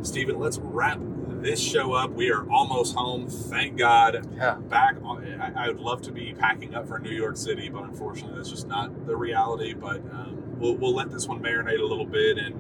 Steven, 0.02 0.38
let's 0.38 0.58
wrap 0.58 0.98
this 1.42 1.60
show 1.60 1.92
up. 1.92 2.10
We 2.10 2.30
are 2.30 2.48
almost 2.50 2.94
home. 2.94 3.28
Thank 3.28 3.76
God. 3.76 4.26
Yeah. 4.36 4.54
Back. 4.54 4.96
On, 5.02 5.24
I, 5.40 5.64
I, 5.64 5.68
would 5.68 5.80
love 5.80 6.02
to 6.02 6.12
be 6.12 6.34
packing 6.38 6.74
up 6.74 6.88
for 6.88 6.98
New 6.98 7.14
York 7.14 7.36
City, 7.36 7.68
but 7.68 7.84
unfortunately, 7.84 8.36
that's 8.36 8.50
just 8.50 8.66
not 8.66 9.06
the 9.06 9.16
reality. 9.16 9.74
But 9.74 9.96
um, 10.12 10.58
we'll, 10.58 10.76
we'll 10.76 10.94
let 10.94 11.10
this 11.10 11.26
one 11.26 11.40
marinate 11.40 11.80
a 11.80 11.84
little 11.84 12.06
bit 12.06 12.38
and 12.38 12.54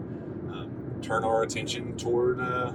um, 0.50 1.00
turn 1.02 1.24
our 1.24 1.42
attention 1.42 1.96
toward. 1.96 2.40
Uh, 2.40 2.72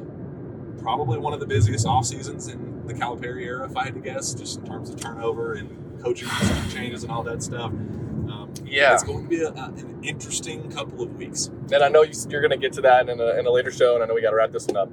probably 0.83 1.17
one 1.17 1.33
of 1.33 1.39
the 1.39 1.47
busiest 1.47 1.87
off 1.87 2.05
seasons 2.05 2.47
in 2.47 2.85
the 2.85 2.93
Calipari 2.93 3.45
era, 3.45 3.65
if 3.65 3.77
I 3.77 3.85
had 3.85 3.93
to 3.93 4.01
guess, 4.01 4.33
just 4.33 4.59
in 4.59 4.65
terms 4.65 4.89
of 4.89 4.99
turnover 4.99 5.53
and 5.53 6.01
coaching 6.03 6.27
changes 6.69 7.03
and 7.03 7.11
all 7.11 7.23
that 7.23 7.41
stuff. 7.41 7.71
Um, 7.71 8.51
yeah, 8.65 8.93
it's 8.93 9.03
going 9.03 9.23
to 9.23 9.29
be 9.29 9.41
a, 9.41 9.49
a, 9.49 9.65
an 9.65 9.99
interesting 10.03 10.69
couple 10.71 11.01
of 11.01 11.15
weeks. 11.15 11.49
And 11.71 11.83
I 11.83 11.87
know 11.89 12.03
you, 12.03 12.13
are 12.35 12.41
going 12.41 12.51
to 12.51 12.57
get 12.57 12.73
to 12.73 12.81
that 12.81 13.09
in 13.09 13.19
a, 13.19 13.39
in 13.39 13.45
a, 13.45 13.49
later 13.49 13.71
show, 13.71 13.95
and 13.95 14.03
I 14.03 14.07
know 14.07 14.13
we 14.13 14.21
got 14.21 14.31
to 14.31 14.35
wrap 14.35 14.51
this 14.51 14.67
one 14.67 14.77
up. 14.77 14.89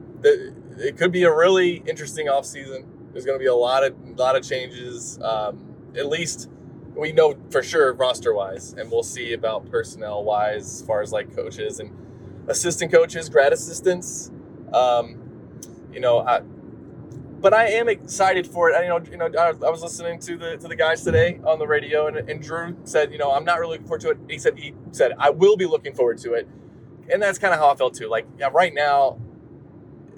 It, 0.81 0.97
could 0.97 1.13
be 1.13 1.25
a 1.25 1.35
really 1.35 1.83
interesting 1.87 2.29
off 2.29 2.47
season. 2.47 2.87
There's 3.13 3.25
going 3.25 3.39
to 3.39 3.43
be 3.43 3.49
a 3.49 3.55
lot 3.55 3.85
of 3.85 3.95
lot 4.19 4.37
of 4.37 4.43
changes. 4.43 5.21
Um, 5.23 5.75
at 5.97 6.07
least 6.07 6.49
we 6.95 7.13
know 7.13 7.37
for 7.51 7.63
sure 7.63 7.93
roster 7.93 8.35
wise, 8.35 8.73
and 8.73 8.91
we'll 8.91 9.03
see 9.03 9.33
about 9.33 9.71
personnel 9.71 10.25
wise, 10.25 10.81
as 10.81 10.87
far 10.87 11.03
as 11.03 11.13
like 11.13 11.35
coaches 11.35 11.81
and 11.81 11.91
assistant 12.49 12.93
coaches, 12.93 13.29
grad 13.29 13.53
assistants. 13.53 14.31
Um, 14.73 15.17
you 15.93 16.01
know, 16.01 16.21
I, 16.21 16.41
but 17.41 17.55
I 17.55 17.69
am 17.69 17.89
excited 17.89 18.47
for 18.47 18.71
it. 18.71 18.75
I, 18.75 18.83
you 18.83 18.89
know, 18.89 19.01
you 19.11 19.17
know, 19.17 19.31
I, 19.39 19.49
I, 19.49 19.71
was 19.71 19.83
listening 19.83 20.19
to 20.21 20.37
the 20.37 20.57
to 20.59 20.69
the 20.69 20.77
guys 20.77 21.03
today 21.03 21.41
on 21.45 21.59
the 21.59 21.67
radio, 21.67 22.07
and, 22.07 22.17
and 22.29 22.43
Drew 22.43 22.77
said, 22.85 23.13
you 23.13 23.19
know, 23.19 23.33
I'm 23.33 23.45
not 23.45 23.59
really 23.59 23.73
looking 23.73 23.87
forward 23.87 24.03
to 24.03 24.11
it. 24.11 24.19
He 24.29 24.39
said 24.39 24.59
he 24.59 24.75
said 24.93 25.13
I 25.19 25.31
will 25.31 25.57
be 25.57 25.67
looking 25.67 25.95
forward 25.95 26.19
to 26.19 26.35
it, 26.35 26.49
and 27.13 27.23
that's 27.23 27.39
kind 27.39 27.53
of 27.53 27.61
how 27.61 27.71
I 27.71 27.77
felt 27.77 27.95
too. 27.95 28.09
Like, 28.09 28.27
yeah, 28.39 28.51
right 28.53 28.73
now, 28.75 29.19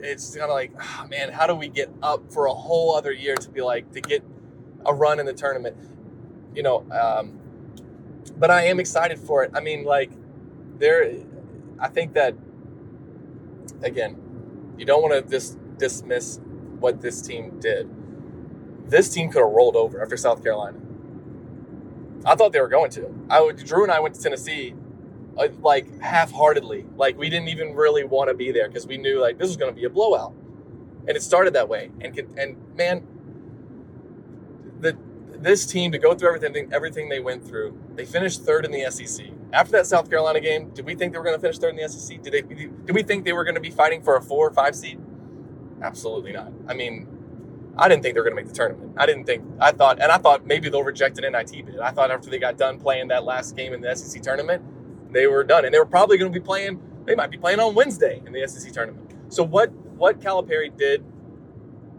it's 0.03 0.37
kind 0.37 0.51
of 0.51 0.55
like, 0.55 0.73
oh, 0.81 1.07
man, 1.09 1.31
how 1.33 1.47
do 1.47 1.55
we 1.55 1.69
get 1.69 1.91
up 2.03 2.33
for 2.33 2.47
a 2.47 2.55
whole 2.55 2.95
other 2.95 3.13
year 3.13 3.37
to 3.37 3.51
be 3.51 3.63
like 3.63 3.93
to 3.93 4.01
get 4.01 4.25
a 4.85 4.93
run 4.95 5.21
in 5.21 5.27
the 5.27 5.33
tournament? 5.33 5.77
You 6.55 6.63
know, 6.63 6.87
um, 6.91 7.41
but 8.37 8.51
I 8.51 8.65
am 8.65 8.81
excited 8.81 9.19
for 9.19 9.45
it. 9.45 9.53
I 9.55 9.61
mean, 9.61 9.85
like, 9.85 10.11
there, 10.79 11.15
I 11.79 11.89
think 11.89 12.15
that 12.15 12.35
again, 13.83 14.17
you 14.77 14.85
don't 14.85 15.03
want 15.03 15.15
to 15.15 15.31
just 15.31 15.59
dismiss 15.79 16.41
what 16.79 17.01
this 17.01 17.23
team 17.23 17.59
did. 17.61 17.89
This 18.89 19.13
team 19.13 19.31
could 19.31 19.43
have 19.43 19.51
rolled 19.51 19.77
over 19.77 20.03
after 20.03 20.17
South 20.17 20.43
Carolina. 20.43 20.79
I 22.25 22.35
thought 22.35 22.53
they 22.53 22.61
were 22.61 22.69
going 22.69 22.91
to. 22.93 23.13
I 23.31 23.41
would, 23.41 23.57
Drew 23.57 23.83
and 23.83 23.93
I 23.93 24.01
went 24.01 24.15
to 24.15 24.21
Tennessee 24.23 24.75
uh, 25.39 25.49
like 25.61 26.01
half-heartedly. 26.01 26.87
Like 26.97 27.19
we 27.19 27.29
didn't 27.29 27.49
even 27.49 27.75
really 27.75 28.05
want 28.05 28.29
to 28.29 28.35
be 28.35 28.53
there 28.53 28.69
because 28.69 28.87
we 28.87 28.99
knew 28.99 29.21
like 29.21 29.39
this 29.39 29.49
was 29.49 29.57
going 29.57 29.73
to 29.73 29.79
be 29.79 29.85
a 29.85 29.91
blowout, 29.91 30.35
and 31.07 31.17
it 31.17 31.23
started 31.23 31.55
that 31.55 31.69
way. 31.69 31.91
And 32.01 32.19
and 32.37 32.57
man, 32.77 33.07
the 34.81 34.97
this 35.33 35.67
team 35.67 35.91
to 35.93 35.99
go 35.99 36.15
through 36.15 36.29
everything 36.29 36.73
everything 36.73 37.09
they 37.09 37.21
went 37.21 37.47
through, 37.47 37.79
they 37.95 38.05
finished 38.05 38.43
third 38.43 38.65
in 38.65 38.71
the 38.71 38.91
SEC. 38.91 39.27
After 39.53 39.73
that 39.73 39.87
South 39.87 40.09
Carolina 40.09 40.41
game, 40.41 40.71
did 40.71 40.87
we 40.87 40.95
think 40.95 41.13
they 41.13 41.19
were 41.19 41.25
going 41.25 41.37
to 41.37 41.41
finish 41.41 41.59
third 41.59 41.77
in 41.77 41.77
the 41.77 41.89
SEC? 41.89 42.23
Did 42.23 42.33
they? 42.33 42.43
Did 42.43 42.95
we 42.95 43.03
think 43.03 43.25
they 43.25 43.33
were 43.33 43.45
going 43.45 43.55
to 43.55 43.61
be 43.61 43.71
fighting 43.71 44.03
for 44.03 44.17
a 44.17 44.23
four 44.23 44.49
or 44.49 44.53
five 44.53 44.75
seed? 44.75 45.01
Absolutely 45.83 46.33
not. 46.33 46.53
I 46.69 46.75
mean, 46.75 47.09
I 47.77 47.89
didn't 47.89 48.03
think 48.03 48.15
they 48.15 48.21
were 48.21 48.25
going 48.25 48.37
to 48.37 48.43
make 48.43 48.49
the 48.49 48.55
tournament. 48.55 48.95
I 48.97 49.07
didn't 49.07 49.25
think, 49.25 49.45
I 49.59 49.73
thought, 49.73 50.01
and 50.01 50.13
I 50.13 50.19
thought 50.19 50.47
maybe 50.47 50.69
they'll 50.69 50.85
reject 50.85 51.19
an 51.19 51.33
NIT 51.33 51.67
bid. 51.67 51.81
I 51.81 51.91
thought 51.91 52.11
after 52.11 52.31
they 52.31 52.39
got 52.39 52.59
done 52.59 52.79
playing 52.79 53.09
that 53.09 53.25
last 53.25 53.57
game 53.57 53.73
in 53.73 53.81
the 53.81 53.95
SEC 53.97 54.23
tournament, 54.23 54.63
they 55.13 55.27
were 55.27 55.45
done. 55.45 55.65
And 55.65 55.75
they 55.75 55.79
were 55.79 55.87
probably 55.87 56.19
going 56.19 56.33
to 56.33 56.39
be 56.39 56.45
playing, 56.45 56.81
they 57.07 57.15
might 57.15 57.31
be 57.31 57.39
playing 57.39 57.61
on 57.61 57.75
Wednesday 57.75 58.23
in 58.27 58.33
the 58.33 58.47
SEC 58.47 58.73
tournament. 58.73 59.15
So 59.29 59.43
what, 59.43 59.73
what 59.73 60.21
Calipari 60.21 60.77
did 60.77 61.05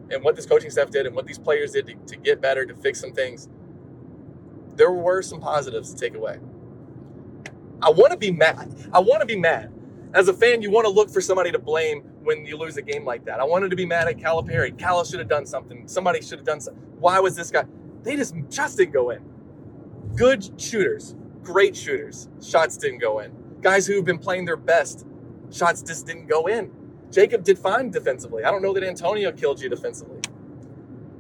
and 0.10 0.24
what 0.24 0.36
this 0.36 0.46
coaching 0.46 0.70
staff 0.70 0.90
did 0.92 1.06
and 1.06 1.16
what 1.16 1.26
these 1.26 1.40
players 1.40 1.72
did 1.72 1.88
to, 1.88 1.96
to 1.96 2.18
get 2.18 2.42
better, 2.42 2.66
to 2.66 2.76
fix 2.76 3.00
some 3.00 3.14
things, 3.14 3.50
there 4.76 4.92
were 4.92 5.22
some 5.22 5.40
positives 5.40 5.94
to 5.94 6.00
take 6.00 6.16
away. 6.16 6.40
I 7.82 7.90
want 7.90 8.12
to 8.12 8.18
be 8.18 8.32
mad. 8.32 8.74
I 8.94 9.00
want 9.00 9.22
to 9.22 9.26
be 9.26 9.36
mad. 9.38 9.72
As 10.14 10.28
a 10.28 10.34
fan, 10.34 10.62
you 10.62 10.72
want 10.72 10.86
to 10.86 10.92
look 10.92 11.10
for 11.10 11.22
somebody 11.22 11.52
to 11.52 11.60
blame 11.60 12.02
when 12.24 12.46
you 12.46 12.56
lose 12.58 12.78
a 12.78 12.82
game 12.82 13.04
like 13.04 13.26
that. 13.26 13.40
I 13.40 13.44
wanted 13.44 13.70
to 13.72 13.76
be 13.76 13.86
mad 13.86 14.08
at 14.08 14.18
Calipari. 14.18 14.78
Cal 14.78 15.04
should 15.04 15.20
have 15.20 15.28
done 15.28 15.46
something. 15.46 15.88
Somebody 15.88 16.22
should 16.22 16.40
have 16.40 16.46
done 16.46 16.62
something. 16.62 16.82
Why 17.00 17.20
was 17.20 17.36
this 17.36 17.52
guy? 17.52 17.66
They 18.04 18.16
just 18.16 18.36
just 18.50 18.78
didn't 18.78 18.94
go 18.94 19.10
in. 19.10 19.24
Good 20.16 20.60
shooters, 20.62 21.16
great 21.44 21.76
shooters. 21.76 22.30
Shots 22.42 22.78
didn't 22.78 23.00
go 23.00 23.20
in. 23.20 23.32
Guys 23.62 23.88
who've 23.88 24.06
been 24.06 24.20
playing 24.20 24.46
their 24.46 24.58
best, 24.58 25.06
shots 25.52 25.82
just 25.82 26.06
didn't 26.08 26.28
go 26.28 26.48
in. 26.48 26.72
Jacob 27.12 27.44
did 27.44 27.60
fine 27.60 27.92
defensively. 27.92 28.44
I 28.44 28.52
don't 28.52 28.62
know 28.62 28.74
that 28.74 28.84
Antonio 28.84 29.32
killed 29.32 29.62
you 29.62 29.70
defensively. 29.70 30.20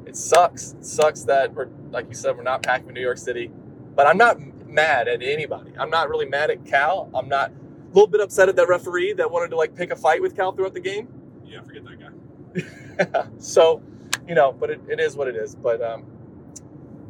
It 0.05 0.15
sucks. 0.17 0.73
It 0.73 0.85
sucks 0.85 1.23
that 1.23 1.53
we're, 1.53 1.69
like 1.91 2.07
you 2.09 2.15
said, 2.15 2.35
we're 2.35 2.43
not 2.43 2.63
packing 2.63 2.93
New 2.93 3.01
York 3.01 3.17
City. 3.17 3.51
But 3.95 4.07
I'm 4.07 4.17
not 4.17 4.39
mad 4.67 5.07
at 5.07 5.21
anybody. 5.21 5.71
I'm 5.77 5.89
not 5.89 6.09
really 6.09 6.25
mad 6.25 6.49
at 6.49 6.65
Cal. 6.65 7.09
I'm 7.13 7.29
not 7.29 7.51
a 7.51 7.87
little 7.93 8.07
bit 8.07 8.21
upset 8.21 8.49
at 8.49 8.55
that 8.55 8.67
referee 8.67 9.13
that 9.13 9.29
wanted 9.29 9.49
to 9.49 9.55
like 9.55 9.75
pick 9.75 9.91
a 9.91 9.95
fight 9.95 10.21
with 10.21 10.35
Cal 10.35 10.51
throughout 10.51 10.73
the 10.73 10.79
game. 10.79 11.07
Yeah, 11.45 11.61
forget 11.61 11.83
that 11.85 11.99
guy. 11.99 13.27
so, 13.37 13.81
you 14.27 14.35
know, 14.35 14.51
but 14.51 14.69
it, 14.71 14.81
it 14.89 14.99
is 14.99 15.15
what 15.15 15.27
it 15.27 15.35
is. 15.35 15.55
But 15.55 15.81
um, 15.81 16.05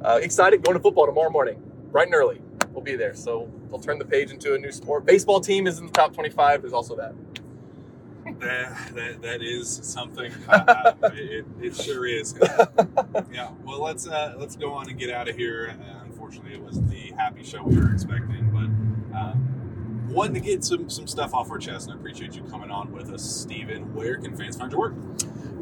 uh, 0.04 0.20
excited 0.22 0.64
going 0.64 0.78
to 0.78 0.84
football 0.84 1.06
tomorrow 1.06 1.30
morning, 1.30 1.62
bright 1.92 2.08
and 2.08 2.16
early. 2.16 2.42
We'll 2.74 2.84
be 2.84 2.96
there. 2.96 3.14
So 3.14 3.52
they'll 3.70 3.80
turn 3.80 4.00
the 4.00 4.06
page 4.06 4.32
into 4.32 4.56
a 4.56 4.58
new 4.58 4.72
sport. 4.72 5.06
Baseball 5.06 5.40
team 5.40 5.68
is 5.68 5.80
in 5.80 5.86
the 5.86 5.92
top 5.92 6.14
25. 6.14 6.62
There's 6.62 6.74
also 6.74 6.96
that. 6.96 7.14
that, 8.40 8.96
that, 8.96 9.22
that 9.22 9.42
is 9.44 9.80
something. 9.84 10.32
Uh, 10.50 10.94
it, 11.14 11.46
it 11.62 11.76
sure 11.76 12.06
is. 12.08 12.36
yeah. 13.32 13.52
Well, 13.64 13.82
let's 13.84 14.08
uh, 14.08 14.36
let's 14.38 14.56
go 14.56 14.74
on 14.74 14.90
and 14.90 14.98
get 14.98 15.12
out 15.12 15.30
of 15.30 15.36
here. 15.36 15.76
Uh, 15.80 16.06
unfortunately, 16.06 16.54
it 16.54 16.62
wasn't 16.62 16.90
the 16.90 17.12
happy 17.18 17.44
show 17.44 17.64
we 17.64 17.78
were 17.78 17.92
expecting, 17.94 18.50
but 18.52 19.18
um, 19.18 20.08
wanting 20.10 20.34
to 20.36 20.40
get 20.40 20.64
some 20.64 20.90
some 20.90 21.06
stuff 21.06 21.34
off 21.34 21.52
our 21.52 21.58
chest. 21.58 21.88
And 21.88 21.96
I 21.96 22.00
appreciate 22.00 22.34
you 22.34 22.44
coming 22.44 22.72
on 22.72 22.92
with 22.92 23.12
us, 23.12 23.24
Steven. 23.24 23.94
Where 23.94 24.18
can 24.18 24.36
fans 24.36 24.58
find 24.58 24.72
your 24.72 24.80
work? 24.80 24.94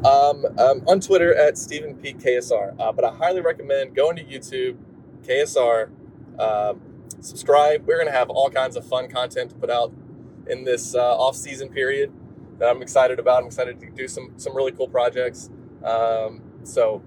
Um, 0.04 0.46
um, 0.58 0.82
on 0.88 1.00
Twitter 1.00 1.34
at 1.34 1.58
Stephen 1.58 1.94
P 1.96 2.14
KSR. 2.14 2.78
Uh, 2.78 2.92
but 2.92 3.04
I 3.04 3.14
highly 3.14 3.40
recommend 3.40 3.94
going 3.94 4.16
to 4.16 4.24
YouTube, 4.24 4.76
KSR. 5.24 5.90
Uh, 6.38 6.74
subscribe. 7.22 7.86
We're 7.86 7.96
going 7.96 8.08
to 8.08 8.12
have 8.12 8.28
all 8.30 8.50
kinds 8.50 8.76
of 8.76 8.86
fun 8.86 9.08
content 9.08 9.50
to 9.50 9.56
put 9.56 9.70
out 9.70 9.92
in 10.46 10.62
this 10.64 10.94
uh, 10.94 11.16
off 11.16 11.34
season 11.36 11.70
period 11.70 12.12
that 12.58 12.68
I'm 12.68 12.82
excited 12.82 13.18
about. 13.18 13.40
I'm 13.42 13.46
excited 13.46 13.80
to 13.80 13.90
do 13.90 14.06
some 14.08 14.34
some 14.36 14.54
really 14.56 14.72
cool 14.72 14.88
projects. 14.88 15.48
Um, 15.84 16.42
so 16.64 17.02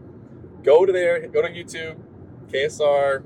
go 0.63 0.86
to 0.86 0.91
there, 0.91 1.28
go 1.28 1.41
to 1.41 1.47
YouTube, 1.49 1.97
KSR, 2.47 3.24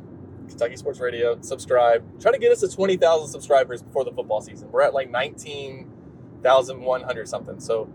Kentucky 0.47 0.75
Sports 0.75 0.99
Radio, 0.99 1.39
subscribe. 1.41 2.03
Try 2.21 2.31
to 2.31 2.37
get 2.37 2.51
us 2.51 2.59
to 2.61 2.67
20,000 2.67 3.29
subscribers 3.29 3.81
before 3.81 4.03
the 4.03 4.11
football 4.11 4.41
season. 4.41 4.69
We're 4.71 4.81
at 4.81 4.93
like 4.93 5.09
19,100 5.09 7.27
something. 7.27 7.59
So, 7.59 7.89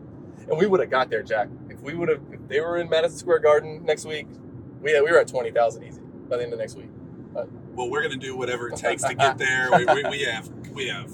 and 0.49 0.59
we 0.59 0.67
would 0.67 0.81
have 0.81 0.91
got 0.91 1.11
there, 1.11 1.23
Jack. 1.23 1.49
If 1.69 1.81
we 1.81 1.95
would 1.95 2.09
have, 2.09 2.23
if 2.33 2.49
they 2.49 2.61
were 2.61 2.79
in 2.79 2.89
Madison 2.89 3.19
Square 3.19 3.39
Garden 3.41 3.85
next 3.85 4.05
week, 4.05 4.27
we, 4.81 5.01
we 5.01 5.11
were 5.11 5.19
at 5.19 5.29
20,000 5.29 5.85
easy 5.85 6.01
by 6.29 6.39
the 6.39 6.45
end 6.45 6.53
of 6.53 6.59
next 6.59 6.77
week. 6.77 6.91
But, 7.75 7.83
well, 7.83 7.91
we're 7.91 8.03
going 8.03 8.19
to 8.19 8.27
do 8.27 8.37
whatever 8.37 8.69
it 8.69 8.77
takes 8.77 9.03
to 9.03 9.15
get 9.15 9.39
there. 9.39 9.71
we, 9.73 9.85
we, 9.85 10.05
we 10.09 10.23
have 10.23 10.49
we 10.73 10.89
have 10.89 11.11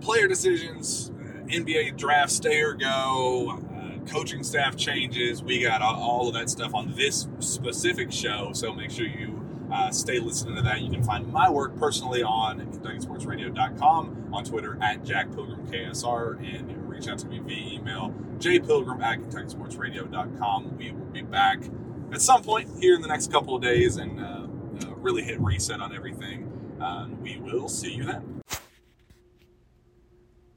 player 0.00 0.28
decisions, 0.28 1.10
NBA 1.46 1.96
draft 1.96 2.32
stay 2.32 2.60
or 2.60 2.74
go, 2.74 3.58
uh, 3.72 4.10
coaching 4.10 4.42
staff 4.42 4.76
changes. 4.76 5.42
We 5.42 5.62
got 5.62 5.82
all 5.82 6.28
of 6.28 6.34
that 6.34 6.50
stuff 6.50 6.74
on 6.74 6.94
this 6.94 7.28
specific 7.40 8.12
show. 8.12 8.50
So 8.52 8.72
make 8.72 8.90
sure 8.90 9.06
you 9.06 9.42
uh, 9.72 9.90
stay 9.90 10.18
listening 10.18 10.56
to 10.56 10.62
that. 10.62 10.80
You 10.80 10.90
can 10.90 11.02
find 11.02 11.26
my 11.32 11.50
work 11.50 11.76
personally 11.78 12.22
on 12.22 12.60
KentuckySportsRadio.com, 12.60 14.30
on 14.32 14.44
Twitter 14.44 14.78
at 14.80 15.04
Jack 15.04 15.32
Pilgrim 15.34 15.66
KSR, 15.66 16.38
and 16.38 16.88
reach 16.88 17.08
out 17.08 17.18
to 17.18 17.26
me 17.26 17.40
via 17.40 17.78
email, 17.78 18.14
jpilgrim 18.38 19.02
at 19.02 19.20
KentuckySportsRadio.com. 19.20 20.76
We 20.78 20.92
will 20.92 21.06
be 21.06 21.22
back 21.22 21.62
at 22.12 22.20
some 22.22 22.42
point 22.42 22.70
here 22.80 22.94
in 22.94 23.02
the 23.02 23.08
next 23.08 23.32
couple 23.32 23.56
of 23.56 23.62
days 23.62 23.96
and 23.96 24.20
uh, 24.20 24.35
uh, 24.84 24.94
really 24.96 25.22
hit 25.22 25.40
reset 25.40 25.80
on 25.80 25.94
everything. 25.94 26.50
Uh, 26.80 27.08
we 27.22 27.38
will 27.38 27.68
see 27.68 27.92
you 27.92 28.04
then. 28.04 28.42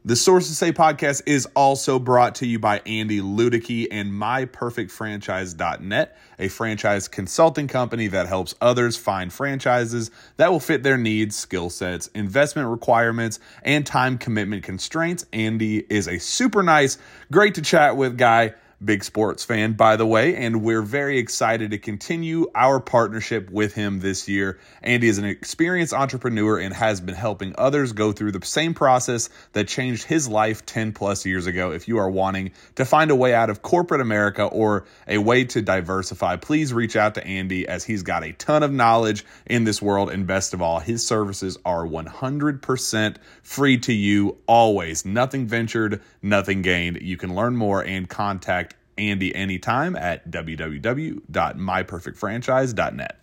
The 0.06 0.16
Sources 0.16 0.58
Say 0.58 0.72
podcast 0.72 1.24
is 1.26 1.46
also 1.56 2.00
brought 2.00 2.36
to 2.36 2.48
you 2.48 2.58
by 2.58 2.80
Andy 2.86 3.20
Ludicky 3.20 3.86
and 3.92 4.12
MyPerfectFranchise.net, 4.12 6.18
a 6.40 6.48
franchise 6.48 7.10
consulting 7.10 7.68
company 7.68 8.08
that 8.08 8.26
helps 8.26 8.56
others 8.62 8.96
find 8.96 9.32
franchises 9.32 10.10
that 10.38 10.52
will 10.52 10.62
fit 10.62 10.84
their 10.84 10.98
needs, 10.98 11.36
skill 11.36 11.70
sets, 11.70 12.08
investment 12.16 12.70
requirements, 12.70 13.42
and 13.62 13.86
time 13.86 14.18
commitment 14.18 14.64
constraints. 14.64 15.26
Andy 15.34 15.80
is 15.94 16.08
a 16.08 16.18
super 16.18 16.64
nice, 16.64 16.98
great 17.30 17.56
to 17.56 17.62
chat 17.62 17.98
with 17.98 18.18
guy 18.18 18.54
big 18.84 19.04
sports 19.04 19.44
fan, 19.44 19.74
by 19.74 19.98
the 19.98 20.06
way, 20.06 20.36
and 20.36 20.62
we're 20.64 20.82
very 20.82 21.18
excited 21.18 21.72
to 21.72 21.78
continue 21.78 22.48
our 22.56 22.80
partnership 22.80 23.50
with 23.50 23.74
him 23.74 24.00
this 24.00 24.30
year. 24.30 24.60
Andy 24.82 25.08
is 25.08 25.18
an 25.18 25.26
experienced 25.26 25.94
entrepreneur 25.94 26.58
and 26.58 26.74
has 26.74 27.02
been 27.02 27.16
helping 27.16 27.54
others 27.58 27.92
go 27.92 28.12
through 28.12 28.32
the 28.32 28.46
same 28.46 28.74
process 28.74 29.30
that 29.54 29.68
changed 29.68 30.04
his 30.06 30.30
life 30.30 30.66
10 30.66 30.94
plus 30.94 31.26
years 31.26 31.46
ago. 31.46 31.72
If 31.72 31.88
you 31.88 31.98
are 31.98 32.10
wanting 32.10 32.52
to 32.76 32.86
find 32.86 33.12
a 33.12 33.16
way 33.16 33.34
out 33.34 33.50
of 33.50 33.62
corporate 33.62 34.02
America 34.02 34.44
or 34.44 34.86
a 35.08 35.18
way 35.18 35.44
to 35.46 35.62
diversify, 35.62 36.38
please 36.38 36.74
reach 36.74 36.96
out 36.96 37.16
to 37.16 37.26
Andy 37.26 37.68
as 37.68 37.84
he's 37.84 38.04
got 38.04 38.24
a 38.24 38.32
ton 38.32 38.64
of 38.64 38.72
knowledge 38.72 39.26
in 39.46 39.66
this 39.66 39.82
world. 39.82 40.10
And 40.10 40.26
best 40.26 40.54
of 40.54 40.62
all, 40.62 40.80
his 40.80 41.06
services 41.06 41.58
are 41.66 41.86
100% 41.86 43.18
free 43.44 43.78
to 43.80 43.94
you 43.94 44.38
always. 44.48 45.06
Nothing 45.06 45.48
ventured, 45.48 46.02
nothing 46.22 46.62
gained. 46.62 47.02
You 47.02 47.18
can 47.18 47.36
learn 47.36 47.58
more 47.58 47.84
and 47.84 48.08
contact 48.08 48.69
Andy 49.00 49.34
anytime 49.34 49.96
at 49.96 50.30
www.myperfectfranchise.net. 50.30 53.16